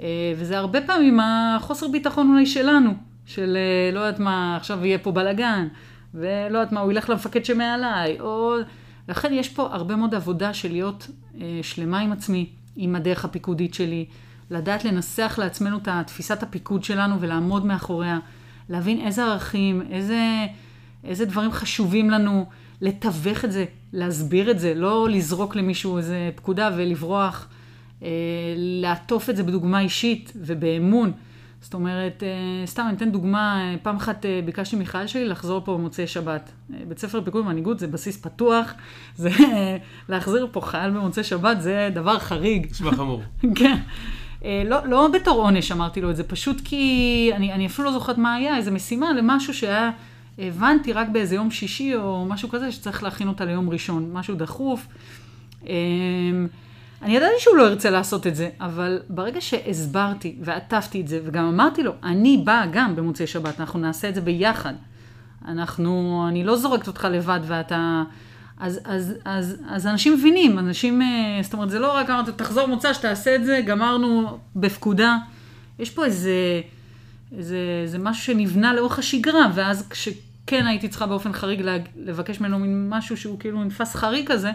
אה, 0.00 0.32
וזה 0.36 0.58
הרבה 0.58 0.80
פעמים 0.80 1.20
החוסר 1.20 1.88
ביטחון 1.88 2.30
אולי 2.30 2.46
שלנו, 2.46 2.90
של 3.26 3.56
אה, 3.56 3.94
לא 3.94 4.00
יודעת 4.00 4.20
מה, 4.20 4.56
עכשיו 4.56 4.86
יהיה 4.86 4.98
פה 4.98 5.12
בלאגן, 5.12 5.68
ולא 6.14 6.58
יודעת 6.58 6.72
מה, 6.72 6.80
הוא 6.80 6.92
ילך 6.92 7.10
למפקד 7.10 7.44
שמעליי, 7.44 8.20
או... 8.20 8.56
לכן 9.08 9.32
יש 9.32 9.48
פה 9.48 9.68
הרבה 9.72 9.96
מאוד 9.96 10.14
עבודה 10.14 10.54
של 10.54 10.72
להיות 10.72 11.06
אה, 11.40 11.60
שלמה 11.62 11.98
עם 11.98 12.12
עצמי, 12.12 12.48
עם 12.76 12.96
הדרך 12.96 13.24
הפיקודית 13.24 13.74
שלי, 13.74 14.06
לדעת 14.50 14.84
לנסח 14.84 15.34
לעצמנו 15.38 15.76
את 15.76 15.88
תפיסת 16.06 16.42
הפיקוד 16.42 16.84
שלנו 16.84 17.20
ולעמוד 17.20 17.66
מאחוריה, 17.66 18.18
להבין 18.70 19.00
איזה 19.00 19.24
ערכים, 19.24 19.82
איזה, 19.90 20.46
איזה 21.04 21.24
דברים 21.24 21.52
חשובים 21.52 22.10
לנו, 22.10 22.46
לתווך 22.80 23.44
את 23.44 23.52
זה, 23.52 23.64
להסביר 23.92 24.50
את 24.50 24.58
זה, 24.58 24.74
לא 24.74 25.08
לזרוק 25.08 25.56
למישהו 25.56 25.98
איזה 25.98 26.30
פקודה 26.34 26.70
ולברוח. 26.76 27.48
אה, 28.02 28.08
לעטוף 28.56 29.30
את 29.30 29.36
זה 29.36 29.42
בדוגמה 29.42 29.80
אישית 29.80 30.32
ובאמון. 30.36 31.12
זאת 31.60 31.74
אומרת, 31.74 32.22
אה, 32.22 32.66
סתם 32.66 32.84
אני 32.88 32.96
אתן 32.96 33.10
דוגמה, 33.10 33.60
אה, 33.60 33.76
פעם 33.82 33.96
אחת 33.96 34.26
ביקשתי 34.44 34.76
מחייל 34.76 35.06
שלי 35.06 35.24
לחזור 35.24 35.64
פה 35.64 35.74
במוצאי 35.74 36.06
שבת. 36.06 36.50
בית 36.88 36.98
ספר 36.98 37.24
פיקוד 37.24 37.44
ומנהיגות 37.44 37.78
זה 37.78 37.86
בסיס 37.86 38.16
פתוח, 38.16 38.72
זה 39.16 39.30
להחזיר 40.08 40.48
פה 40.52 40.60
חייל 40.60 40.90
במוצאי 40.90 41.24
שבת 41.24 41.60
זה 41.60 41.88
דבר 41.94 42.18
חריג. 42.18 42.66
נשמע 42.70 42.92
חמור. 42.92 43.22
כן. 43.58 43.78
לא, 44.44 44.86
לא 44.86 45.08
בתור 45.08 45.42
עונש 45.42 45.72
אמרתי 45.72 46.00
לו 46.00 46.10
את 46.10 46.16
זה, 46.16 46.24
פשוט 46.24 46.60
כי 46.64 47.30
אני, 47.34 47.52
אני 47.52 47.66
אפילו 47.66 47.84
לא 47.84 47.92
זוכרת 47.92 48.18
מה 48.18 48.34
היה, 48.34 48.56
איזו 48.56 48.72
משימה 48.72 49.12
למשהו 49.12 49.54
שהיה, 49.54 49.90
הבנתי 50.38 50.92
רק 50.92 51.08
באיזה 51.08 51.34
יום 51.34 51.50
שישי 51.50 51.96
או 51.96 52.26
משהו 52.28 52.48
כזה, 52.48 52.72
שצריך 52.72 53.02
להכין 53.02 53.28
אותה 53.28 53.44
ליום 53.44 53.70
ראשון, 53.70 54.10
משהו 54.12 54.34
דחוף. 54.34 54.86
אני 57.02 57.16
ידעתי 57.16 57.34
שהוא 57.38 57.56
לא 57.56 57.62
ירצה 57.62 57.90
לעשות 57.90 58.26
את 58.26 58.36
זה, 58.36 58.48
אבל 58.60 58.98
ברגע 59.08 59.40
שהסברתי 59.40 60.36
ועטפתי 60.40 61.00
את 61.00 61.08
זה, 61.08 61.20
וגם 61.24 61.44
אמרתי 61.44 61.82
לו, 61.82 61.92
אני 62.02 62.42
באה 62.44 62.66
גם 62.72 62.96
במוצאי 62.96 63.26
שבת, 63.26 63.60
אנחנו 63.60 63.78
נעשה 63.78 64.08
את 64.08 64.14
זה 64.14 64.20
ביחד. 64.20 64.74
אנחנו, 65.48 66.24
אני 66.28 66.44
לא 66.44 66.56
זורקת 66.56 66.86
אותך 66.86 67.08
לבד 67.10 67.40
ואתה... 67.46 68.02
אז, 68.60 68.80
אז, 68.84 69.14
אז, 69.24 69.56
אז 69.68 69.86
אנשים 69.86 70.14
מבינים, 70.14 70.58
אנשים, 70.58 71.02
אה, 71.02 71.38
זאת 71.42 71.52
אומרת, 71.52 71.70
זה 71.70 71.78
לא 71.78 71.96
רק 71.96 72.10
אמרת, 72.10 72.28
תחזור 72.28 72.66
מוצא, 72.66 72.92
שתעשה 72.92 73.34
את 73.36 73.44
זה, 73.44 73.60
גמרנו 73.66 74.38
בפקודה. 74.56 75.16
יש 75.78 75.90
פה 75.90 76.04
איזה, 76.04 76.60
איזה, 77.36 77.58
איזה 77.82 77.98
משהו 77.98 78.24
שנבנה 78.24 78.74
לאורך 78.74 78.98
השגרה, 78.98 79.50
ואז 79.54 79.88
כשכן 79.88 80.66
הייתי 80.66 80.88
צריכה 80.88 81.06
באופן 81.06 81.32
חריג 81.32 81.62
לבקש 81.96 82.40
ממנו 82.40 82.58
משהו 82.96 83.16
שהוא 83.16 83.40
כאילו 83.40 83.64
נתפס 83.64 83.94
חריג 83.94 84.32
כזה, 84.32 84.50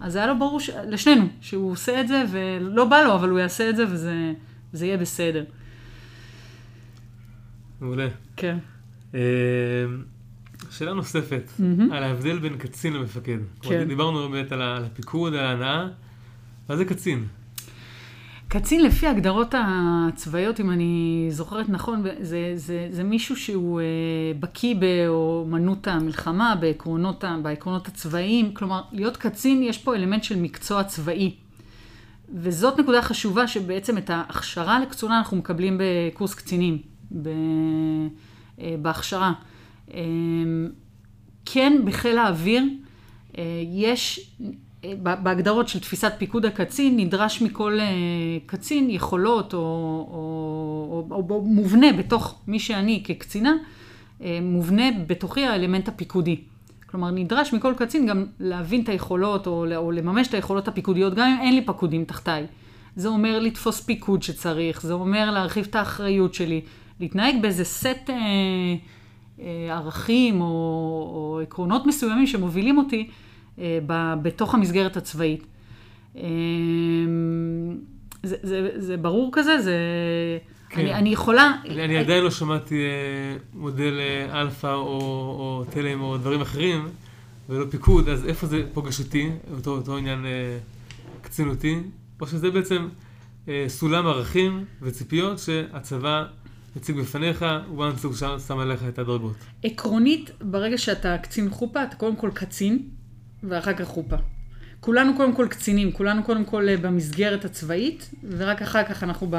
אז 0.00 0.16
היה 0.16 0.26
לו 0.26 0.38
ברור, 0.38 0.60
ש... 0.60 0.70
לשנינו, 0.70 1.28
שהוא 1.40 1.72
עושה 1.72 2.00
את 2.00 2.08
זה, 2.08 2.24
ולא 2.30 2.84
בא 2.84 3.02
לו, 3.02 3.14
אבל 3.14 3.28
הוא 3.28 3.38
יעשה 3.38 3.70
את 3.70 3.76
זה, 3.76 3.84
וזה 3.90 4.32
זה 4.72 4.86
יהיה 4.86 4.96
בסדר. 4.96 5.44
מעולה. 7.80 8.08
כן. 8.36 8.58
שאלה 10.70 10.92
נוספת, 10.92 11.42
mm-hmm. 11.46 11.94
על 11.94 12.02
ההבדל 12.02 12.38
בין 12.38 12.56
קצין 12.56 12.92
למפקד. 12.92 13.38
כן. 13.62 13.84
דיברנו 13.88 14.28
באמת 14.28 14.52
על 14.52 14.62
הפיקוד, 14.62 15.34
על 15.34 15.44
ההנאה, 15.44 15.86
מה 16.68 16.76
זה 16.76 16.84
קצין? 16.84 17.24
קצין 18.48 18.82
לפי 18.82 19.06
ההגדרות 19.06 19.54
הצבאיות, 19.58 20.60
אם 20.60 20.70
אני 20.70 21.26
זוכרת 21.30 21.68
נכון, 21.68 22.04
זה, 22.20 22.52
זה, 22.54 22.88
זה 22.90 23.04
מישהו 23.04 23.36
שהוא 23.36 23.80
אה, 23.80 23.84
בקיא 24.40 24.74
באומנות 24.74 25.88
המלחמה, 25.88 26.54
בעקרונות, 26.60 27.24
בעקרונות 27.42 27.88
הצבאיים. 27.88 28.54
כלומר, 28.54 28.82
להיות 28.92 29.16
קצין, 29.16 29.62
יש 29.62 29.78
פה 29.78 29.94
אלמנט 29.94 30.24
של 30.24 30.40
מקצוע 30.40 30.84
צבאי. 30.84 31.34
וזאת 32.34 32.78
נקודה 32.78 33.02
חשובה 33.02 33.48
שבעצם 33.48 33.98
את 33.98 34.10
ההכשרה 34.10 34.80
לקצונה 34.80 35.18
אנחנו 35.18 35.36
מקבלים 35.36 35.80
בקורס 35.80 36.34
קצינים, 36.34 36.78
ב, 37.22 37.28
אה, 38.60 38.74
בהכשרה. 38.82 39.32
אה, 39.94 40.00
כן, 41.44 41.72
בחיל 41.84 42.18
האוויר 42.18 42.62
אה, 43.38 43.44
יש 43.72 44.30
בהגדרות 45.02 45.68
של 45.68 45.80
תפיסת 45.80 46.12
פיקוד 46.18 46.46
הקצין, 46.46 46.96
נדרש 46.96 47.42
מכל 47.42 47.80
אה, 47.80 47.86
קצין 48.46 48.90
יכולות 48.90 49.54
או, 49.54 49.58
או, 49.58 51.04
או, 51.10 51.16
או, 51.16 51.26
או 51.30 51.42
מובנה 51.42 51.92
בתוך 51.92 52.40
מי 52.46 52.58
שאני 52.58 53.02
כקצינה, 53.04 53.52
אה, 54.22 54.38
מובנה 54.42 54.84
בתוכי 55.06 55.44
האלמנט 55.44 55.88
הפיקודי. 55.88 56.40
כלומר, 56.86 57.10
נדרש 57.10 57.52
מכל 57.52 57.74
קצין 57.76 58.06
גם 58.06 58.26
להבין 58.40 58.82
את 58.82 58.88
היכולות 58.88 59.46
או, 59.46 59.66
או 59.76 59.92
לממש 59.92 60.28
את 60.28 60.34
היכולות 60.34 60.68
הפיקודיות, 60.68 61.14
גם 61.14 61.28
אם 61.28 61.46
אין 61.46 61.54
לי 61.54 61.64
פקודים 61.66 62.04
תחתיי. 62.04 62.46
זה 62.96 63.08
אומר 63.08 63.38
לתפוס 63.38 63.80
פיקוד 63.80 64.22
שצריך, 64.22 64.82
זה 64.82 64.92
אומר 64.92 65.30
להרחיב 65.30 65.66
את 65.70 65.76
האחריות 65.76 66.34
שלי, 66.34 66.60
להתנהג 67.00 67.42
באיזה 67.42 67.64
סט 67.64 67.86
אה, 67.86 68.14
אה, 68.14 68.74
ערכים 69.70 70.40
או, 70.40 70.46
או 70.46 71.40
עקרונות 71.42 71.86
מסוימים 71.86 72.26
שמובילים 72.26 72.78
אותי 72.78 73.08
אה, 73.60 73.78
בתוך 74.22 74.54
המסגרת 74.54 74.96
הצבאית. 74.96 75.46
אה, 76.16 76.22
זה, 78.22 78.36
זה, 78.42 78.70
זה 78.76 78.96
ברור 78.96 79.30
כזה? 79.32 79.62
זה... 79.62 79.76
כן. 80.70 80.80
אני, 80.80 80.94
אני 80.94 81.08
יכולה... 81.08 81.52
אני, 81.64 81.84
אני 81.84 81.98
עדיין 81.98 82.24
לא 82.24 82.30
שמעתי 82.30 82.74
אה, 82.74 83.36
מודל 83.54 84.00
אלפא 84.32 84.74
או, 84.74 85.00
או 85.38 85.64
תלם 85.70 86.00
או 86.00 86.16
דברים 86.16 86.40
אחרים, 86.40 86.88
ולא 87.48 87.64
פיקוד, 87.70 88.08
אז 88.08 88.26
איפה 88.26 88.46
זה 88.46 88.62
פוגש 88.74 89.00
אותי, 89.00 89.30
אותו, 89.56 89.70
אותו 89.70 89.96
עניין 89.96 90.26
קצינותי, 91.20 91.80
או 92.20 92.26
שזה 92.26 92.50
בעצם 92.50 92.88
סולם 93.68 94.06
ערכים 94.06 94.64
וציפיות 94.82 95.38
שהצבא 95.38 96.24
מציג 96.76 96.96
בפניך, 96.96 97.44
הוא 97.68 97.84
גם 97.86 97.92
שם 98.46 98.58
עליך 98.58 98.84
את 98.88 98.98
הדרגות. 98.98 99.36
עקרונית, 99.62 100.30
ברגע 100.40 100.78
שאתה 100.78 101.18
קצין 101.18 101.50
חופה, 101.50 101.82
אתה 101.82 101.96
קודם 101.96 102.16
כל 102.16 102.30
קצין, 102.34 102.88
ואחר 103.42 103.72
כך 103.72 103.84
חופה. 103.84 104.16
כולנו 104.80 105.16
קודם 105.16 105.34
כל 105.34 105.46
קצינים, 105.50 105.92
כולנו 105.92 106.24
קודם 106.24 106.44
כל 106.44 106.68
אה, 106.68 106.76
במסגרת 106.76 107.44
הצבאית, 107.44 108.10
ורק 108.36 108.62
אחר 108.62 108.84
כך 108.84 109.02
אנחנו 109.02 109.30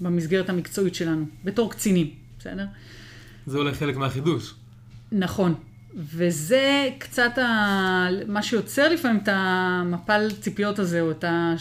במסגרת 0.00 0.48
המקצועית 0.48 0.94
שלנו, 0.94 1.26
בתור 1.44 1.70
קצינים, 1.70 2.10
בסדר? 2.38 2.64
זה 3.46 3.58
אולי 3.58 3.72
חלק 3.74 3.96
מהחידוש. 3.96 4.54
נכון. 5.12 5.54
וזה 5.96 6.88
קצת 6.98 7.38
ה... 7.38 8.08
מה 8.26 8.42
שיוצר 8.42 8.88
לפעמים 8.88 9.20
את 9.22 9.28
המפל 9.32 10.28
ציפיות 10.40 10.78
הזה, 10.78 11.00
או 11.00 11.10
את 11.10 11.24
ה... 11.24 11.54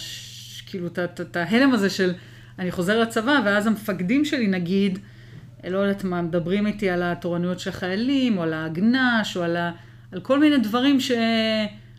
כאילו, 0.66 0.88
את, 0.88 1.00
את, 1.00 1.22
את 1.22 1.36
ההלם 1.36 1.74
הזה 1.74 1.90
של 1.90 2.14
אני 2.60 2.72
חוזר 2.72 3.00
לצבא, 3.00 3.40
ואז 3.46 3.68
המפקדים 3.68 4.26
שלי, 4.26 4.48
נגיד, 4.48 5.00
לא 5.64 5.78
יודעת 5.78 6.04
מה, 6.04 6.22
מדברים 6.22 6.68
איתי 6.68 6.90
על 6.90 7.04
התורנויות 7.04 7.60
של 7.60 7.70
החיילים, 7.70 8.38
או 8.38 8.44
על 8.44 8.54
ההגנש, 8.54 9.38
או 9.38 9.44
על 9.44 9.58
ה... 9.58 9.72
על 10.12 10.20
כל 10.20 10.40
מיני 10.40 10.58
דברים 10.58 11.00
ש... 11.00 11.12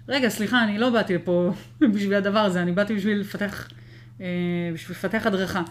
רגע, 0.09 0.29
סליחה, 0.29 0.65
אני 0.65 0.79
לא 0.79 0.91
באתי 0.91 1.15
לפה 1.15 1.53
בשביל 1.95 2.15
הדבר 2.15 2.39
הזה, 2.39 2.63
אני 2.63 2.73
באתי 2.73 2.95
בשביל 2.95 3.19
לפתח, 3.21 3.69
אה, 4.21 4.27
בשביל 4.75 4.97
לפתח 4.97 5.27
הדרכה. 5.27 5.63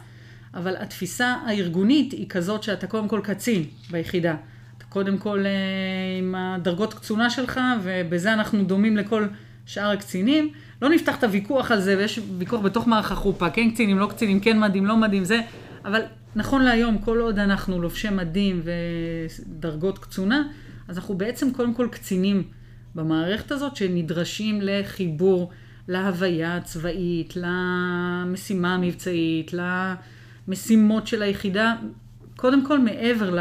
אבל 0.53 0.75
התפיסה 0.79 1.35
הארגונית 1.45 2.11
היא 2.11 2.29
כזאת 2.29 2.63
שאתה 2.63 2.87
קודם 2.87 3.07
כל 3.07 3.21
קצין 3.23 3.63
ביחידה. 3.91 4.35
אתה 4.77 4.85
קודם 4.85 5.17
כל 5.17 5.45
אה, 5.45 5.51
עם 6.19 6.35
הדרגות 6.35 6.93
קצונה 6.93 7.29
שלך, 7.29 7.59
ובזה 7.83 8.33
אנחנו 8.33 8.63
דומים 8.63 8.97
לכל 8.97 9.27
שאר 9.67 9.89
הקצינים. 9.89 10.51
לא 10.81 10.89
נפתח 10.89 11.15
את 11.15 11.23
הוויכוח 11.23 11.71
על 11.71 11.81
זה, 11.81 11.97
ויש 11.97 12.19
ויכוח 12.37 12.61
בתוך 12.61 12.87
מערך 12.87 13.11
החופה, 13.11 13.49
כן 13.49 13.71
קצינים, 13.71 13.99
לא 13.99 14.07
קצינים, 14.07 14.39
כן 14.39 14.59
מדים, 14.59 14.85
לא 14.85 14.97
מדים, 14.97 15.23
זה, 15.23 15.41
אבל 15.85 16.01
נכון 16.35 16.61
להיום, 16.61 16.97
כל 16.97 17.19
עוד 17.19 17.39
אנחנו 17.39 17.81
לובשי 17.81 18.09
מדים 18.09 18.61
ודרגות 18.63 19.97
קצונה, 19.97 20.43
אז 20.87 20.97
אנחנו 20.97 21.17
בעצם 21.17 21.53
קודם 21.53 21.73
כל 21.73 21.87
קצינים 21.91 22.43
במערכת 22.95 23.51
הזאת, 23.51 23.75
שנדרשים 23.75 24.59
לחיבור 24.61 25.51
להוויה 25.87 26.55
הצבאית, 26.55 27.33
למשימה 27.35 28.75
המבצעית, 28.75 29.51
למשימות 30.47 31.07
של 31.07 31.21
היחידה, 31.21 31.75
קודם 32.35 32.65
כל 32.65 32.79
מעבר 32.79 33.35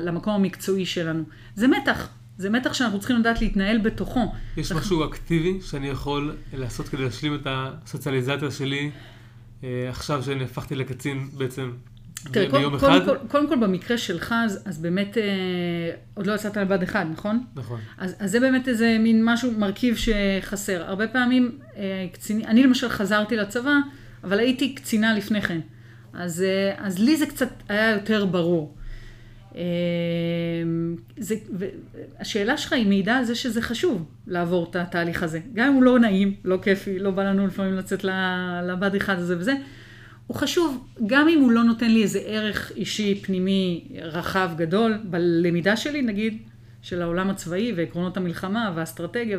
למקום 0.00 0.34
המקצועי 0.34 0.86
שלנו. 0.86 1.22
זה 1.54 1.68
מתח, 1.68 2.08
זה 2.38 2.50
מתח 2.50 2.72
שאנחנו 2.72 2.98
צריכים 2.98 3.16
לדעת 3.16 3.40
להתנהל 3.40 3.78
בתוכו. 3.78 4.32
יש 4.56 4.68
צריך... 4.68 4.80
משהו 4.80 5.04
אקטיבי 5.04 5.60
שאני 5.62 5.88
יכול 5.88 6.36
לעשות 6.52 6.88
כדי 6.88 7.02
להשלים 7.02 7.34
את 7.34 7.46
הסוציאליזציה 7.46 8.50
שלי 8.50 8.90
אה, 9.64 9.86
עכשיו 9.88 10.22
שאני 10.22 10.44
הפכתי 10.44 10.74
לקצין 10.74 11.28
בעצם 11.32 11.72
תראה, 12.30 12.48
ביום 12.48 12.78
קודם, 12.78 12.92
אחד? 12.94 13.04
קודם 13.04 13.18
כל, 13.20 13.28
קודם 13.28 13.48
כל 13.48 13.56
במקרה 13.56 13.98
שלך, 13.98 14.34
אז, 14.44 14.62
אז 14.64 14.78
באמת 14.78 15.18
אה, 15.18 15.22
עוד 16.14 16.26
לא 16.26 16.32
יצאת 16.32 16.56
על 16.56 16.64
בד 16.64 16.82
אחד, 16.82 17.06
נכון? 17.12 17.44
נכון. 17.56 17.80
אז, 17.98 18.14
אז 18.18 18.30
זה 18.30 18.40
באמת 18.40 18.68
איזה 18.68 18.96
מין 19.00 19.24
משהו, 19.24 19.52
מרכיב 19.58 19.96
שחסר. 19.96 20.82
הרבה 20.82 21.08
פעמים 21.08 21.58
אה, 21.76 22.06
קציני, 22.12 22.46
אני 22.46 22.62
למשל 22.62 22.88
חזרתי 22.88 23.36
לצבא, 23.36 23.74
אבל 24.24 24.38
הייתי 24.38 24.74
קצינה 24.74 25.14
לפני 25.14 25.42
כן. 25.42 25.60
אז, 26.12 26.42
אה, 26.42 26.86
אז 26.86 26.98
לי 26.98 27.16
זה 27.16 27.26
קצת 27.26 27.48
היה 27.68 27.90
יותר 27.90 28.24
ברור. 28.24 28.74
אמ, 29.54 30.96
זה, 31.16 31.34
השאלה 32.20 32.56
שלך 32.56 32.72
היא 32.72 32.86
מעידה 32.86 33.16
על 33.16 33.24
זה 33.24 33.34
שזה 33.34 33.62
חשוב 33.62 34.04
לעבור 34.26 34.66
את 34.70 34.76
התהליך 34.76 35.22
הזה. 35.22 35.40
גם 35.54 35.68
אם 35.68 35.74
הוא 35.74 35.82
לא 35.82 35.98
נעים, 35.98 36.34
לא 36.44 36.58
כיפי, 36.62 36.98
לא 36.98 37.10
בא 37.10 37.24
לנו 37.24 37.46
לפעמים 37.46 37.74
לצאת 37.74 38.04
לבד 38.62 38.94
אחד 38.94 39.18
הזה 39.18 39.38
וזה, 39.38 39.54
הוא 40.26 40.36
חשוב, 40.36 40.84
גם 41.06 41.28
אם 41.28 41.40
הוא 41.40 41.52
לא 41.52 41.62
נותן 41.62 41.90
לי 41.90 42.02
איזה 42.02 42.18
ערך 42.18 42.72
אישי 42.76 43.20
פנימי 43.22 43.88
רחב 44.02 44.50
גדול, 44.56 44.98
בלמידה 45.04 45.76
שלי 45.76 46.02
נגיד, 46.02 46.38
של 46.82 47.02
העולם 47.02 47.30
הצבאי 47.30 47.72
ועקרונות 47.76 48.16
המלחמה 48.16 48.72
והאסטרטגיה 48.74 49.38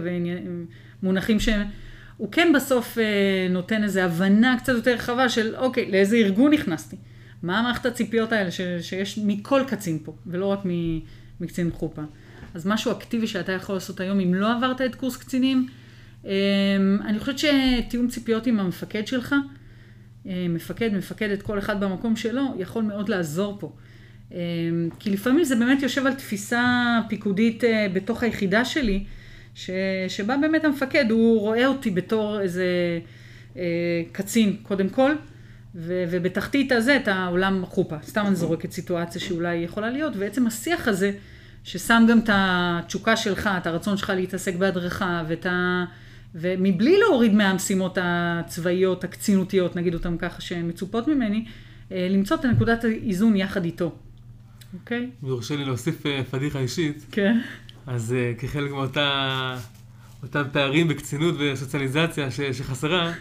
ומונחים 1.03 1.39
שהם... 1.39 1.63
הוא 2.17 2.31
כן 2.31 2.51
בסוף 2.55 2.97
אה, 2.97 3.47
נותן 3.49 3.83
איזו 3.83 3.99
הבנה 3.99 4.57
קצת 4.59 4.73
יותר 4.73 4.93
רחבה 4.93 5.29
של 5.29 5.55
אוקיי, 5.55 5.91
לאיזה 5.91 6.15
ארגון 6.15 6.53
נכנסתי. 6.53 6.95
מה 7.43 7.59
המערכת 7.59 7.85
הציפיות 7.85 8.31
האלה 8.31 8.51
ש, 8.51 8.61
שיש 8.81 9.17
מכל 9.17 9.61
קצין 9.67 9.99
פה, 10.03 10.15
ולא 10.27 10.45
רק 10.45 10.59
מקצין 11.39 11.71
חופה. 11.71 12.01
אז 12.53 12.67
משהו 12.67 12.91
אקטיבי 12.91 13.27
שאתה 13.27 13.51
יכול 13.51 13.75
לעשות 13.75 13.99
היום, 13.99 14.19
אם 14.19 14.33
לא 14.33 14.57
עברת 14.57 14.81
את 14.81 14.95
קורס 14.95 15.17
קצינים, 15.17 15.67
אמ, 16.25 16.29
אני 17.05 17.19
חושבת 17.19 17.39
שתיאום 17.39 18.07
ציפיות 18.07 18.47
עם 18.47 18.59
המפקד 18.59 19.07
שלך, 19.07 19.35
אה, 20.27 20.45
מפקד, 20.49 20.93
מפקדת, 20.93 21.41
כל 21.41 21.59
אחד 21.59 21.79
במקום 21.79 22.15
שלו, 22.15 22.43
יכול 22.57 22.83
מאוד 22.83 23.09
לעזור 23.09 23.57
פה. 23.59 23.71
אמ, 24.31 24.37
כי 24.99 25.09
לפעמים 25.09 25.43
זה 25.43 25.55
באמת 25.55 25.81
יושב 25.81 26.05
על 26.05 26.13
תפיסה 26.13 26.99
פיקודית 27.09 27.63
אה, 27.63 27.87
בתוך 27.93 28.23
היחידה 28.23 28.65
שלי, 28.65 29.03
ש, 29.55 29.69
שבה 30.07 30.37
באמת 30.37 30.65
המפקד, 30.65 31.11
הוא 31.11 31.39
רואה 31.39 31.67
אותי 31.67 31.91
בתור 31.91 32.41
איזה 32.41 32.65
אה, 33.57 34.01
קצין, 34.11 34.55
קודם 34.63 34.89
כל, 34.89 35.11
ו- 35.75 36.03
ובתחתית 36.11 36.71
הזה 36.71 36.95
את 36.95 37.07
העולם 37.07 37.65
חופה. 37.65 37.95
סתם 38.03 38.23
אני 38.27 38.35
זורקת 38.35 38.71
סיטואציה 38.71 39.21
שאולי 39.21 39.55
יכולה 39.55 39.89
להיות, 39.89 40.13
ועצם 40.17 40.47
השיח 40.47 40.87
הזה, 40.87 41.11
ששם 41.63 42.05
גם 42.09 42.19
את 42.19 42.29
התשוקה 42.33 43.17
שלך, 43.17 43.49
את 43.57 43.67
הרצון 43.67 43.97
שלך 43.97 44.09
להתעסק 44.09 44.55
בהדרכה, 44.55 45.23
ואת 45.27 45.45
ה... 45.45 45.85
ומבלי 46.35 46.99
להוריד 46.99 47.33
מהמשימות 47.33 47.97
הצבאיות, 48.01 49.03
הקצינותיות, 49.03 49.75
נגיד 49.75 49.93
אותן 49.93 50.17
ככה, 50.17 50.41
שהן 50.41 50.69
מצופות 50.69 51.07
ממני, 51.07 51.45
אה, 51.91 52.07
למצוא 52.09 52.37
את 52.37 52.45
נקודת 52.45 52.83
האיזון 52.83 53.35
יחד 53.35 53.65
איתו. 53.65 53.95
אוקיי? 54.73 55.09
אם 55.23 55.27
יורשה 55.27 55.55
לי 55.55 55.65
להוסיף 55.65 56.05
אה, 56.05 56.23
פדיחה 56.31 56.59
אישית. 56.59 57.05
כן. 57.11 57.39
אז 57.87 58.13
אה, 58.13 58.33
כחלק 58.37 58.71
מאותם 58.71 60.43
פערים 60.51 60.87
בקצינות 60.87 61.35
וסוציאליזציה 61.39 62.31
שחסרה, 62.31 63.13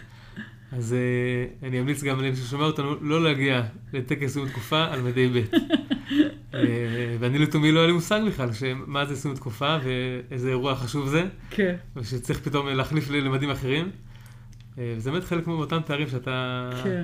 אז 0.72 0.94
uh, 0.94 1.66
אני 1.66 1.80
אמליץ 1.80 2.02
גם 2.02 2.20
למי 2.20 2.36
ששומע 2.36 2.64
אותנו 2.64 2.94
לא 3.00 3.24
להגיע 3.24 3.62
לטקס 3.92 4.32
סיום 4.32 4.48
תקופה 4.48 4.84
על 4.84 5.00
מדי 5.00 5.28
ב'. 5.28 5.42
uh, 5.54 6.56
ואני 7.20 7.38
לתומי 7.38 7.72
לא 7.72 7.78
היה 7.78 7.86
לי 7.86 7.92
מושג 7.92 8.20
בכלל 8.26 8.48
מה 8.86 9.06
זה 9.06 9.16
סיום 9.16 9.34
תקופה 9.34 9.76
ואיזה 9.84 10.48
אירוע 10.48 10.74
חשוב 10.74 11.08
זה. 11.08 11.24
כן. 11.50 11.74
ושצריך 11.96 12.40
פתאום 12.40 12.68
להחליף 12.68 13.10
למדים 13.10 13.50
אחרים. 13.50 13.90
Uh, 13.90 14.78
וזה 14.96 15.10
באמת 15.10 15.24
חלק 15.24 15.46
מאותם 15.46 15.80
פערים 15.86 16.08
שאתה... 16.08 16.70
כן. 16.84 17.02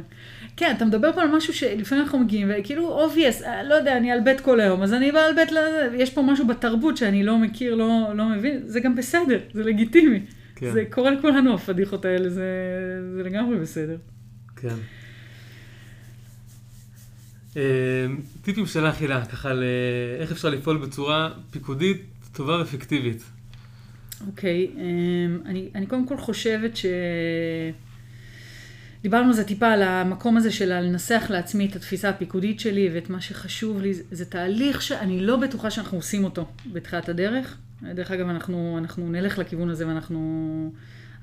כן, 0.56 0.74
אתה 0.76 0.84
מדבר 0.84 1.12
פה 1.12 1.22
על 1.22 1.36
משהו 1.36 1.54
שלפעמים 1.54 2.04
אנחנו 2.04 2.18
מגיעים, 2.18 2.50
וכאילו 2.58 2.88
obvious, 2.88 3.42
לא 3.64 3.74
יודע, 3.74 3.96
אני 3.96 4.12
על 4.12 4.20
ב' 4.24 4.40
כל 4.42 4.60
היום, 4.60 4.82
אז 4.82 4.92
אני 4.92 5.12
בא 5.12 5.20
על 5.20 5.34
ב', 5.34 5.38
יש 5.94 6.10
פה 6.10 6.22
משהו 6.22 6.46
בתרבות 6.46 6.96
שאני 6.96 7.24
לא 7.24 7.38
מכיר, 7.38 7.74
לא, 7.74 8.12
לא 8.14 8.24
מבין, 8.24 8.62
זה 8.64 8.80
גם 8.80 8.94
בסדר, 8.94 9.38
זה 9.52 9.64
לגיטימי. 9.64 10.20
כן. 10.58 10.72
זה 10.72 10.84
קורה 10.90 11.10
לכולנו, 11.10 11.54
הפדיחות 11.54 12.04
האלה, 12.04 12.30
זה, 12.30 12.50
זה 13.16 13.22
לגמרי 13.22 13.58
בסדר. 13.58 13.96
כן. 14.56 14.74
אה, 17.56 18.06
טיפים 18.42 18.66
של 18.66 18.86
אכילה, 18.86 19.24
ככה 19.24 19.52
לאיך 19.52 20.32
אפשר 20.32 20.48
לפעול 20.48 20.76
בצורה 20.76 21.30
פיקודית, 21.50 22.02
טובה 22.32 22.58
ואפקטיבית. 22.58 23.22
אוקיי, 24.26 24.70
okay, 24.74 24.78
אה, 24.78 25.50
אני, 25.50 25.68
אני 25.74 25.86
קודם 25.86 26.06
כל 26.06 26.16
חושבת 26.16 26.76
ש... 26.76 26.86
דיברנו 29.02 29.26
על 29.26 29.32
זה 29.32 29.44
טיפה, 29.44 29.68
על 29.68 29.82
המקום 29.82 30.36
הזה 30.36 30.52
של 30.52 30.80
לנסח 30.80 31.26
לעצמי 31.30 31.66
את 31.66 31.76
התפיסה 31.76 32.08
הפיקודית 32.08 32.60
שלי 32.60 32.90
ואת 32.94 33.10
מה 33.10 33.20
שחשוב 33.20 33.80
לי. 33.80 33.94
זה 34.10 34.24
תהליך 34.24 34.82
שאני 34.82 35.20
לא 35.20 35.36
בטוחה 35.36 35.70
שאנחנו 35.70 35.98
עושים 35.98 36.24
אותו 36.24 36.46
בתחילת 36.72 37.08
הדרך. 37.08 37.58
דרך 37.82 38.10
אגב, 38.10 38.28
אנחנו, 38.28 38.74
אנחנו 38.78 39.10
נלך 39.10 39.38
לכיוון 39.38 39.70
הזה 39.70 39.88
ואנחנו 39.88 40.72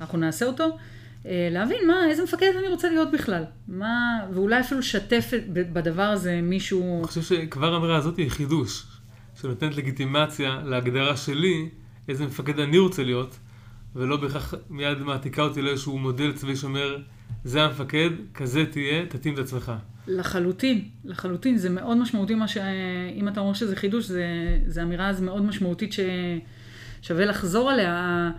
אנחנו 0.02 0.18
נעשה 0.18 0.46
אותו. 0.46 0.78
אה, 1.26 1.48
להבין 1.52 1.88
מה, 1.88 2.10
איזה 2.10 2.24
מפקד 2.24 2.52
אני 2.60 2.68
רוצה 2.68 2.90
להיות 2.90 3.12
בכלל. 3.12 3.44
מה, 3.68 4.20
ואולי 4.34 4.60
אפילו 4.60 4.80
לשתף 4.80 5.32
בדבר 5.54 6.02
הזה 6.04 6.40
מישהו... 6.44 7.00
אני 7.00 7.08
חושב 7.08 7.22
שכבר 7.22 7.74
האמירה 7.74 7.96
הזאת 7.96 8.18
היא 8.18 8.32
חידוש, 8.32 8.84
שנותנת 9.42 9.78
לגיטימציה 9.78 10.62
להגדרה 10.66 11.18
שלי, 11.18 11.70
איזה 12.08 12.26
מפקד 12.26 12.60
אני 12.60 12.78
רוצה 12.80 13.04
להיות, 13.04 13.40
ולא 13.96 14.18
בהכרח 14.18 14.54
מיד 14.70 14.98
מעתיקה 14.98 15.42
אותי 15.42 15.62
לאיזשהו 15.62 15.98
מודל 16.00 16.34
צבאי 16.34 16.56
שאומר, 16.56 16.98
זה 17.46 17.64
המפקד, 17.64 18.10
כזה 18.34 18.66
תהיה, 18.72 19.06
תתאים 19.06 19.34
את 19.34 19.40
עצמך. 19.40 19.72
לחלוטין, 20.08 20.90
לחלוטין. 21.06 21.58
זה 21.58 21.70
מאוד 21.70 21.98
משמעותי 21.98 22.36
מה 22.36 22.48
ש... 22.48 22.58
אם 23.16 23.28
אתה 23.28 23.40
אומר 23.40 23.54
שזה 23.54 23.76
חידוש, 23.76 24.12
זה 24.68 24.84
אמירה 24.84 25.10
אז 25.10 25.22
מאוד 25.22 25.46
משמעותית 25.46 25.94
ששווה 27.02 27.26
לחזור 27.26 27.72
עליה. 27.72 28.32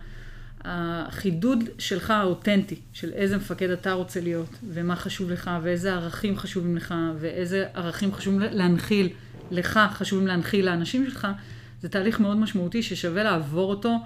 החידוד 0.65 1.65
שלך 1.79 2.11
האותנטי, 2.11 2.77
של 2.93 3.13
איזה 3.13 3.37
מפקד 3.37 3.71
אתה 3.71 3.93
רוצה 3.93 4.21
להיות, 4.21 4.51
ומה 4.69 4.97
חשוב 4.97 5.31
לך, 5.31 5.51
ואיזה 5.63 5.95
ערכים 5.95 6.39
חשובים 6.39 6.77
לך, 6.77 6.95
ואיזה 7.19 7.67
ערכים 7.75 8.13
חשובים 8.13 8.41
להנחיל 8.41 9.09
לך, 9.51 9.81
חשובים 9.93 10.27
להנחיל 10.27 10.67
לאנשים 10.67 11.11
שלך, 11.11 11.29
זה 11.83 11.89
תהליך 11.89 12.21
מאוד 12.21 12.37
משמעותי 12.37 12.83
ששווה 12.83 13.23
לעבור 13.23 13.71
אותו. 13.71 13.97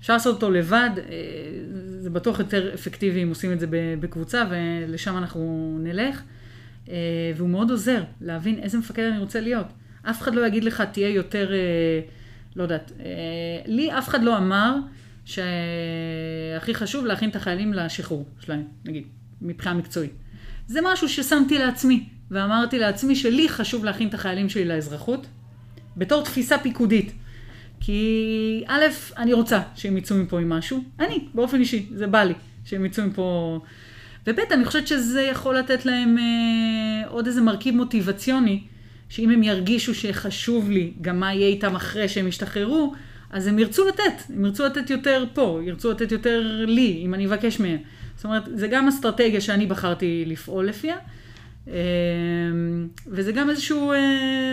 אפשר 0.00 0.12
לעשות 0.12 0.34
אותו 0.34 0.50
לבד, 0.50 0.90
אה, 0.96 1.02
זה 2.00 2.10
בטוח 2.10 2.38
יותר 2.38 2.74
אפקטיבי 2.74 3.22
אם 3.22 3.28
עושים 3.28 3.52
את 3.52 3.60
זה 3.60 3.66
בקבוצה, 4.00 4.44
ולשם 4.50 5.18
אנחנו 5.18 5.76
נלך. 5.82 6.22
אה, 6.88 6.94
והוא 7.36 7.48
מאוד 7.48 7.70
עוזר 7.70 8.02
להבין 8.20 8.58
איזה 8.58 8.78
מפקד 8.78 9.02
אני 9.02 9.18
רוצה 9.18 9.40
להיות. 9.40 9.66
אף 10.02 10.22
אחד 10.22 10.34
לא 10.34 10.46
יגיד 10.46 10.64
לך, 10.64 10.80
תהיה 10.80 11.08
יותר, 11.08 11.52
אה, 11.52 12.00
לא 12.56 12.62
יודעת, 12.62 12.92
לי 13.66 13.98
אף 13.98 14.08
אחד 14.08 14.22
לא 14.22 14.36
אמר 14.36 14.76
שהכי 15.24 16.74
חשוב 16.74 17.06
להכין 17.06 17.30
את 17.30 17.36
החיילים 17.36 17.72
לשחרור 17.72 18.24
שלהם, 18.40 18.64
נגיד, 18.84 19.04
מבחינה 19.42 19.74
מקצועית. 19.74 20.12
זה 20.66 20.80
משהו 20.82 21.08
ששמתי 21.08 21.58
לעצמי, 21.58 22.08
ואמרתי 22.30 22.78
לעצמי 22.78 23.16
שלי 23.16 23.48
חשוב 23.48 23.84
להכין 23.84 24.08
את 24.08 24.14
החיילים 24.14 24.48
שלי 24.48 24.64
לאזרחות, 24.64 25.26
בתור 25.96 26.24
תפיסה 26.24 26.58
פיקודית. 26.58 27.12
כי 27.80 28.64
א', 28.66 28.84
אני 29.16 29.32
רוצה 29.32 29.60
שהם 29.74 29.96
יצאו 29.96 30.16
מפה 30.16 30.40
עם 30.40 30.48
משהו, 30.48 30.84
אני, 31.00 31.24
באופן 31.34 31.60
אישי, 31.60 31.86
זה 31.94 32.06
בא 32.06 32.22
לי, 32.22 32.34
שהם 32.64 32.84
יצאו 32.84 33.04
מפה... 33.06 33.60
וב', 34.26 34.38
אני 34.50 34.64
חושבת 34.64 34.86
שזה 34.86 35.22
יכול 35.22 35.58
לתת 35.58 35.86
להם 35.86 36.18
אה, 36.18 37.08
עוד 37.08 37.26
איזה 37.26 37.40
מרכיב 37.40 37.74
מוטיבציוני, 37.74 38.62
שאם 39.08 39.30
הם 39.30 39.42
ירגישו 39.42 39.94
שחשוב 39.94 40.70
לי 40.70 40.92
גם 41.00 41.20
מה 41.20 41.34
יהיה 41.34 41.46
איתם 41.46 41.76
אחרי 41.76 42.08
שהם 42.08 42.26
ישתחררו, 42.26 42.94
אז 43.30 43.46
הם 43.46 43.58
ירצו 43.58 43.88
לתת, 43.88 44.22
הם 44.28 44.44
ירצו 44.44 44.66
לתת 44.66 44.90
יותר 44.90 45.24
פה, 45.34 45.60
ירצו 45.64 45.90
לתת 45.90 46.12
יותר 46.12 46.64
לי, 46.68 47.02
אם 47.04 47.14
אני 47.14 47.26
אבקש 47.26 47.60
מהם. 47.60 47.78
זאת 48.16 48.24
אומרת, 48.24 48.42
זה 48.54 48.68
גם 48.68 48.88
אסטרטגיה 48.88 49.40
שאני 49.40 49.66
בחרתי 49.66 50.24
לפעול 50.26 50.68
לפיה. 50.68 50.96
אה, 51.68 51.74
וזה 53.06 53.32
גם 53.32 53.50
איזשהו 53.50 53.92
אה, 53.92 53.98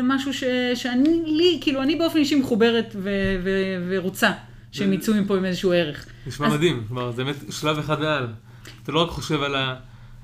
משהו 0.03 0.33
ש, 0.33 0.43
שאני, 0.75 1.21
לי, 1.25 1.57
כאילו, 1.61 1.81
אני 1.81 1.95
באופן 1.95 2.17
אישי 2.17 2.35
מחוברת 2.35 2.95
ו, 2.95 3.09
ו, 3.43 3.49
ורוצה 3.89 4.31
שהם 4.71 4.93
יצאו 4.93 5.13
מפה 5.13 5.37
עם 5.37 5.45
איזשהו 5.45 5.71
ערך. 5.71 6.05
נשמע 6.27 6.47
אז- 6.47 6.53
מדהים, 6.53 6.83
כלומר, 6.87 7.11
זה 7.11 7.23
באמת 7.23 7.35
שלב 7.49 7.77
אחד 7.79 7.99
מעל. 7.99 8.27
אתה 8.83 8.91
לא 8.91 9.03
רק 9.03 9.09
חושב 9.09 9.43
על 9.43 9.55
ה... 9.55 9.75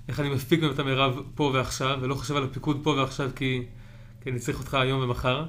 איך 0.10 0.20
אני 0.20 0.30
מפיק 0.30 0.62
מהם 0.62 0.72
את 0.72 0.80
המרב 0.80 1.20
פה 1.36 1.52
ועכשיו, 1.54 1.98
ולא 2.02 2.16
חושב 2.16 2.36
על 2.36 2.44
הפיקוד 2.44 2.80
פה 2.84 2.90
ועכשיו 2.90 3.32
כי, 3.36 3.62
כי 4.24 4.30
אני 4.30 4.40
צריך 4.40 4.60
אותך 4.60 4.74
היום 4.74 5.02
ומחר, 5.04 5.46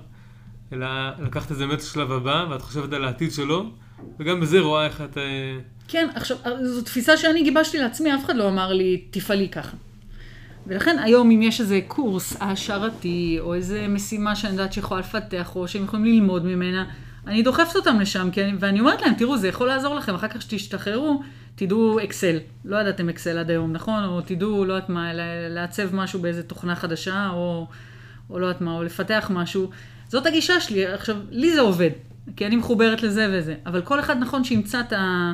אלא 0.72 0.86
לקחת 1.18 1.52
את 1.52 1.56
זה 1.56 1.66
באמת 1.66 1.78
לשלב 1.78 2.12
הבא, 2.12 2.46
ואת 2.50 2.62
חושבת 2.62 2.92
על 2.92 3.04
העתיד 3.04 3.32
שלו, 3.32 3.70
וגם 4.18 4.40
בזה 4.40 4.60
רואה 4.60 4.84
איך 4.86 5.00
את... 5.00 5.18
אה, 5.18 5.58
כן, 5.88 6.08
עכשיו, 6.14 6.36
זו 6.62 6.82
תפיסה 6.82 7.16
שאני 7.16 7.42
גיבשתי 7.42 7.78
לעצמי, 7.78 8.14
אף 8.14 8.24
אחד 8.24 8.36
לא 8.36 8.48
אמר 8.48 8.72
לי, 8.72 9.04
תפעלי 9.10 9.48
ככה. 9.48 9.76
ולכן 10.66 10.96
היום, 10.98 11.30
אם 11.30 11.42
יש 11.42 11.60
איזה 11.60 11.80
קורס 11.88 12.36
העשרתי, 12.40 13.36
או 13.40 13.54
איזה 13.54 13.88
משימה 13.88 14.36
שאני 14.36 14.52
יודעת 14.52 14.72
שיכולה 14.72 15.00
לפתח, 15.00 15.56
או 15.56 15.68
שהם 15.68 15.84
יכולים 15.84 16.04
ללמוד 16.04 16.44
ממנה, 16.44 16.84
אני 17.26 17.42
דוחפת 17.42 17.76
אותם 17.76 18.00
לשם, 18.00 18.28
כי 18.32 18.44
אני, 18.44 18.52
ואני 18.58 18.80
אומרת 18.80 19.02
להם, 19.02 19.14
תראו, 19.14 19.38
זה 19.38 19.48
יכול 19.48 19.68
לעזור 19.68 19.94
לכם, 19.94 20.14
אחר 20.14 20.28
כך 20.28 20.42
שתשתחררו, 20.42 21.22
תדעו 21.54 21.98
אקסל. 22.04 22.36
לא 22.64 22.76
ידעתם 22.76 23.08
אקסל 23.08 23.38
עד 23.38 23.50
היום, 23.50 23.72
נכון? 23.72 24.04
או 24.04 24.20
תדעו, 24.20 24.64
לא 24.64 24.74
יודעת 24.74 24.88
מה, 24.88 25.10
לעצב 25.50 25.94
משהו 25.94 26.20
באיזה 26.20 26.42
תוכנה 26.42 26.76
חדשה, 26.76 27.28
או, 27.32 27.66
או 28.30 28.38
לא 28.38 28.46
יודעת 28.46 28.60
מה, 28.60 28.72
או 28.72 28.82
לפתח 28.82 29.30
משהו. 29.34 29.70
זאת 30.08 30.26
הגישה 30.26 30.60
שלי. 30.60 30.86
עכשיו, 30.86 31.16
לי 31.30 31.52
זה 31.54 31.60
עובד, 31.60 31.90
כי 32.36 32.46
אני 32.46 32.56
מחוברת 32.56 33.02
לזה 33.02 33.28
וזה. 33.32 33.54
אבל 33.66 33.82
כל 33.82 34.00
אחד 34.00 34.18
נכון 34.18 34.44
שימצא 34.44 34.80
את, 34.80 34.92
ה, 34.92 35.32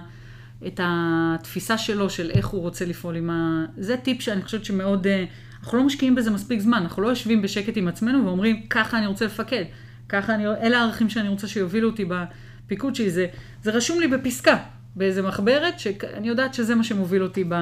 את 0.67 0.81
התפיסה 0.83 1.79
שלו, 1.79 2.11
של 2.11 2.31
איך 2.31 2.47
הוא 2.47 2.61
רוצה 2.61 2.85
לפעול 2.85 3.17
עם 3.17 3.31
ה... 3.31 3.65
זה 3.77 3.97
טיפ 3.97 4.23
שאני 4.23 4.43
חושבת 4.43 4.65
שמאוד... 4.65 5.07
אה, 5.07 5.25
אנחנו 5.63 5.79
לא 5.79 5.85
משקיעים 5.85 6.15
בזה 6.15 6.31
מספיק 6.31 6.61
זמן, 6.61 6.79
אנחנו 6.79 7.03
לא 7.03 7.09
יושבים 7.09 7.43
בשקט 7.43 7.77
עם 7.77 7.89
עצמנו 7.89 8.27
ואומרים, 8.27 8.63
ככה 8.71 8.99
אני 8.99 9.07
רוצה 9.07 9.25
לפקד. 9.25 9.65
ככה 10.09 10.35
אני... 10.35 10.47
אלה 10.47 10.79
הערכים 10.79 11.11
שאני 11.11 11.29
רוצה 11.29 11.49
שיובילו 11.49 11.89
אותי 11.89 12.05
בפיקוד 12.05 12.95
שלי. 12.95 13.11
זה, 13.11 13.27
זה 13.63 13.71
רשום 13.71 14.01
לי 14.01 14.09
בפסקה, 14.09 14.57
באיזה 14.97 15.23
מחברת, 15.23 15.79
שאני 15.79 16.29
יודעת 16.29 16.55
שזה 16.55 16.75
מה 16.75 16.85
שמוביל 16.85 17.23
אותי 17.23 17.45
ב, 17.49 17.55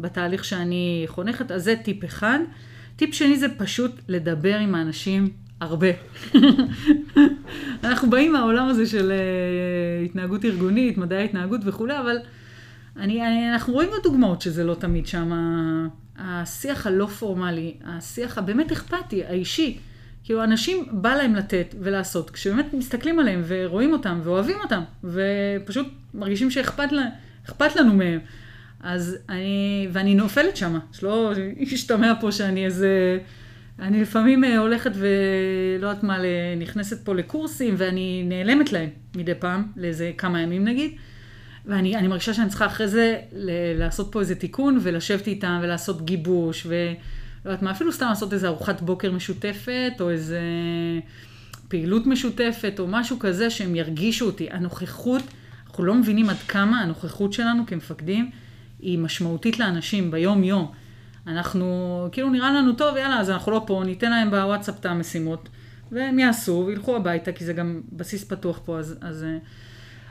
בתהליך 0.00 0.44
שאני 0.44 1.04
חונכת. 1.06 1.50
אז 1.50 1.64
זה 1.64 1.74
טיפ 1.84 2.04
אחד. 2.04 2.38
טיפ 2.96 3.14
שני 3.14 3.38
זה 3.38 3.46
פשוט 3.56 4.00
לדבר 4.08 4.56
עם 4.56 4.74
האנשים 4.74 5.28
הרבה. 5.62 5.86
אנחנו 7.84 8.10
באים 8.10 8.32
מהעולם 8.32 8.68
הזה 8.68 8.86
של 8.86 9.12
uh, 9.12 10.04
התנהגות 10.04 10.44
ארגונית, 10.44 10.98
מדעי 10.98 11.24
התנהגות 11.24 11.60
וכולי, 11.64 11.98
אבל 11.98 12.16
אני, 12.96 13.26
אני, 13.26 13.52
אנחנו 13.52 13.72
רואים 13.72 13.88
בדוגמאות 14.00 14.42
שזה 14.42 14.64
לא 14.64 14.74
תמיד 14.74 15.06
שם. 15.06 15.32
השיח 16.18 16.86
הלא 16.86 17.06
פורמלי, 17.06 17.74
השיח 17.84 18.38
הבאמת 18.38 18.72
אכפתי, 18.72 19.24
האישי. 19.24 19.78
כאילו, 20.24 20.44
אנשים 20.44 20.86
בא 20.90 21.14
להם 21.14 21.34
לתת 21.34 21.74
ולעשות, 21.80 22.30
כשבאמת 22.30 22.74
מסתכלים 22.74 23.18
עליהם 23.18 23.42
ורואים 23.46 23.92
אותם 23.92 24.20
ואוהבים 24.24 24.56
אותם, 24.62 24.82
ופשוט 25.04 25.86
מרגישים 26.14 26.50
שאכפת 26.50 26.92
לה, 26.92 27.02
לנו 27.76 27.94
מהם. 27.94 28.20
אז 28.80 29.18
אני, 29.28 29.88
ואני 29.92 30.14
נופלת 30.14 30.56
שם, 30.56 30.78
שלא 30.92 31.32
ישתמע 31.56 32.12
פה 32.20 32.32
שאני 32.32 32.64
איזה... 32.64 33.18
אני 33.78 34.02
לפעמים 34.02 34.44
אה, 34.44 34.58
הולכת 34.58 34.90
ולא 34.94 35.86
יודעת 35.86 36.02
מה, 36.02 36.18
נכנסת 36.58 37.04
פה 37.04 37.14
לקורסים, 37.14 37.74
ואני 37.78 38.22
נעלמת 38.26 38.72
להם 38.72 38.88
מדי 39.16 39.34
פעם, 39.34 39.66
לאיזה 39.76 40.12
כמה 40.18 40.40
ימים 40.40 40.64
נגיד, 40.64 40.92
ואני 41.66 41.96
אני 41.96 42.08
מרגישה 42.08 42.34
שאני 42.34 42.48
צריכה 42.48 42.66
אחרי 42.66 42.88
זה 42.88 43.18
ל- 43.32 43.78
לעשות 43.78 44.12
פה 44.12 44.20
איזה 44.20 44.34
תיקון, 44.34 44.78
ולשבת 44.82 45.26
איתם 45.26 45.60
ולעשות 45.62 46.04
גיבוש, 46.04 46.66
ולא 46.66 46.96
יודעת 47.44 47.62
מה, 47.62 47.70
אפילו 47.70 47.92
סתם 47.92 48.06
לעשות 48.06 48.32
איזה 48.32 48.48
ארוחת 48.48 48.80
בוקר 48.80 49.12
משותפת, 49.12 49.92
או 50.00 50.10
איזה 50.10 50.40
פעילות 51.68 52.06
משותפת, 52.06 52.74
או 52.78 52.86
משהו 52.86 53.18
כזה 53.18 53.50
שהם 53.50 53.76
ירגישו 53.76 54.26
אותי. 54.26 54.48
הנוכחות, 54.50 55.22
אנחנו 55.66 55.84
לא 55.84 55.94
מבינים 55.94 56.30
עד 56.30 56.36
כמה 56.36 56.80
הנוכחות 56.80 57.32
שלנו 57.32 57.66
כמפקדים 57.66 58.30
היא 58.80 58.98
משמעותית 58.98 59.58
לאנשים 59.58 60.10
ביום-יום. 60.10 60.72
אנחנו, 61.26 62.08
כאילו 62.12 62.30
נראה 62.30 62.52
לנו 62.52 62.72
טוב, 62.72 62.96
יאללה, 62.96 63.20
אז 63.20 63.30
אנחנו 63.30 63.52
לא 63.52 63.62
פה, 63.66 63.82
ניתן 63.86 64.10
להם 64.10 64.30
בוואטסאפ 64.30 64.80
את 64.80 64.86
המשימות, 64.86 65.48
והם 65.92 66.18
יעשו 66.18 66.64
וילכו 66.66 66.96
הביתה, 66.96 67.32
כי 67.32 67.44
זה 67.44 67.52
גם 67.52 67.80
בסיס 67.92 68.24
פתוח 68.24 68.60
פה, 68.64 68.78
אז... 68.78 68.98
אז 69.00 69.24
אה, 69.24 69.38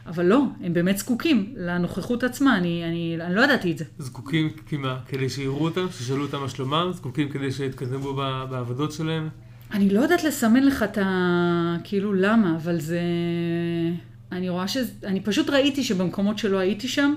אבל 0.06 0.26
לא, 0.26 0.44
הם 0.64 0.74
באמת 0.74 0.98
זקוקים 0.98 1.54
לנוכחות 1.58 2.24
עצמה, 2.24 2.58
אני, 2.58 2.84
אני, 2.88 3.18
אני 3.22 3.36
לא 3.36 3.42
ידעתי 3.42 3.72
את 3.72 3.78
זה. 3.78 3.86
זקוקים 4.00 4.50
מה? 4.72 5.00
כדי 5.08 5.30
שיראו 5.30 5.66
אותם, 5.66 5.86
שישאלו 5.92 6.22
אותם 6.22 6.40
מה 6.40 6.50
שלומם? 6.50 6.92
זקוקים 6.94 7.30
כדי 7.30 7.52
שיתקדמו 7.52 8.14
בעבודות 8.50 8.92
שלהם? 8.92 9.30
אני 9.74 9.90
לא 9.90 10.00
יודעת 10.00 10.24
לסמן 10.24 10.64
לך 10.64 10.84
את 10.84 10.98
ה... 10.98 11.78
כאילו 11.84 12.14
למה, 12.14 12.56
אבל 12.56 12.80
זה... 12.80 13.02
אני 14.32 14.50
רואה 14.50 14.68
ש... 14.68 14.78
אני 15.04 15.22
פשוט 15.22 15.50
ראיתי 15.50 15.84
שבמקומות 15.84 16.38
שלא 16.38 16.58
הייתי 16.58 16.88
שם, 16.88 17.14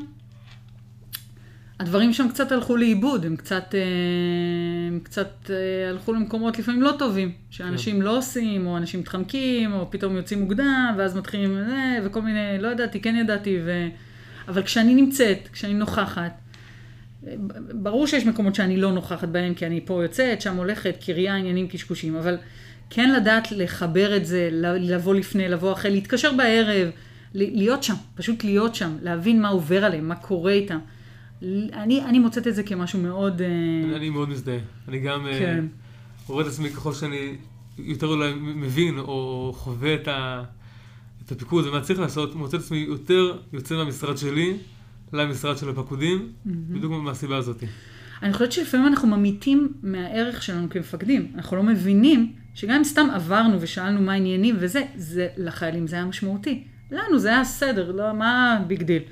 הדברים 1.80 2.12
שם 2.12 2.28
קצת 2.28 2.52
הלכו 2.52 2.76
לאיבוד, 2.76 3.26
הם 3.26 3.36
קצת, 3.36 3.74
אה, 3.74 3.80
הם 4.88 5.00
קצת 5.02 5.50
אה, 5.50 5.90
הלכו 5.90 6.12
למקומות 6.12 6.58
לפעמים 6.58 6.82
לא 6.82 6.92
טובים, 6.98 7.32
שאנשים 7.50 8.02
לא 8.02 8.18
עושים, 8.18 8.66
או 8.66 8.76
אנשים 8.76 9.00
מתחמקים, 9.00 9.72
או 9.72 9.90
פתאום 9.90 10.16
יוצאים 10.16 10.40
מוקדם, 10.40 10.94
ואז 10.98 11.16
מתחילים 11.16 11.64
זה, 11.66 11.98
וכל 12.04 12.22
מיני, 12.22 12.58
לא 12.58 12.68
ידעתי, 12.68 13.00
כן 13.00 13.16
ידעתי, 13.16 13.58
ו... 13.64 13.88
אבל 14.48 14.62
כשאני 14.62 14.94
נמצאת, 14.94 15.48
כשאני 15.52 15.74
נוכחת, 15.74 16.40
ברור 17.72 18.06
שיש 18.06 18.26
מקומות 18.26 18.54
שאני 18.54 18.76
לא 18.76 18.92
נוכחת 18.92 19.28
בהם, 19.28 19.54
כי 19.54 19.66
אני 19.66 19.80
פה 19.84 20.02
יוצאת, 20.02 20.40
שם 20.40 20.56
הולכת, 20.56 20.94
קריה, 21.06 21.36
עניינים, 21.36 21.68
קשקושים, 21.68 22.16
אבל 22.16 22.36
כן 22.90 23.12
לדעת 23.12 23.52
לחבר 23.52 24.16
את 24.16 24.26
זה, 24.26 24.48
לבוא 24.80 25.14
לפני, 25.14 25.48
לבוא 25.48 25.72
אחרי, 25.72 25.90
להתקשר 25.90 26.32
בערב, 26.32 26.88
להיות 27.34 27.82
שם, 27.82 27.94
פשוט 28.14 28.44
להיות 28.44 28.74
שם, 28.74 28.96
להבין 29.02 29.42
מה 29.42 29.48
עובר 29.48 29.84
עליהם, 29.84 30.08
מה 30.08 30.14
קורה 30.14 30.52
איתם. 30.52 30.78
אני, 31.42 32.04
אני 32.04 32.18
מוצאת 32.18 32.46
את 32.46 32.54
זה 32.54 32.62
כמשהו 32.62 32.98
מאוד... 32.98 33.42
אני, 33.42 33.96
אני 33.96 34.10
מאוד 34.10 34.28
מזדהה. 34.28 34.58
אני 34.88 34.98
גם 34.98 35.26
אה, 35.26 35.38
כן. 35.38 35.64
רואה 36.26 36.42
את 36.42 36.48
עצמי 36.48 36.70
ככל 36.70 36.92
שאני 36.92 37.36
יותר 37.78 38.06
אולי 38.06 38.34
מבין 38.34 38.98
או 38.98 39.52
חווה 39.56 39.94
את, 39.94 40.08
ה, 40.08 40.42
את 41.26 41.32
הפיקוד 41.32 41.66
ומה 41.66 41.80
צריך 41.80 42.00
לעשות, 42.00 42.34
מוצא 42.34 42.56
את 42.56 42.62
עצמי 42.62 42.78
יותר 42.78 43.38
יוצא 43.52 43.74
מהמשרד 43.74 44.16
שלי 44.16 44.56
למשרד 45.12 45.58
של 45.58 45.68
הפקודים, 45.68 46.32
בדיוק 46.46 46.92
מהסיבה 46.92 47.36
הזאת. 47.36 47.64
אני 48.22 48.32
חושבת 48.32 48.52
שלפעמים 48.52 48.86
אנחנו 48.86 49.08
ממעיטים 49.08 49.72
מהערך 49.82 50.42
שלנו 50.42 50.70
כמפקדים. 50.70 51.32
אנחנו 51.34 51.56
לא 51.56 51.62
מבינים 51.62 52.32
שגם 52.54 52.74
אם 52.74 52.84
סתם 52.84 53.06
עברנו 53.14 53.60
ושאלנו 53.60 54.00
מה 54.00 54.12
העניינים 54.12 54.56
וזה, 54.58 54.82
זה, 54.96 55.28
לחיילים 55.36 55.86
זה 55.86 55.96
היה 55.96 56.04
משמעותי. 56.04 56.64
לנו 56.90 57.18
זה 57.18 57.28
היה 57.28 57.44
סדר, 57.44 57.92
לא, 57.92 58.12
מה 58.12 58.60
big 58.66 58.82
deal. 58.82 59.02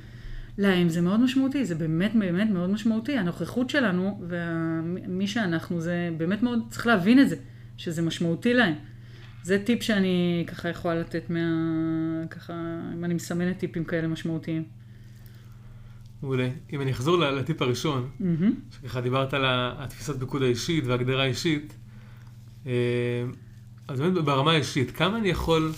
להם 0.59 0.89
זה 0.89 1.01
מאוד 1.01 1.21
משמעותי, 1.21 1.65
זה 1.65 1.75
באמת 1.75 2.13
באמת 2.15 2.51
מאוד 2.51 2.71
משמעותי. 2.71 3.19
הנוכחות 3.19 3.71
שלנו 3.71 4.21
ומי 4.29 5.27
שאנחנו, 5.27 5.81
זה 5.81 6.11
באמת 6.17 6.43
מאוד, 6.43 6.59
צריך 6.71 6.87
להבין 6.87 7.21
את 7.21 7.29
זה, 7.29 7.37
שזה 7.77 8.03
משמעותי 8.03 8.55
להם. 8.55 8.75
זה 9.43 9.63
טיפ 9.65 9.83
שאני 9.83 10.45
ככה 10.47 10.69
יכולה 10.69 10.95
לתת 10.95 11.31
מה... 11.31 11.39
ככה, 12.31 12.53
אם 12.95 13.05
אני 13.05 13.15
מסמנת 13.15 13.59
טיפים 13.59 13.85
כאלה 13.85 14.09
משמעותיים. 14.09 14.65
מעולה. 16.23 16.49
אם 16.73 16.81
אני 16.81 16.91
אחזור 16.91 17.17
לטיפ 17.19 17.63
הראשון, 17.63 18.11
מהמם. 18.21 18.55
שככה 18.71 19.01
דיברת 19.01 19.35
על 19.35 19.43
התפיסת 19.47 20.19
פיקוד 20.19 20.43
האישית 20.43 20.87
וההגדרה 20.87 21.23
האישית, 21.23 21.75
אה, 22.67 22.73
אז 23.89 24.01
באמת 24.01 24.25
ברמה 24.25 24.53
האישית, 24.53 24.91
כמה 24.91 25.19
אני 25.19 25.29
יכול 25.29 25.73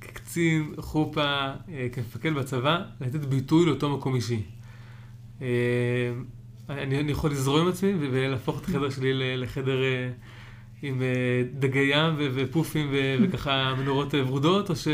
כקצין, 0.00 0.74
חופה, 0.78 1.22
אה, 1.22 1.88
כמפקד 1.92 2.34
בצבא, 2.34 2.82
לתת 3.00 3.20
ביטוי 3.20 3.66
לאותו 3.66 3.96
מקום 3.96 4.14
אישי? 4.14 4.42
אה, 5.42 5.48
אני, 6.68 7.00
אני 7.00 7.12
יכול 7.12 7.30
לזרום 7.30 7.60
עם 7.60 7.68
עצמי 7.68 7.92
ולהפוך 8.00 8.60
את 8.60 8.68
החדר 8.68 8.90
שלי 8.90 9.36
לחדר 9.36 9.82
אה, 9.82 10.10
עם 10.82 11.02
אה, 11.02 11.42
דגי 11.58 11.90
ים 11.92 12.14
ופופים 12.18 12.88
וככה 13.22 13.74
מנורות 13.78 14.14
אה, 14.14 14.26
ורודות, 14.26 14.70
או 14.70 14.76
ש... 14.76 14.88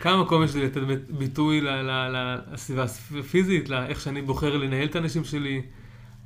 כמה 0.00 0.22
מקום 0.22 0.44
יש 0.44 0.54
לי 0.54 0.64
לתת 0.64 0.80
ביטוי 1.10 1.60
לסביבה 1.60 2.84
הפיזית, 3.18 3.68
לאיך 3.68 4.00
שאני 4.00 4.22
בוחר 4.22 4.56
לנהל 4.56 4.86
את 4.86 4.96
האנשים 4.96 5.24
שלי, 5.24 5.62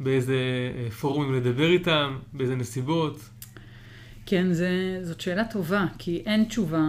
באיזה 0.01 0.37
אה, 0.77 0.91
פורומים 0.91 1.35
לדבר 1.35 1.71
איתם, 1.71 2.17
באיזה 2.33 2.57
נסיבות. 2.57 3.29
כן, 4.31 4.53
זה, 4.53 4.99
זאת 5.03 5.21
שאלה 5.21 5.45
טובה, 5.45 5.87
כי 5.99 6.23
אין 6.27 6.45
תשובה, 6.45 6.85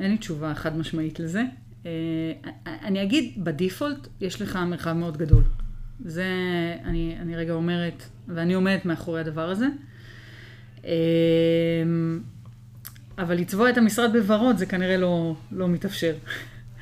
אין 0.00 0.10
לי 0.10 0.18
תשובה 0.18 0.54
חד 0.54 0.76
משמעית 0.78 1.20
לזה. 1.20 1.42
אה, 1.86 1.90
אני 2.66 3.02
אגיד, 3.02 3.44
בדיפולט 3.44 4.08
יש 4.20 4.42
לך 4.42 4.56
מרחב 4.56 4.92
מאוד 4.92 5.16
גדול. 5.16 5.42
זה, 6.04 6.26
אני, 6.84 7.16
אני 7.20 7.36
רגע 7.36 7.52
אומרת, 7.52 8.02
ואני 8.28 8.54
עומדת 8.54 8.84
מאחורי 8.84 9.20
הדבר 9.20 9.50
הזה. 9.50 9.66
אה, 10.84 10.92
אבל 13.18 13.34
לצבוע 13.34 13.70
את 13.70 13.78
המשרד 13.78 14.12
בוורוד 14.12 14.56
זה 14.56 14.66
כנראה 14.66 14.96
לא, 14.96 15.36
לא 15.52 15.68
מתאפשר. 15.68 16.14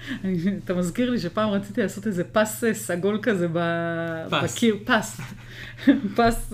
אתה 0.65 0.75
מזכיר 0.75 1.11
לי 1.11 1.19
שפעם 1.19 1.49
רציתי 1.49 1.83
לעשות 1.83 2.07
איזה 2.07 2.25
פס 2.25 2.65
אה, 2.65 2.75
סגול 2.75 3.19
כזה 3.23 3.47
ב, 3.53 3.59
פס. 4.31 4.57
בקיר, 4.57 4.77
פס, 4.85 5.21
פס, 6.17 6.53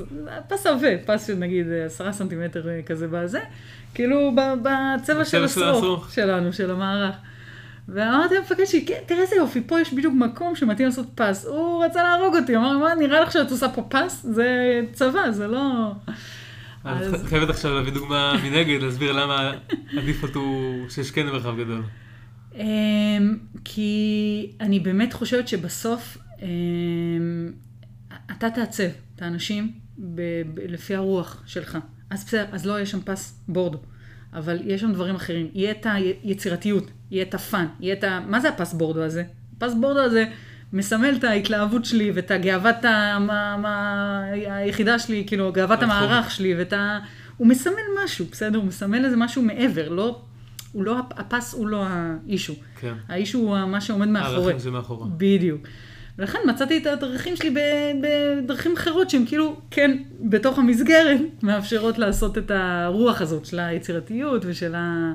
פס 0.49 0.67
עבה, 0.67 0.89
פס 1.07 1.27
של 1.27 1.35
נגיד 1.35 1.67
אה, 1.69 1.85
עשרה 1.85 2.13
סנטימטר 2.13 2.69
אה, 2.69 2.81
כזה 2.87 3.09
בזה, 3.09 3.41
כאילו 3.95 4.37
בצבע 4.63 5.25
של 5.25 5.45
השרוך. 5.45 6.13
שלנו, 6.13 6.53
של 6.53 6.71
המערך. 6.71 7.15
ואמרתי 7.89 8.35
למפקד 8.35 8.65
שלי, 8.65 8.87
כן, 8.87 8.99
תראה 9.07 9.23
איזה 9.23 9.37
יופי, 9.37 9.61
פה 9.67 9.81
יש 9.81 9.93
בדיוק 9.93 10.15
מקום 10.15 10.57
שמתאים 10.57 10.89
לעשות 10.89 11.07
פס. 11.15 11.45
הוא 11.45 11.85
רצה 11.85 12.03
להרוג 12.03 12.37
אותי, 12.37 12.57
אמר, 12.57 12.79
מה, 12.79 12.95
נראה 12.95 13.21
לך 13.21 13.33
שאת 13.33 13.51
עושה 13.51 13.69
פה 13.69 13.83
פס? 13.83 14.23
זה 14.23 14.81
צבא, 14.93 15.31
זה 15.31 15.47
לא... 15.47 15.93
את 16.87 17.27
חייבת 17.29 17.51
עכשיו 17.51 17.75
להביא 17.75 17.93
דוגמה 17.93 18.33
מנגד, 18.45 18.83
להסביר 18.83 19.13
למה 19.13 19.53
הדיפולט 19.93 20.35
הוא 20.35 20.89
שיש 20.89 21.11
כן 21.11 21.27
מרחב 21.27 21.57
גדול. 21.59 21.83
אמ, 22.57 23.37
כי 23.65 24.51
אני 24.61 24.81
באמת 24.81 25.13
חושבת 25.13 25.49
שבסוף 25.49 26.19
אמ, 26.43 27.53
אתה 28.33 28.51
תעצב 28.51 28.89
את 29.17 29.23
האנשים 29.23 29.73
ב- 29.99 30.43
ב- 30.55 30.61
לפי 30.69 30.95
הרוח 30.95 31.43
שלך. 31.47 31.79
אז 32.11 32.25
בסדר, 32.25 32.45
אז 32.53 32.67
לא 32.67 32.73
יהיה 32.73 32.87
שם 32.87 33.01
פס 33.05 33.41
בורדו, 33.49 33.79
אבל 34.33 34.59
יש 34.65 34.81
שם 34.81 34.93
דברים 34.93 35.15
אחרים. 35.15 35.49
יהיה 35.55 35.71
את 35.71 35.87
היצירתיות, 35.91 36.91
יהיה 37.11 37.23
את 37.23 37.35
הפאן, 37.35 37.67
יהיה 37.81 37.95
את 37.95 38.05
ה... 38.05 38.21
מה 38.27 38.41
זה 38.41 38.49
הפס 38.49 38.73
בורדו 38.75 39.03
הזה? 39.03 39.25
פס 39.59 39.75
בורדו 39.81 40.01
הזה 40.01 40.25
מסמל 40.73 41.15
את 41.19 41.25
ההתלהבות 41.25 41.85
שלי 41.85 42.11
ואת 42.15 42.31
הגאוות 42.31 42.85
ה... 42.85 43.19
מה, 43.19 43.57
מה... 43.57 44.23
היחידה 44.47 44.99
שלי, 44.99 45.25
כאילו, 45.27 45.53
גאוות. 45.53 45.83
המערך 45.83 46.31
שלי 46.31 46.55
ואת 46.55 46.73
ה... 46.73 46.99
הוא 47.37 47.47
מסמל 47.47 47.75
משהו, 48.05 48.27
בסדר? 48.33 48.59
הוא 48.59 48.67
מסמל 48.67 49.05
איזה 49.05 49.17
משהו 49.17 49.43
מעבר, 49.43 49.89
לא... 49.89 50.23
הוא 50.73 50.85
לא, 50.85 50.97
הפס 51.11 51.55
הוא 51.55 51.69
לא 51.69 51.85
האישו. 51.87 52.55
כן. 52.81 52.95
האישו 53.09 53.39
הוא 53.39 53.67
מה 53.67 53.81
שעומד 53.81 54.09
מאחורי. 54.09 54.37
הערכים 54.37 54.59
שמאחורה. 54.59 55.07
בדיוק. 55.17 55.61
ולכן 56.19 56.39
מצאתי 56.47 56.79
את 56.79 56.87
הדרכים 56.87 57.37
שלי 57.37 57.55
בדרכים 58.03 58.75
אחרות 58.77 59.11
שהן 59.11 59.27
כאילו, 59.27 59.61
כן, 59.71 59.99
בתוך 60.21 60.59
המסגרת, 60.59 61.21
מאפשרות 61.43 61.99
לעשות 61.99 62.39
את 62.39 62.51
הרוח 62.51 63.21
הזאת 63.21 63.47
של 63.47 63.59
היצירתיות 63.59 64.43
ושל, 64.47 64.75
ה... 64.75 65.13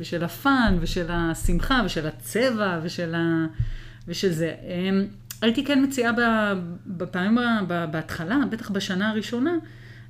ושל 0.00 0.24
הפאן 0.24 0.78
ושל 0.80 1.06
השמחה 1.08 1.82
ושל 1.84 2.06
הצבע 2.06 2.80
ושל, 2.82 3.14
ה... 3.14 3.46
ושל 4.08 4.32
זה. 4.32 4.54
אמ, 4.62 5.04
הייתי 5.42 5.64
כן 5.64 5.84
מציעה 5.84 6.12
בפעמים, 6.86 7.38
בהתחלה, 7.90 8.38
בטח 8.50 8.70
בשנה 8.70 9.10
הראשונה, 9.10 9.52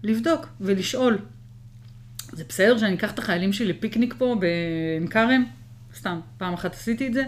לבדוק 0.03 0.47
ולשאול. 0.61 1.19
זה 2.33 2.45
בסדר 2.49 2.79
שאני 2.79 2.95
אקח 2.95 3.13
את 3.13 3.19
החיילים 3.19 3.53
שלי 3.53 3.67
לפיקניק 3.67 4.15
פה 4.19 4.37
בעין 4.41 5.07
כרם? 5.07 5.45
סתם, 5.95 6.21
פעם 6.39 6.55
אחת 6.55 6.75
עשיתי 6.75 7.07
את 7.07 7.15
זה. 7.15 7.25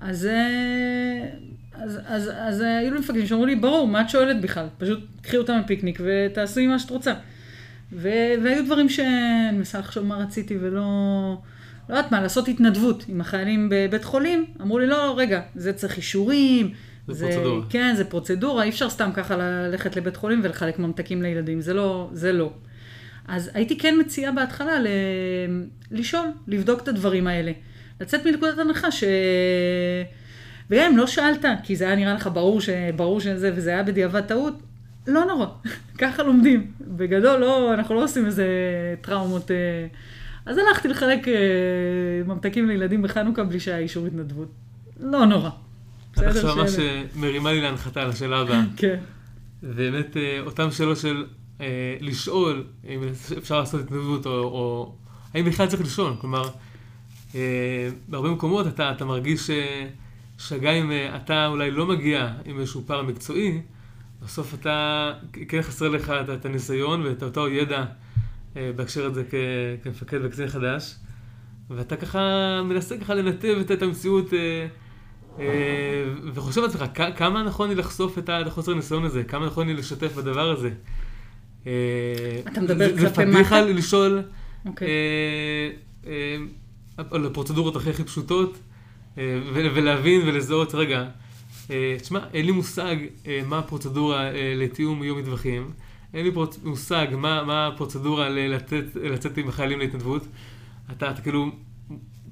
אז, 0.00 0.26
אה, 0.26 1.28
אז, 1.72 1.98
אז, 2.06 2.30
אז 2.34 2.62
אה, 2.62 2.78
היו 2.78 2.94
לי 2.94 3.00
מפקדים 3.00 3.26
שאמרו 3.26 3.46
לי, 3.46 3.56
ברור, 3.56 3.88
מה 3.88 4.00
את 4.00 4.10
שואלת 4.10 4.40
בכלל? 4.40 4.66
פשוט 4.78 5.00
קחי 5.22 5.36
אותם 5.36 5.60
לפיקניק 5.64 6.00
ותעשי 6.04 6.66
מה 6.66 6.78
שאת 6.78 6.90
רוצה. 6.90 7.14
ו, 7.92 8.08
והיו 8.42 8.64
דברים 8.64 8.88
שאני 8.88 9.56
מנסה 9.58 9.78
לחשוב 9.78 10.06
מה 10.06 10.16
רציתי 10.16 10.58
ולא... 10.60 10.82
לא 11.88 11.94
יודעת 11.94 12.12
מה, 12.12 12.20
לעשות 12.20 12.48
התנדבות 12.48 13.04
עם 13.08 13.20
החיילים 13.20 13.68
בבית 13.70 14.04
חולים. 14.04 14.46
אמרו 14.60 14.78
לי, 14.78 14.86
לא, 14.86 14.96
לא, 14.96 15.14
רגע, 15.16 15.40
זה 15.54 15.72
צריך 15.72 15.96
אישורים. 15.96 16.72
זה 17.08 17.26
פרוצדורה. 17.26 17.66
כן, 17.70 17.94
זה 17.96 18.04
פרוצדורה, 18.04 18.62
אי 18.62 18.68
אפשר 18.68 18.90
סתם 18.90 19.10
ככה 19.14 19.36
ללכת 19.36 19.96
לבית 19.96 20.16
חולים 20.16 20.40
ולחלק 20.42 20.78
ממתקים 20.78 21.22
לילדים, 21.22 21.60
זה 21.60 21.74
לא, 21.74 22.10
זה 22.12 22.32
לא. 22.32 22.52
אז 23.30 23.50
הייתי 23.54 23.78
כן 23.78 23.94
מציעה 24.00 24.32
בהתחלה 24.32 24.78
ל... 24.78 24.86
לשאול, 25.90 26.26
לבדוק 26.46 26.82
את 26.82 26.88
הדברים 26.88 27.26
האלה. 27.26 27.52
לצאת 28.00 28.26
מנקודת 28.26 28.58
הנחה 28.58 28.90
ש... 28.90 29.04
וגם 30.70 30.90
אם 30.92 30.96
לא 30.96 31.06
שאלת, 31.06 31.44
כי 31.62 31.76
זה 31.76 31.84
היה 31.84 31.96
נראה 31.96 32.14
לך 32.14 32.28
ברור, 32.32 32.60
ש... 32.60 32.68
ברור 32.96 33.20
שזה, 33.20 33.52
וזה 33.54 33.70
היה 33.70 33.82
בדיעבד 33.82 34.20
טעות, 34.20 34.62
לא 35.06 35.24
נורא, 35.24 35.46
ככה 36.00 36.22
לומדים. 36.22 36.72
בגדול, 36.80 37.40
לא, 37.40 37.74
אנחנו 37.74 37.94
לא 37.94 38.04
עושים 38.04 38.26
איזה 38.26 38.46
טראומות. 39.00 39.50
אה. 39.50 39.56
אז 40.46 40.58
הלכתי 40.58 40.88
לחלק 40.88 41.28
אה, 41.28 41.34
ממתקים 42.26 42.68
לילדים 42.68 43.02
בחנוכה 43.02 43.44
בלי 43.44 43.60
שהיה 43.60 43.78
אישור 43.78 44.06
התנדבות. 44.06 44.48
לא 45.00 45.26
נורא. 45.26 45.50
את 46.12 46.18
עכשיו 46.18 46.56
ממש 46.56 46.76
מרימה 47.16 47.52
לי 47.52 47.60
להנחתה 47.60 48.04
לשאלה 48.04 48.38
הבאה. 48.38 48.62
כן. 48.76 48.98
באמת, 49.62 50.16
אה, 50.16 50.40
אותן 50.46 50.70
שאלות 50.70 50.96
של 50.96 51.24
אה, 51.60 51.96
לשאול 52.00 52.64
אם 52.88 53.00
אפשר 53.38 53.60
לעשות 53.60 53.80
התנדבות, 53.80 54.26
או, 54.26 54.32
או 54.32 54.94
האם 55.34 55.44
בכלל 55.44 55.66
צריך 55.66 55.82
לשאול. 55.82 56.12
כלומר, 56.20 56.42
אה, 57.34 57.40
בהרבה 58.08 58.30
מקומות 58.30 58.66
אתה, 58.66 58.92
אתה 58.92 59.04
מרגיש 59.04 59.50
אה, 59.50 59.86
שגם 60.38 60.72
אם 60.74 60.90
אה, 60.92 61.16
אתה 61.16 61.46
אולי 61.46 61.70
לא 61.70 61.86
מגיע 61.86 62.32
עם 62.44 62.60
איזשהו 62.60 62.82
פער 62.86 63.02
מקצועי, 63.02 63.60
בסוף 64.22 64.54
אתה, 64.54 65.12
כן 65.48 65.62
חסר 65.62 65.88
לך 65.88 66.10
את, 66.10 66.30
את 66.30 66.44
הניסיון 66.44 67.02
ואת 67.02 67.22
אותו 67.22 67.48
ידע 67.48 67.84
אה, 68.56 68.70
בהקשר 68.76 69.06
הזה 69.06 69.24
כ, 69.30 69.34
כמפקד 69.82 70.18
וקצין 70.22 70.48
חדש, 70.48 70.94
ואתה 71.70 71.96
ככה 71.96 72.18
מנסה 72.64 72.98
ככה 72.98 73.14
לנתב 73.14 73.56
את, 73.60 73.70
את 73.70 73.82
המציאות. 73.82 74.34
אה, 74.34 74.66
אה, 75.38 76.04
וחושב 76.34 76.60
לעצמך, 76.62 76.84
כ- 76.94 77.16
כמה 77.16 77.42
נכון 77.42 77.68
לי 77.68 77.74
לחשוף 77.74 78.18
את 78.18 78.30
החוסר 78.46 78.74
ניסיון 78.74 79.04
הזה? 79.04 79.24
כמה 79.24 79.46
נכון 79.46 79.66
לי 79.66 79.74
לשתף 79.74 80.14
בדבר 80.16 80.50
הזה? 80.50 80.70
אה, 81.66 81.72
אתה 82.52 82.60
מדבר 82.60 82.88
זה- 82.88 82.94
זה 83.00 83.06
כלפי 83.10 83.14
פדיחה 83.32 83.40
מטה? 83.62 83.70
לשאול 83.70 84.22
אוקיי. 84.66 84.88
אה, 84.88 85.70
אה, 86.98 87.04
על 87.10 87.26
הפרוצדורות 87.26 87.76
הכי 87.76 87.90
הכי 87.90 88.04
פשוטות, 88.04 88.58
ולהבין 89.54 90.28
ולזהות, 90.28 90.74
רגע, 90.74 91.04
תשמע, 92.00 92.20
אין 92.34 92.46
לי 92.46 92.52
מושג 92.52 92.96
מה 93.46 93.58
הפרוצדורה 93.58 94.30
לתיאום 94.56 95.04
יום 95.04 95.18
מטווחים, 95.18 95.70
אין 96.14 96.24
לי 96.26 96.32
מושג 96.64 97.06
מה, 97.16 97.66
הפרוצדורה 97.66 98.28
לצאת 99.02 99.38
עם 99.38 99.48
החיילים 99.48 99.78
להתנדבות. 99.78 100.26
אתה 100.92 101.12
כאילו 101.22 101.50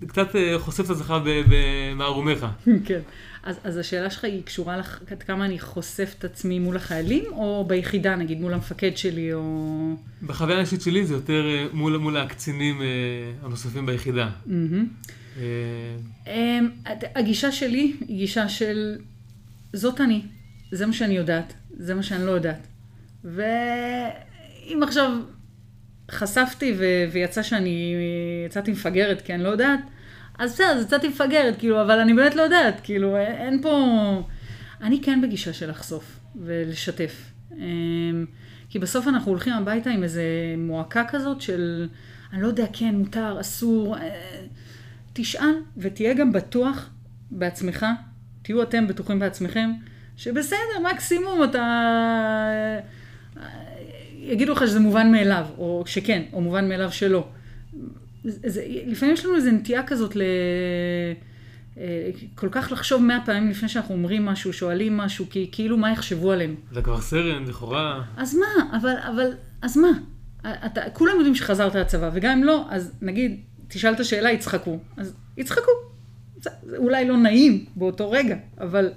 קצת 0.06 0.36
אה, 0.36 0.58
חושף 0.58 0.84
את 0.84 0.90
עצמך 0.90 1.14
במערומיך. 1.24 2.46
כן. 2.86 3.00
אז, 3.42 3.56
אז 3.64 3.76
השאלה 3.76 4.10
שלך 4.10 4.24
היא 4.24 4.42
קשורה 4.42 4.76
לך, 4.76 5.00
עד 5.10 5.22
כמה 5.22 5.44
אני 5.44 5.58
חושף 5.58 6.14
את 6.18 6.24
עצמי 6.24 6.58
מול 6.58 6.76
החיילים, 6.76 7.24
או 7.32 7.64
ביחידה, 7.68 8.16
נגיד, 8.16 8.40
מול 8.40 8.54
המפקד 8.54 8.96
שלי, 8.96 9.32
או... 9.32 9.94
בחוויה 10.26 10.56
האישית 10.56 10.80
שלי 10.80 11.06
זה 11.06 11.14
יותר 11.14 11.46
אה, 11.46 11.66
מול, 11.72 11.96
מול 11.96 12.16
הקצינים 12.16 12.82
אה, 12.82 12.86
הנוספים 13.42 13.86
ביחידה. 13.86 14.30
אמ, 16.26 16.70
הגישה 17.14 17.52
שלי 17.52 17.96
היא 18.08 18.16
גישה 18.16 18.48
של 18.48 18.96
זאת 19.72 20.00
אני, 20.00 20.22
זה 20.72 20.86
מה 20.86 20.92
שאני 20.92 21.16
יודעת, 21.16 21.52
זה 21.70 21.94
מה 21.94 22.02
שאני 22.02 22.26
לא 22.26 22.30
יודעת. 22.30 22.66
ואם 23.24 24.82
עכשיו 24.82 25.12
חשפתי 26.10 26.74
ו- 26.78 27.04
ויצא 27.12 27.42
שאני, 27.42 27.94
יצאתי 28.46 28.70
מפגרת 28.70 29.22
כי 29.22 29.34
אני 29.34 29.42
לא 29.42 29.48
יודעת, 29.48 29.80
אז 30.38 30.52
בסדר, 30.52 30.66
אז 30.66 30.82
יצאתי 30.84 31.08
מפגרת, 31.08 31.58
כאילו, 31.58 31.82
אבל 31.82 31.98
אני 31.98 32.14
באמת 32.14 32.34
לא 32.36 32.42
יודעת, 32.42 32.80
כאילו, 32.82 33.16
אין- 33.16 33.62
פה... 33.62 33.86
אני 34.82 35.02
כן 35.02 35.20
בגישה 35.20 35.52
של 35.52 35.70
לחשוף 35.70 36.20
ולשתף. 36.36 37.30
אמ, 37.58 38.26
כי 38.70 38.78
בסוף 38.78 39.08
אנחנו 39.08 39.30
הולכים 39.30 39.52
הביתה 39.52 39.90
עם 39.90 40.02
איזה 40.02 40.22
מועקה 40.58 41.04
כזאת 41.08 41.40
של, 41.40 41.88
אני 42.32 42.42
לא 42.42 42.46
יודע, 42.46 42.66
כן, 42.72 42.94
מותר, 42.94 43.36
אסור. 43.40 43.96
אה, 43.96 44.40
תשאל 45.12 45.54
ותהיה 45.76 46.14
גם 46.14 46.32
בטוח 46.32 46.90
בעצמך, 47.30 47.86
תהיו 48.42 48.62
אתם 48.62 48.86
בטוחים 48.86 49.18
בעצמכם, 49.18 49.70
שבסדר, 50.16 50.58
מקסימום 50.92 51.44
אתה... 51.44 51.62
יגידו 54.20 54.52
לך 54.52 54.66
שזה 54.66 54.80
מובן 54.80 55.12
מאליו, 55.12 55.46
או 55.58 55.82
שכן, 55.86 56.22
או 56.32 56.40
מובן 56.40 56.68
מאליו 56.68 56.92
שלא. 56.92 57.28
זה, 58.24 58.50
זה, 58.50 58.64
לפעמים 58.86 59.14
יש 59.14 59.24
לנו 59.24 59.36
איזו 59.36 59.50
נטייה 59.50 59.82
כזאת 59.82 60.16
ל... 60.16 60.22
אה, 61.78 62.10
כל 62.34 62.48
כך 62.50 62.72
לחשוב 62.72 63.02
מאה 63.02 63.18
פעמים 63.24 63.50
לפני 63.50 63.68
שאנחנו 63.68 63.94
אומרים 63.94 64.26
משהו, 64.26 64.52
שואלים 64.52 64.96
משהו, 64.96 65.26
כי 65.30 65.48
כאילו 65.52 65.76
מה 65.76 65.92
יחשבו 65.92 66.32
עלינו. 66.32 66.54
אתה 66.72 66.82
כבר 66.82 67.00
סרן, 67.00 67.44
לכאורה. 67.44 68.02
אז 68.16 68.34
מה? 68.34 68.78
אבל, 68.78 68.94
אבל, 69.12 69.30
אז 69.62 69.76
מה? 69.76 69.88
אתה, 70.66 70.80
כולם 70.92 71.16
יודעים 71.16 71.34
שחזרת 71.34 71.74
לצבא, 71.74 72.10
וגם 72.12 72.38
אם 72.38 72.44
לא, 72.44 72.66
אז 72.70 72.92
נגיד, 73.02 73.40
תשאל 73.68 73.92
את 73.92 74.00
השאלה, 74.00 74.30
יצחקו. 74.30 74.78
אז 74.96 75.14
יצחקו. 75.36 75.70
זה, 76.40 76.50
זה 76.62 76.76
אולי 76.76 77.08
לא 77.08 77.16
נעים 77.16 77.64
באותו 77.76 78.10
רגע, 78.10 78.36
אבל, 78.60 78.90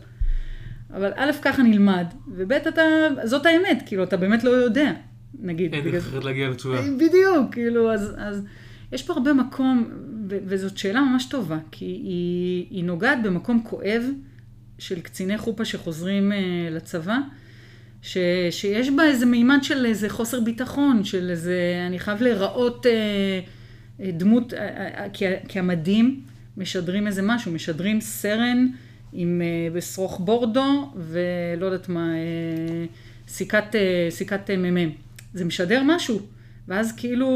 אבל 0.94 1.12
א', 1.16 1.32
ככה 1.42 1.64
נלמד, 1.64 2.06
וב', 2.28 2.52
אתה, 2.52 2.82
זאת 3.24 3.46
האמת, 3.46 3.84
כאילו, 3.86 4.04
אתה 4.04 4.18
באמת 4.18 4.44
לא 4.44 4.50
יודע, 4.50 4.92
נגיד. 5.40 5.74
אין 5.74 5.82
בגלל- 5.84 5.94
דרך 5.94 6.08
אחרת 6.08 6.24
להגיע 6.24 6.50
לתשובה. 6.50 6.82
בדיוק, 6.82 7.52
כאילו, 7.54 7.94
אז, 7.94 8.14
אז 8.18 8.44
יש 8.92 9.04
פה 9.04 9.14
הרבה 9.14 9.34
מקום, 9.34 9.90
ו- 10.30 10.38
וזאת 10.46 10.78
שאלה 10.78 11.02
ממש 11.02 11.26
טובה, 11.26 11.58
כי 11.72 11.86
היא, 11.86 12.66
היא 12.70 12.84
נוגעת 12.84 13.24
במקום 13.24 13.62
כואב 13.64 14.04
של 14.80 15.00
קציני 15.02 15.38
חופה 15.38 15.66
שחוזרים 15.66 16.32
uh, 16.32 16.36
לצבא, 16.72 17.18
ש, 18.02 18.18
שיש 18.50 18.90
בה 18.90 19.04
איזה 19.04 19.26
מימד 19.26 19.60
של 19.62 19.86
איזה 19.86 20.10
חוסר 20.10 20.40
ביטחון, 20.40 21.04
של 21.04 21.30
איזה, 21.30 21.58
אני 21.88 22.00
חייב 22.00 22.22
להיראות 22.22 22.86
uh, 22.86 24.02
דמות, 24.14 24.54
uh, 24.54 24.56
uh, 24.56 24.60
כי, 25.14 25.26
כי 25.48 25.60
המדים 25.60 26.22
משדרים 26.58 27.08
איזה 27.08 27.22
משהו, 27.22 27.52
משדרים 27.52 28.02
סרן 28.02 28.68
עם 29.14 29.42
אה, 29.42 29.74
בשרוך 29.74 30.20
בורדו 30.20 30.92
ולא 30.98 31.66
יודעת 31.66 31.90
מה, 31.90 32.14
אה, 32.16 32.86
סיכת, 33.28 33.76
אה, 33.76 34.08
סיכת 34.10 34.50
אה, 34.50 34.58
מ"מ. 34.58 34.90
זה 35.34 35.46
משדר 35.46 35.82
משהו, 35.86 36.20
ואז 36.68 36.92
כאילו, 36.92 37.28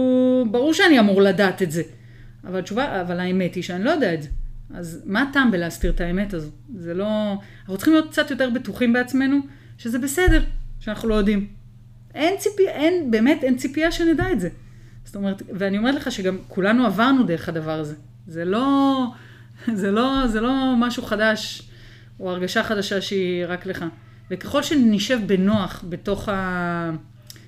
ברור 0.51 0.73
שאני 0.73 0.99
אמור 0.99 1.21
לדעת 1.21 1.61
את 1.61 1.71
זה. 1.71 1.83
אבל 2.43 2.59
התשובה, 2.59 3.01
אבל 3.01 3.19
האמת 3.19 3.55
היא 3.55 3.63
שאני 3.63 3.83
לא 3.83 3.89
יודע 3.89 4.13
את 4.13 4.23
זה. 4.23 4.29
אז 4.73 5.01
מה 5.05 5.21
הטעם 5.21 5.51
בלהסתיר 5.51 5.91
את 5.91 6.01
האמת 6.01 6.33
הזו? 6.33 6.49
זה 6.75 6.93
לא... 6.93 7.33
אנחנו 7.59 7.77
צריכים 7.77 7.93
להיות 7.93 8.09
קצת 8.11 8.31
יותר 8.31 8.49
בטוחים 8.49 8.93
בעצמנו, 8.93 9.37
שזה 9.77 9.99
בסדר, 9.99 10.43
שאנחנו 10.79 11.09
לא 11.09 11.15
יודעים. 11.15 11.47
אין 12.15 12.37
ציפייה, 12.37 12.71
אין, 12.71 13.11
באמת 13.11 13.43
אין 13.43 13.57
ציפייה 13.57 13.91
שנדע 13.91 14.31
את 14.31 14.39
זה. 14.39 14.49
זאת 15.05 15.15
אומרת, 15.15 15.41
ואני 15.53 15.77
אומרת 15.77 15.95
לך 15.95 16.11
שגם 16.11 16.37
כולנו 16.47 16.85
עברנו 16.85 17.23
דרך 17.23 17.49
הדבר 17.49 17.79
הזה. 17.79 17.95
זה 18.27 18.45
לא, 18.45 19.05
זה 19.73 19.91
לא, 19.91 20.27
זה 20.27 20.41
לא 20.41 20.73
משהו 20.77 21.03
חדש, 21.03 21.69
או 22.19 22.29
הרגשה 22.29 22.63
חדשה 22.63 23.01
שהיא 23.01 23.45
רק 23.47 23.65
לך. 23.65 23.85
וככל 24.31 24.63
שנשב 24.63 25.19
בנוח 25.25 25.85
בתוך 25.89 26.29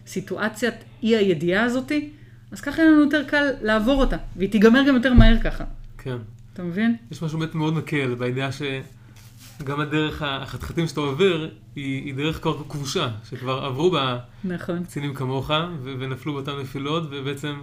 הסיטואציית 0.08 0.76
אי 1.04 1.16
הידיעה 1.16 1.64
הזאתי, 1.64 2.10
אז 2.52 2.62
ככה 2.62 2.82
יהיה 2.82 2.92
לנו 2.92 3.02
יותר 3.02 3.24
קל 3.28 3.46
לעבור 3.62 4.02
אותה, 4.04 4.18
והיא 4.36 4.50
תיגמר 4.50 4.84
גם 4.88 4.96
יותר 4.96 5.14
מהר 5.14 5.40
ככה. 5.44 5.64
כן. 5.98 6.18
אתה 6.54 6.64
מבין? 6.64 6.96
יש 7.12 7.22
משהו 7.22 7.40
באמת 7.40 7.56
מאוד 7.56 7.74
מקל 7.74 8.16
בידיעה 8.16 8.50
שגם 8.52 9.80
הדרך 9.80 10.22
החתחתים 10.22 10.88
שאתה 10.88 11.00
עובר 11.00 11.50
היא, 11.76 12.06
היא 12.06 12.16
דרך 12.16 12.42
כבר 12.42 12.64
כבושה, 12.70 13.10
שכבר 13.30 13.66
עברו 13.66 13.92
בה 13.92 14.20
נכון. 14.44 14.84
קצינים 14.84 15.14
כמוך 15.14 15.50
ו- 15.84 15.94
ונפלו 16.00 16.34
באותן 16.34 16.52
נפילות, 16.62 17.04
ובעצם 17.12 17.56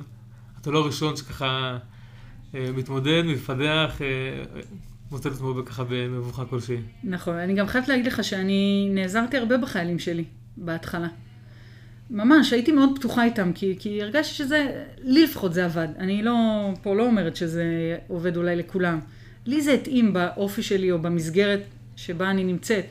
אתה 0.61 0.71
לא 0.71 0.79
הראשון 0.79 1.17
שככה 1.17 1.79
אה, 2.55 2.69
מתמודד, 2.77 3.23
מתפתח, 3.27 4.01
אה, 4.01 4.61
מוצא 5.11 5.29
את 5.29 5.35
עצמו 5.35 5.55
ככה 5.67 5.85
במבוכה 5.89 6.45
כלשהי. 6.45 6.77
נכון, 7.05 7.35
אני 7.35 7.55
גם 7.55 7.67
חייבת 7.67 7.89
להגיד 7.89 8.07
לך 8.07 8.25
שאני 8.25 8.91
נעזרתי 8.95 9.37
הרבה 9.37 9.57
בחיילים 9.57 9.99
שלי 9.99 10.25
בהתחלה. 10.57 11.09
ממש, 12.11 12.53
הייתי 12.53 12.73
מאוד 12.73 12.99
פתוחה 12.99 13.25
איתם, 13.25 13.53
כי, 13.53 13.77
כי 13.79 14.03
הרגשתי 14.03 14.35
שזה, 14.35 14.85
לי 15.03 15.25
לפחות 15.25 15.55
זה 15.55 15.65
עבד. 15.65 15.89
אני 15.99 16.23
לא, 16.23 16.35
פה 16.83 16.95
לא 16.95 17.07
אומרת 17.07 17.37
שזה 17.37 17.65
עובד 18.09 18.37
אולי 18.37 18.57
לכולם. 18.57 19.01
לי 19.47 19.63
זה 19.63 19.73
התאים 19.73 20.13
באופי 20.13 20.63
שלי 20.63 20.91
או 20.91 20.99
במסגרת 20.99 21.61
שבה 21.97 22.31
אני 22.31 22.45
נמצאת. 22.45 22.85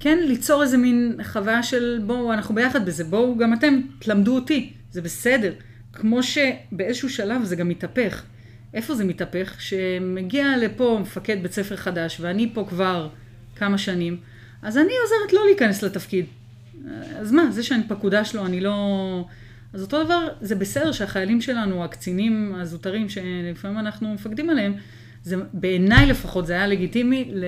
כן, 0.00 0.18
ליצור 0.26 0.62
איזה 0.62 0.76
מין 0.76 1.20
חוויה 1.22 1.62
של 1.62 2.00
בואו, 2.06 2.32
אנחנו 2.32 2.54
ביחד 2.54 2.86
בזה, 2.86 3.04
בואו 3.04 3.38
גם 3.38 3.52
אתם 3.52 3.80
תלמדו 3.98 4.34
אותי, 4.34 4.72
זה 4.90 5.02
בסדר. 5.02 5.52
כמו 5.92 6.22
שבאיזשהו 6.22 7.10
שלב 7.10 7.44
זה 7.44 7.56
גם 7.56 7.68
מתהפך. 7.68 8.22
איפה 8.74 8.94
זה 8.94 9.04
מתהפך? 9.04 9.56
שמגיע 9.60 10.56
לפה 10.56 10.98
מפקד 11.02 11.42
בית 11.42 11.52
ספר 11.52 11.76
חדש, 11.76 12.20
ואני 12.20 12.50
פה 12.54 12.66
כבר 12.68 13.08
כמה 13.56 13.78
שנים, 13.78 14.16
אז 14.62 14.76
אני 14.78 14.92
עוזרת 15.02 15.32
לא 15.32 15.46
להיכנס 15.46 15.82
לתפקיד. 15.82 16.26
אז 17.18 17.32
מה, 17.32 17.50
זה 17.50 17.62
שאני 17.62 17.82
פקודה 17.88 18.24
שלו, 18.24 18.46
אני 18.46 18.60
לא... 18.60 19.24
אז 19.72 19.82
אותו 19.82 20.04
דבר, 20.04 20.28
זה 20.40 20.54
בסדר 20.54 20.92
שהחיילים 20.92 21.40
שלנו, 21.40 21.84
הקצינים 21.84 22.54
הזוטרים 22.54 23.08
שלפעמים 23.08 23.78
אנחנו 23.78 24.14
מפקדים 24.14 24.50
עליהם, 24.50 24.74
זה, 25.22 25.36
בעיניי 25.52 26.06
לפחות 26.06 26.46
זה 26.46 26.52
היה 26.52 26.66
לגיטימי 26.66 27.30
ל... 27.34 27.44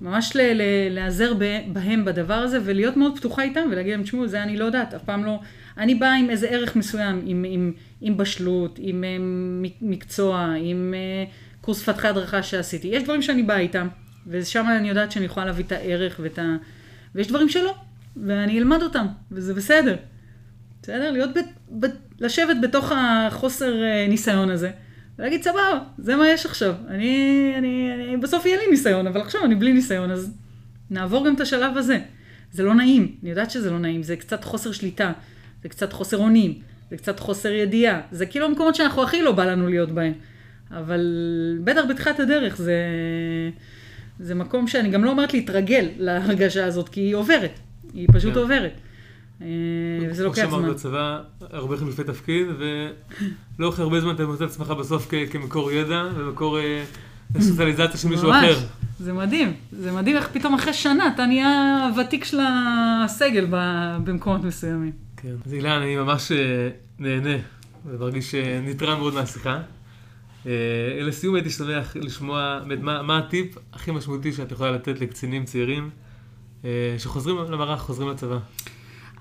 ממש 0.00 0.36
ל- 0.36 0.52
ל- 0.52 0.94
להיעזר 0.94 1.32
בהם 1.72 2.04
בדבר 2.04 2.34
הזה 2.34 2.58
ולהיות 2.64 2.96
מאוד 2.96 3.18
פתוחה 3.18 3.42
איתם 3.42 3.68
ולהגיד 3.72 3.92
להם, 3.92 4.02
תשמעו, 4.02 4.28
זה 4.28 4.42
אני 4.42 4.56
לא 4.56 4.64
יודעת, 4.64 4.94
אף 4.94 5.04
פעם 5.04 5.24
לא... 5.24 5.40
אני 5.78 5.94
באה 5.94 6.14
עם 6.14 6.30
איזה 6.30 6.48
ערך 6.48 6.76
מסוים, 6.76 7.22
עם, 7.26 7.44
עם, 7.48 7.72
עם 8.00 8.16
בשלות, 8.16 8.78
עם 8.82 9.04
עם 9.04 9.62
מקצוע, 9.80 10.54
עם 10.60 10.94
uh, 10.94 11.30
קורס 11.60 11.82
פתחי 11.82 12.08
הדרכה 12.08 12.42
שעשיתי. 12.42 12.88
יש 12.88 13.02
דברים 13.02 13.22
שאני 13.22 13.42
באה 13.42 13.58
איתם, 13.58 13.88
ושם 14.26 14.64
אני 14.78 14.88
יודעת 14.88 15.12
שאני 15.12 15.24
יכולה 15.24 15.46
להביא 15.46 15.64
את 15.64 15.72
הערך 15.72 16.20
ואת 16.22 16.38
ה... 16.38 16.56
ויש 17.14 17.28
דברים 17.28 17.48
שלא, 17.48 17.74
ואני 18.26 18.58
אלמד 18.58 18.82
אותם, 18.82 19.06
וזה 19.30 19.54
בסדר. 19.54 19.96
בסדר? 20.82 21.10
להיות, 21.10 21.30
ב, 21.34 21.40
ב, 21.80 21.86
לשבת 22.20 22.56
בתוך 22.62 22.92
החוסר 22.96 23.82
אה, 23.82 24.06
ניסיון 24.08 24.50
הזה, 24.50 24.70
ולהגיד, 25.18 25.42
סבבה, 25.42 25.80
זה 25.98 26.16
מה 26.16 26.28
יש 26.28 26.46
עכשיו. 26.46 26.74
אני, 26.88 27.52
אני, 27.58 27.90
אני, 27.94 28.16
בסוף 28.16 28.46
יהיה 28.46 28.58
לי 28.58 28.70
ניסיון, 28.70 29.06
אבל 29.06 29.20
עכשיו 29.20 29.44
אני 29.44 29.54
בלי 29.54 29.72
ניסיון, 29.72 30.10
אז 30.10 30.34
נעבור 30.90 31.26
גם 31.26 31.34
את 31.34 31.40
השלב 31.40 31.76
הזה. 31.76 31.98
זה 32.52 32.62
לא 32.62 32.74
נעים, 32.74 33.16
אני 33.22 33.30
יודעת 33.30 33.50
שזה 33.50 33.70
לא 33.70 33.78
נעים, 33.78 34.02
זה 34.02 34.16
קצת 34.16 34.44
חוסר 34.44 34.72
שליטה, 34.72 35.12
זה 35.62 35.68
קצת 35.68 35.92
חוסר 35.92 36.16
אונים, 36.16 36.54
זה 36.90 36.96
קצת 36.96 37.20
חוסר 37.20 37.52
ידיעה, 37.52 38.00
זה 38.12 38.26
כאילו 38.26 38.46
המקומות 38.46 38.74
שאנחנו 38.74 39.02
הכי 39.02 39.22
לא 39.22 39.32
בא 39.32 39.44
לנו 39.44 39.68
להיות 39.68 39.92
בהם. 39.92 40.12
אבל 40.70 41.00
בטח 41.64 41.82
בתחילת 41.88 42.20
הדרך 42.20 42.56
זה, 42.56 42.74
זה 44.20 44.34
מקום 44.34 44.66
שאני 44.66 44.90
גם 44.90 45.04
לא 45.04 45.10
אומרת 45.10 45.34
להתרגל 45.34 45.88
להרגשה 45.98 46.64
הזאת, 46.64 46.88
כי 46.88 47.00
היא 47.00 47.14
עוברת, 47.14 47.58
היא 47.94 48.08
פשוט 48.12 48.34
כן. 48.34 48.38
עוברת. 48.38 48.80
אה, 49.42 49.46
וזה 50.10 50.24
לוקח 50.24 50.42
כמו 50.42 50.50
זמן. 50.50 50.60
שאמרת 50.60 50.74
בצבא, 50.74 51.20
הרבה 51.40 51.76
חילופי 51.76 52.04
תפקיד, 52.04 52.46
ולא 53.58 53.68
אחרי 53.68 53.82
הרבה 53.82 54.00
זמן 54.00 54.14
אתה 54.14 54.26
מוצא 54.26 54.44
את 54.44 54.50
עצמך 54.50 54.70
בסוף 54.70 55.08
כמקור 55.30 55.72
ידע 55.72 56.04
ומקור 56.16 56.58
אה, 56.58 56.84
סוציאליזציה 57.40 57.96
של 57.96 58.08
מישהו 58.08 58.28
ממש, 58.28 58.44
אחר. 58.44 58.66
זה 58.98 59.12
מדהים. 59.12 59.52
זה 59.72 59.92
מדהים 59.92 60.16
איך 60.16 60.28
פתאום 60.32 60.54
אחרי 60.54 60.72
שנה 60.72 61.08
אתה 61.14 61.26
נהיה 61.26 61.86
הוותיק 61.92 62.24
של 62.24 62.38
הסגל 63.04 63.46
ב- 63.50 63.96
במקומות 64.04 64.44
מסוימים. 64.44 64.92
כן. 65.16 65.34
אז 65.46 65.54
אילן, 65.54 65.82
אני 65.82 65.96
ממש 65.96 66.32
אה, 66.32 66.68
נהנה 66.98 67.36
ומרגיש 67.86 68.34
נתרם 68.62 68.98
מאוד 68.98 69.14
מהשיחה. 69.14 69.60
לסיום 71.00 71.34
הייתי 71.34 71.50
שמח 71.50 71.96
לשמוע 71.96 72.60
מה, 72.80 73.02
מה 73.02 73.18
הטיפ 73.18 73.58
הכי 73.72 73.90
משמעותי 73.90 74.32
שאת 74.32 74.52
יכולה 74.52 74.70
לתת 74.70 75.00
לקצינים 75.00 75.44
צעירים 75.44 75.90
שחוזרים 76.98 77.36
למערך, 77.36 77.80
חוזרים 77.80 78.08
לצבא. 78.08 78.38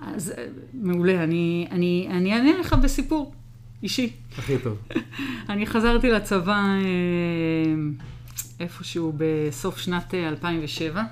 אז 0.01 0.33
אה, 0.37 0.45
מעולה, 0.73 1.23
אני, 1.23 1.67
אני, 1.71 2.07
אני 2.11 2.33
אענה 2.33 2.59
לך 2.59 2.73
בסיפור 2.73 3.33
אישי. 3.83 4.11
הכי 4.37 4.57
טוב. 4.57 4.77
אני 5.49 5.65
חזרתי 5.65 6.09
לצבא 6.09 6.53
אה, 6.55 7.75
איפשהו 8.59 9.13
בסוף 9.17 9.77
שנת 9.77 10.13
אה, 10.13 10.29
2007. 10.29 11.03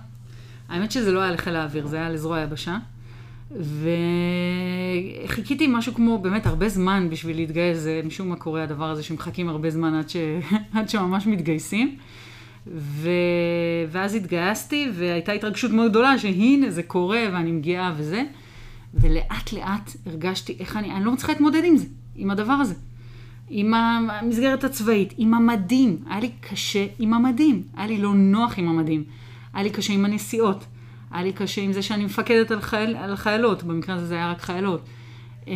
האמת 0.70 0.92
שזה 0.92 1.12
לא 1.12 1.20
היה 1.20 1.32
לחיל 1.32 1.56
האוויר, 1.56 1.88
זה 1.88 1.96
היה 1.96 2.10
לזרוע 2.10 2.38
היבשה. 2.38 2.78
וחיכיתי 5.26 5.68
משהו 5.68 5.94
כמו 5.94 6.18
באמת 6.18 6.46
הרבה 6.46 6.70
זמן 6.70 7.08
בשביל 7.10 7.36
להתגייס, 7.36 7.78
זה 7.78 8.02
משום 8.06 8.30
מה 8.30 8.36
קורה 8.36 8.64
הדבר 8.64 8.90
הזה 8.90 9.04
שמחכים 9.04 9.50
הרבה 9.50 9.70
זמן 9.70 9.94
עד, 9.94 10.10
ש... 10.10 10.16
עד 10.76 10.90
שממש 10.90 11.28
מתגייסים. 11.28 11.98
ו... 12.68 13.10
ואז 13.92 14.16
התגייסתי, 14.16 14.90
והייתה 14.94 15.32
התרגשות 15.32 15.72
מאוד 15.72 15.92
גדולה 15.92 16.20
שהנה 16.20 16.72
זה 16.72 16.84
קורה 16.84 17.24
ואני 17.34 17.52
מגיעה 17.52 17.94
וזה. 17.98 18.24
ולאט 18.94 19.54
לאט 19.54 19.92
הרגשתי 20.06 20.56
איך 20.60 20.78
אני, 20.78 20.92
אני 20.92 21.06
לא 21.06 21.12
מצליחה 21.12 21.32
להתמודד 21.32 21.62
עם 21.64 21.78
זה, 21.78 21.86
עם 22.16 22.32
הדבר 22.32 22.54
הזה. 22.54 22.74
עם 23.50 23.74
המסגרת 23.74 24.64
הצבאית, 24.64 25.14
עם 25.18 25.34
המדים. 25.34 25.98
היה 26.10 26.20
לי 26.20 26.32
קשה 26.42 26.86
עם 27.00 27.14
המדים. 27.14 27.64
היה 27.78 27.88
לי 27.88 27.98
לא 27.98 28.14
נוח 28.14 28.60
עם 28.60 28.70
המדים. 28.70 29.04
היה 29.54 29.64
לי 29.64 29.70
קשה 29.70 29.94
עם 29.94 30.06
הנסיעות. 30.06 30.66
היה 31.12 31.24
לי 31.24 31.34
קשה 31.34 31.62
עם 31.62 31.74
זה 31.74 31.82
שאני 31.82 32.06
מפקדת 32.06 32.52
על, 32.52 32.62
חייל, 32.62 32.96
על 32.96 33.16
חיילות, 33.16 33.64
במקרה 33.64 33.96
הזה 33.96 34.06
זה 34.06 34.16
היה 34.16 34.32
רק 34.32 34.42
חיילות. 34.42 34.82
אמ, 35.48 35.54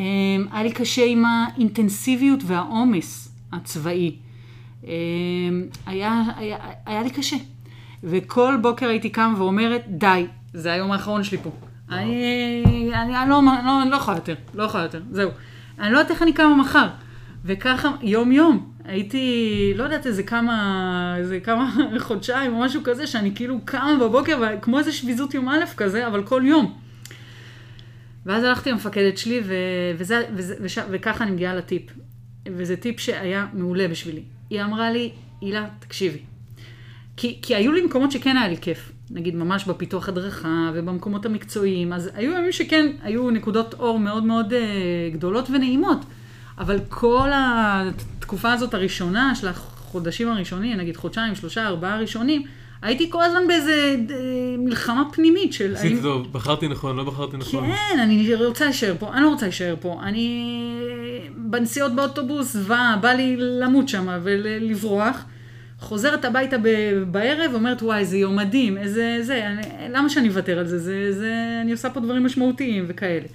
היה 0.52 0.64
לי 0.64 0.72
קשה 0.72 1.06
עם 1.06 1.26
האינטנסיביות 1.26 2.40
והעומס 2.46 3.32
הצבאי. 3.52 4.16
אמ, 4.84 4.90
היה, 5.86 6.24
היה, 6.36 6.58
היה 6.86 7.04
לי 7.04 7.10
קשה. 7.10 7.36
וכל 8.04 8.58
בוקר 8.62 8.90
הייתי 8.90 9.10
קמה 9.10 9.42
ואומרת, 9.42 9.84
די, 9.88 10.26
זה 10.54 10.72
היום 10.72 10.92
האחרון 10.92 11.24
שלי 11.24 11.38
פה. 11.38 11.52
אני, 11.92 12.92
אני, 12.94 13.18
אני 13.22 13.30
לא, 13.30 13.42
לא, 13.66 13.90
לא 13.92 13.96
יכולה 13.96 14.18
יותר, 14.18 14.36
לא 14.54 14.64
יכולה 14.64 14.84
יותר, 14.84 15.02
זהו. 15.12 15.30
אני 15.80 15.94
לא 15.94 15.98
יודעת 15.98 16.12
איך 16.12 16.22
אני 16.22 16.34
קמה 16.34 16.56
מחר. 16.56 16.88
וככה, 17.46 17.90
יום-יום, 18.02 18.72
הייתי, 18.86 19.74
לא 19.76 19.84
יודעת, 19.84 20.08
איזה 20.08 20.24
כמה, 20.24 21.16
איזה 21.18 21.40
כמה 21.40 21.76
חודשיים 22.00 22.54
או 22.54 22.60
משהו 22.60 22.82
כזה, 22.84 23.08
שאני 23.08 23.36
כאילו 23.36 23.60
קמה 23.66 23.98
בבוקר, 24.02 24.44
כמו 24.62 24.80
איזה 24.80 24.92
שביזות 24.92 25.34
יום 25.34 25.50
א' 25.50 25.66
כזה, 25.78 26.08
אבל 26.08 26.24
כל 26.24 26.42
יום. 26.46 26.74
ואז 28.26 28.44
הלכתי 28.44 28.72
למפקדת 28.72 29.18
שלי, 29.18 29.42
ו, 29.46 29.54
וזה, 29.98 30.24
וזה, 30.36 30.56
וש, 30.62 30.78
וככה 30.92 31.24
אני 31.24 31.32
מגיעה 31.32 31.56
לטיפ. 31.56 31.84
וזה 32.48 32.78
טיפ 32.78 33.00
שהיה 33.00 33.48
מעולה 33.54 33.88
בשבילי. 33.88 34.24
היא 34.50 34.64
אמרה 34.64 34.92
לי, 34.92 35.12
הילה, 35.42 35.68
תקשיבי. 35.80 36.20
כי, 37.18 37.40
כי 37.42 37.56
היו 37.56 37.72
לי 37.72 37.82
מקומות 37.82 38.12
שכן 38.12 38.38
היה 38.38 38.48
לי 38.48 38.58
כיף. 38.58 38.92
נגיד 39.12 39.36
ממש 39.36 39.66
בפיתוח 39.66 40.10
הדרכה 40.10 40.72
ובמקומות 40.74 41.26
המקצועיים, 41.26 41.94
אז 41.94 42.10
היו 42.14 42.32
ימים 42.32 42.52
שכן, 42.52 42.86
היו 43.04 43.30
נקודות 43.30 43.74
אור 43.74 44.00
מאוד 44.00 44.24
מאוד 44.24 44.54
uh, 44.54 44.56
גדולות 45.14 45.50
ונעימות. 45.50 46.06
אבל 46.58 46.80
כל 46.90 47.30
התקופה 47.34 48.54
הזאת 48.54 48.74
הראשונה, 48.74 49.36
של 49.36 49.48
החודשים 49.48 50.28
הראשונים, 50.28 50.78
נגיד 50.78 50.98
חודשיים, 50.98 51.36
שלושה, 51.36 51.68
ארבעה 51.68 52.00
ראשונים, 52.00 52.44
הייתי 52.82 53.10
כל 53.10 53.24
הזמן 53.24 53.48
באיזה 53.48 53.96
אה, 54.10 54.16
מלחמה 54.58 55.04
פנימית 55.14 55.54
של... 55.54 55.76
עשיתי 55.76 56.02
טוב, 56.02 56.34
בחרתי 56.34 56.68
נכון, 56.68 56.96
לא 56.98 57.04
בחרתי 57.04 57.38
נכון. 57.38 57.66
כן, 57.72 58.00
אני 58.00 58.36
רוצה 58.36 58.66
להישאר 58.66 58.96
פה, 59.00 59.14
אני 59.14 59.22
לא 59.24 59.30
רוצה 59.30 59.46
להישאר 59.46 59.76
פה. 59.80 60.00
אני 60.04 60.56
בנסיעות 61.36 61.96
באוטובוס, 61.96 62.56
בא, 62.56 62.96
בא 63.02 63.10
לי 63.10 63.36
למות 63.38 63.90
שם 63.90 64.08
ולברוח. 64.24 65.26
חוזרת 65.80 66.26
הביתה 66.26 66.58
ב- 66.58 67.04
בערב, 67.12 67.52
אומרת, 67.54 67.82
וואי, 67.82 68.00
איזה 68.00 68.18
יום 68.18 68.36
מדהים, 68.36 68.78
איזה 68.78 69.18
זה, 69.22 69.48
אני, 69.48 69.62
למה 69.90 70.10
שאני 70.10 70.30
אוותר 70.30 70.60
על 70.60 70.68
זה? 70.68 70.80
זה, 70.80 71.12
זה? 71.12 71.60
אני 71.62 71.72
עושה 71.72 71.90
פה 71.90 72.00
דברים 72.00 72.24
משמעותיים 72.26 72.86
וכאלה. 72.88 73.26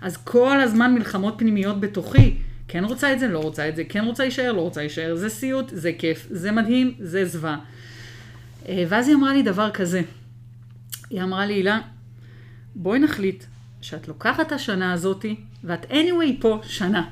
אז 0.00 0.16
כל 0.16 0.60
הזמן 0.60 0.94
מלחמות 0.94 1.34
פנימיות 1.36 1.80
בתוכי, 1.80 2.34
כן 2.68 2.84
רוצה 2.84 3.12
את 3.12 3.20
זה, 3.20 3.28
לא 3.28 3.38
רוצה 3.38 3.68
את 3.68 3.76
זה, 3.76 3.84
כן 3.88 4.04
רוצה 4.04 4.22
להישאר, 4.22 4.52
לא 4.52 4.60
רוצה 4.60 4.80
להישאר, 4.80 5.14
זה 5.14 5.28
סיוט, 5.28 5.70
זה 5.72 5.92
כיף, 5.98 6.26
זה 6.30 6.52
מדהים, 6.52 6.94
זה 6.98 7.24
זוועה. 7.24 7.58
אה, 8.68 8.84
ואז 8.88 9.08
היא 9.08 9.16
אמרה 9.16 9.32
לי 9.32 9.42
דבר 9.42 9.70
כזה, 9.70 10.02
היא 11.10 11.22
אמרה 11.22 11.46
לי, 11.46 11.54
הילה, 11.54 11.80
בואי 12.74 12.98
נחליט 12.98 13.44
שאת 13.80 14.08
לוקחת 14.08 14.46
את 14.46 14.52
השנה 14.52 14.92
הזאתי, 14.92 15.36
ואת 15.64 15.90
anyway 15.90 16.40
פה 16.40 16.60
שנה. 16.62 17.10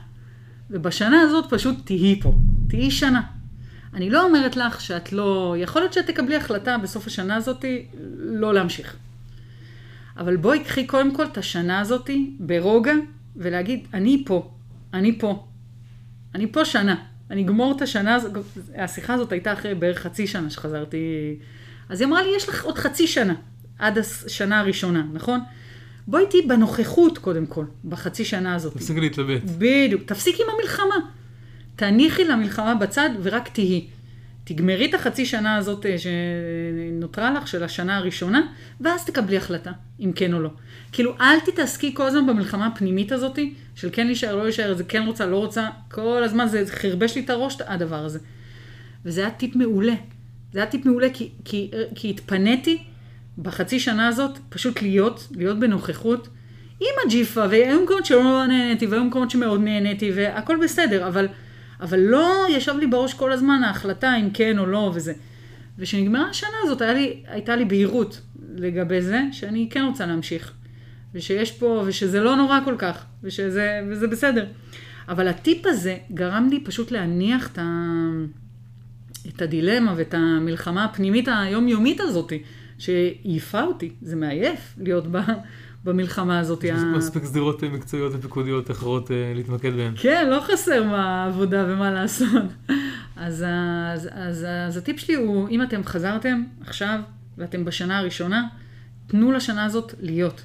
ובשנה 0.70 1.20
הזאת 1.20 1.44
פשוט 1.50 1.76
תהיי 1.84 2.20
פה, 2.20 2.34
תהיי 2.68 2.90
שנה. 2.90 3.22
אני 3.94 4.10
לא 4.10 4.24
אומרת 4.24 4.56
לך 4.56 4.80
שאת 4.80 5.12
לא... 5.12 5.54
יכול 5.58 5.82
להיות 5.82 5.92
שאת 5.92 6.06
תקבלי 6.06 6.36
החלטה 6.36 6.78
בסוף 6.78 7.06
השנה 7.06 7.36
הזאתי 7.36 7.86
לא 8.18 8.54
להמשיך. 8.54 8.96
אבל 10.16 10.36
בואי 10.36 10.64
קחי 10.64 10.86
קודם 10.86 11.14
כל 11.14 11.24
את 11.24 11.38
השנה 11.38 11.80
הזאתי 11.80 12.30
ברוגע, 12.40 12.94
ולהגיד, 13.36 13.86
אני 13.94 14.22
פה, 14.26 14.50
אני 14.94 15.18
פה. 15.18 15.46
אני 16.34 16.52
פה 16.52 16.64
שנה. 16.64 16.94
אני 17.32 17.42
אגמור 17.42 17.74
את 17.76 17.82
השנה 17.82 18.18
השיחה 18.76 19.14
הזאת 19.14 19.32
הייתה 19.32 19.52
אחרי 19.52 19.74
בערך 19.74 19.98
חצי 19.98 20.26
שנה 20.26 20.50
שחזרתי. 20.50 20.98
אז 21.88 22.00
היא 22.00 22.08
אמרה 22.08 22.22
לי, 22.22 22.28
יש 22.36 22.48
לך 22.48 22.64
עוד 22.64 22.78
חצי 22.78 23.06
שנה, 23.06 23.34
עד 23.78 23.98
השנה 23.98 24.60
הראשונה, 24.60 25.06
נכון? 25.12 25.40
בואי 26.06 26.26
תהיי 26.26 26.42
בנוכחות 26.42 27.18
קודם 27.18 27.46
כל, 27.46 27.64
בחצי 27.84 28.24
שנה 28.24 28.54
הזאת. 28.54 28.74
תפסיקי 28.74 29.00
להתלבט. 29.00 29.42
בדיוק, 29.58 30.02
תפסיקי 30.02 30.42
עם 30.42 30.48
המלחמה. 30.58 30.94
תניחי 31.76 32.24
למלחמה 32.24 32.74
בצד 32.74 33.10
ורק 33.22 33.48
תהיי. 33.48 33.86
תגמרי 34.44 34.88
את 34.90 34.94
החצי 34.94 35.26
שנה 35.26 35.56
הזאת 35.56 35.86
אה, 35.86 35.96
שנותרה 35.98 37.30
לך, 37.30 37.48
של 37.48 37.64
השנה 37.64 37.96
הראשונה, 37.96 38.46
ואז 38.80 39.04
תקבלי 39.04 39.36
החלטה, 39.36 39.72
אם 40.00 40.12
כן 40.14 40.34
או 40.34 40.40
לא. 40.40 40.50
כאילו, 40.92 41.14
אל 41.20 41.40
תתעסקי 41.40 41.94
כל 41.94 42.06
הזמן 42.06 42.26
במלחמה 42.26 42.66
הפנימית 42.66 43.12
הזאת, 43.12 43.38
של 43.74 43.88
כן 43.92 44.06
להישאר, 44.06 44.36
לא 44.36 44.44
להישאר, 44.44 44.74
זה 44.74 44.84
כן 44.84 45.02
רוצה, 45.06 45.26
לא 45.26 45.36
רוצה, 45.36 45.68
כל 45.90 46.22
הזמן 46.24 46.46
זה 46.48 46.64
חרבש 46.66 47.14
לי 47.14 47.22
את 47.24 47.30
הראש, 47.30 47.56
הדבר 47.66 48.04
הזה. 48.04 48.18
וזה 49.04 49.20
היה 49.20 49.30
טיפ 49.30 49.56
מעולה. 49.56 49.94
זה 50.52 50.58
היה 50.58 50.66
טיפ 50.66 50.86
מעולה, 50.86 51.10
כי, 51.10 51.30
כי, 51.44 51.70
כי 51.94 52.10
התפניתי 52.10 52.82
בחצי 53.38 53.80
שנה 53.80 54.08
הזאת, 54.08 54.38
פשוט 54.48 54.82
להיות, 54.82 55.28
להיות 55.36 55.58
בנוכחות, 55.58 56.28
עם 56.80 56.94
הג'יפה, 57.06 57.44
והיו 57.50 57.82
מקומות 57.82 58.06
שלא 58.06 58.46
נהניתי, 58.46 58.86
והיו 58.86 59.04
מקומות 59.04 59.30
שמאוד 59.30 59.60
נהניתי, 59.60 60.12
והכל 60.14 60.56
בסדר, 60.64 61.08
אבל... 61.08 61.28
אבל 61.82 62.00
לא 62.00 62.46
ישב 62.50 62.74
לי 62.78 62.86
בראש 62.86 63.14
כל 63.14 63.32
הזמן 63.32 63.62
ההחלטה 63.64 64.16
אם 64.16 64.30
כן 64.30 64.58
או 64.58 64.66
לא 64.66 64.92
וזה. 64.94 65.12
וכשנגמרה 65.78 66.28
השנה 66.30 66.56
הזאת, 66.62 66.80
לי, 66.80 67.22
הייתה 67.26 67.56
לי 67.56 67.64
בהירות 67.64 68.20
לגבי 68.54 69.02
זה, 69.02 69.20
שאני 69.32 69.68
כן 69.70 69.84
רוצה 69.84 70.06
להמשיך. 70.06 70.52
ושיש 71.14 71.52
פה, 71.52 71.82
ושזה 71.86 72.20
לא 72.20 72.36
נורא 72.36 72.60
כל 72.64 72.74
כך, 72.78 73.04
ושזה, 73.22 73.80
וזה 73.90 74.08
בסדר. 74.08 74.46
אבל 75.08 75.28
הטיפ 75.28 75.66
הזה 75.66 75.96
גרם 76.14 76.48
לי 76.50 76.60
פשוט 76.64 76.90
להניח 76.90 77.52
את, 77.52 77.58
ה, 77.58 78.08
את 79.28 79.42
הדילמה 79.42 79.94
ואת 79.96 80.14
המלחמה 80.14 80.84
הפנימית 80.84 81.28
היומיומית 81.28 82.00
הזאת, 82.00 82.32
שהעיפה 82.78 83.62
אותי. 83.62 83.92
זה 84.02 84.16
מעייף 84.16 84.74
להיות 84.78 85.06
בה. 85.06 85.24
במלחמה 85.84 86.38
הזאת. 86.38 86.64
יש 86.64 86.80
מספיק 86.96 87.24
סדרות 87.24 87.62
מקצועיות 87.62 88.12
ופיקודיות 88.14 88.70
אחרות 88.70 89.10
אה, 89.10 89.32
להתמקד 89.34 89.74
בהן. 89.76 89.92
כן, 89.96 90.28
לא 90.30 90.40
חסר 90.40 90.84
מה 90.84 91.24
עבודה 91.24 91.64
ומה 91.68 91.90
לעשות. 91.90 92.42
אז, 93.16 93.44
אז, 93.48 94.08
אז, 94.12 94.46
אז 94.66 94.76
הטיפ 94.76 95.00
שלי 95.00 95.14
הוא, 95.14 95.48
אם 95.48 95.62
אתם 95.62 95.84
חזרתם 95.84 96.42
עכשיו 96.60 97.00
ואתם 97.38 97.64
בשנה 97.64 97.98
הראשונה, 97.98 98.46
תנו 99.06 99.32
לשנה 99.32 99.64
הזאת 99.64 99.94
להיות. 100.00 100.42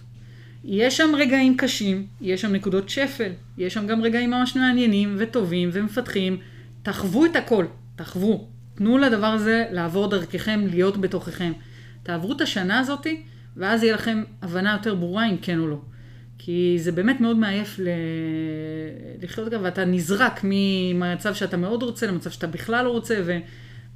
יש 0.63 0.97
שם 0.97 1.09
רגעים 1.17 1.57
קשים, 1.57 2.05
יש 2.21 2.41
שם 2.41 2.51
נקודות 2.51 2.89
שפל, 2.89 3.31
יש 3.57 3.73
שם 3.73 3.88
גם 3.88 4.01
רגעים 4.01 4.31
ממש 4.31 4.55
מעניינים 4.55 5.15
וטובים 5.17 5.69
ומפתחים. 5.73 6.38
תחוו 6.83 7.25
את 7.25 7.35
הכל, 7.35 7.65
תחוו. 7.95 8.47
תנו 8.75 8.97
לדבר 8.97 9.27
הזה 9.27 9.65
לעבור 9.71 10.09
דרככם, 10.09 10.67
להיות 10.69 10.97
בתוככם. 10.97 11.51
תעברו 12.03 12.33
את 12.33 12.41
השנה 12.41 12.79
הזאתי. 12.79 13.23
ואז 13.58 13.84
יהיה 13.84 13.93
לכם 13.93 14.24
הבנה 14.41 14.74
יותר 14.74 14.95
ברורה 14.95 15.30
אם 15.30 15.38
כן 15.41 15.60
או 15.60 15.68
לא. 15.68 15.80
כי 16.38 16.78
זה 16.80 16.91
באמת 16.91 17.22
מאוד 17.22 17.38
מעייף 17.38 17.80
ל... 17.80 17.88
לחיות 19.22 19.49
ככה, 19.49 19.64
ואתה 19.64 19.86
נזרק 19.86 20.41
ממצב 20.43 21.34
שאתה 21.34 21.58
מאוד 21.58 21.84
רוצה 21.84 22.08
למצב 22.08 22.30
שאתה 22.30 22.47
בכלל 22.47 22.86
לא 22.86 22.89
רוצה, 22.89 23.22
ו... 23.26 23.38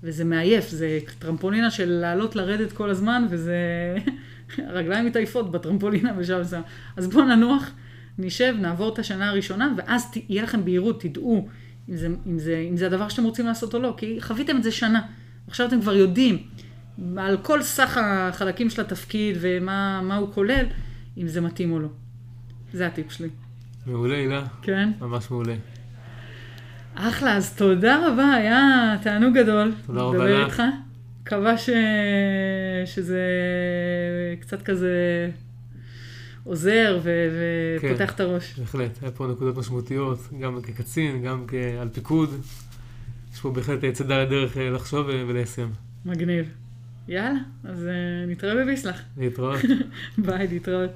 וזה 0.04 0.26
מעייף, 0.26 0.70
זה 0.70 1.00
טרמפולינה 1.20 1.72
של 1.72 1.90
לעלות 1.90 2.36
לרדת 2.36 2.72
כל 2.72 2.90
הזמן, 2.90 3.26
וזה... 3.30 3.56
הרגליים 4.68 5.06
מתעייפות 5.06 5.52
בטרמפולינה 5.52 6.14
בשלב 6.14 6.42
מסוים. 6.42 6.64
אז 6.98 7.08
בואו 7.08 7.26
ננוח, 7.26 7.72
נשב, 8.18 8.56
נעבור 8.60 8.94
את 8.94 9.00
השנה 9.00 9.30
הראשונה, 9.30 9.74
ואז 9.78 10.12
ת... 10.12 10.18
יהיה 10.30 10.44
לכם 10.44 10.66
בהירות, 10.66 11.02
תדעו 11.02 11.48
אם 11.90 11.96
זה, 11.96 12.08
אם, 12.28 12.40
זה, 12.40 12.66
אם 12.70 12.78
זה 12.78 12.86
הדבר 12.86 13.10
שאתם 13.10 13.24
רוצים 13.24 13.46
לעשות 13.46 13.74
או 13.74 13.80
לא, 13.80 13.94
כי 13.98 14.18
חוויתם 14.22 14.58
את 14.58 14.64
זה 14.64 14.72
שנה. 14.72 15.02
עכשיו 15.48 15.68
אתם 15.68 15.82
כבר 15.82 15.96
יודעים. 15.96 16.44
על 17.18 17.38
כל 17.38 17.62
סך 17.62 17.98
החלקים 18.02 18.70
של 18.70 18.82
התפקיד 18.82 19.38
ומה 19.42 20.18
הוא 20.18 20.34
כולל, 20.34 20.66
אם 21.18 21.28
זה 21.28 21.42
מתאים 21.42 21.72
או 21.72 21.80
לא. 21.80 21.88
זה 22.74 22.88
הטיפ 22.88 23.12
שלי. 23.12 23.30
מעולה, 23.86 24.16
הילה. 24.16 24.46
כן. 24.62 24.90
ממש 25.02 25.32
מעולה. 25.32 25.56
אחלה, 26.96 27.38
אז 27.38 27.56
תודה 27.56 28.08
רבה, 28.08 28.34
היה 28.34 28.96
תענוג 29.02 29.38
גדול. 29.38 29.74
תודה 29.86 30.02
רבה 30.02 30.30
לך. 30.30 30.46
איתך. 30.46 30.62
מקווה 31.22 31.58
ש... 31.58 31.70
שזה 32.86 33.20
קצת 34.40 34.62
כזה 34.62 35.30
עוזר 36.44 37.00
ו... 37.04 37.28
ופותח 37.78 38.06
כן, 38.06 38.16
את 38.16 38.20
הראש. 38.20 38.60
בהחלט, 38.60 38.98
היה 39.02 39.12
פה 39.12 39.28
נקודות 39.28 39.58
משמעותיות, 39.58 40.20
גם 40.40 40.62
כקצין, 40.62 41.22
גם 41.24 41.46
על 41.82 41.90
פיקוד. 41.90 42.30
יש 43.34 43.40
פה 43.40 43.52
בהחלט 43.52 43.80
צידה 43.94 44.24
לדרך 44.24 44.58
אה, 44.58 44.70
לחשוב 44.70 45.08
וליישם. 45.08 45.70
מגניב. 46.06 46.61
יאללה, 47.08 47.40
אז 47.64 47.88
uh, 47.88 48.30
נתראה 48.32 48.56
בביסלח. 48.56 49.02
להתראות. 49.18 49.60
ביי, 50.26 50.48
להתראות. 50.48 50.92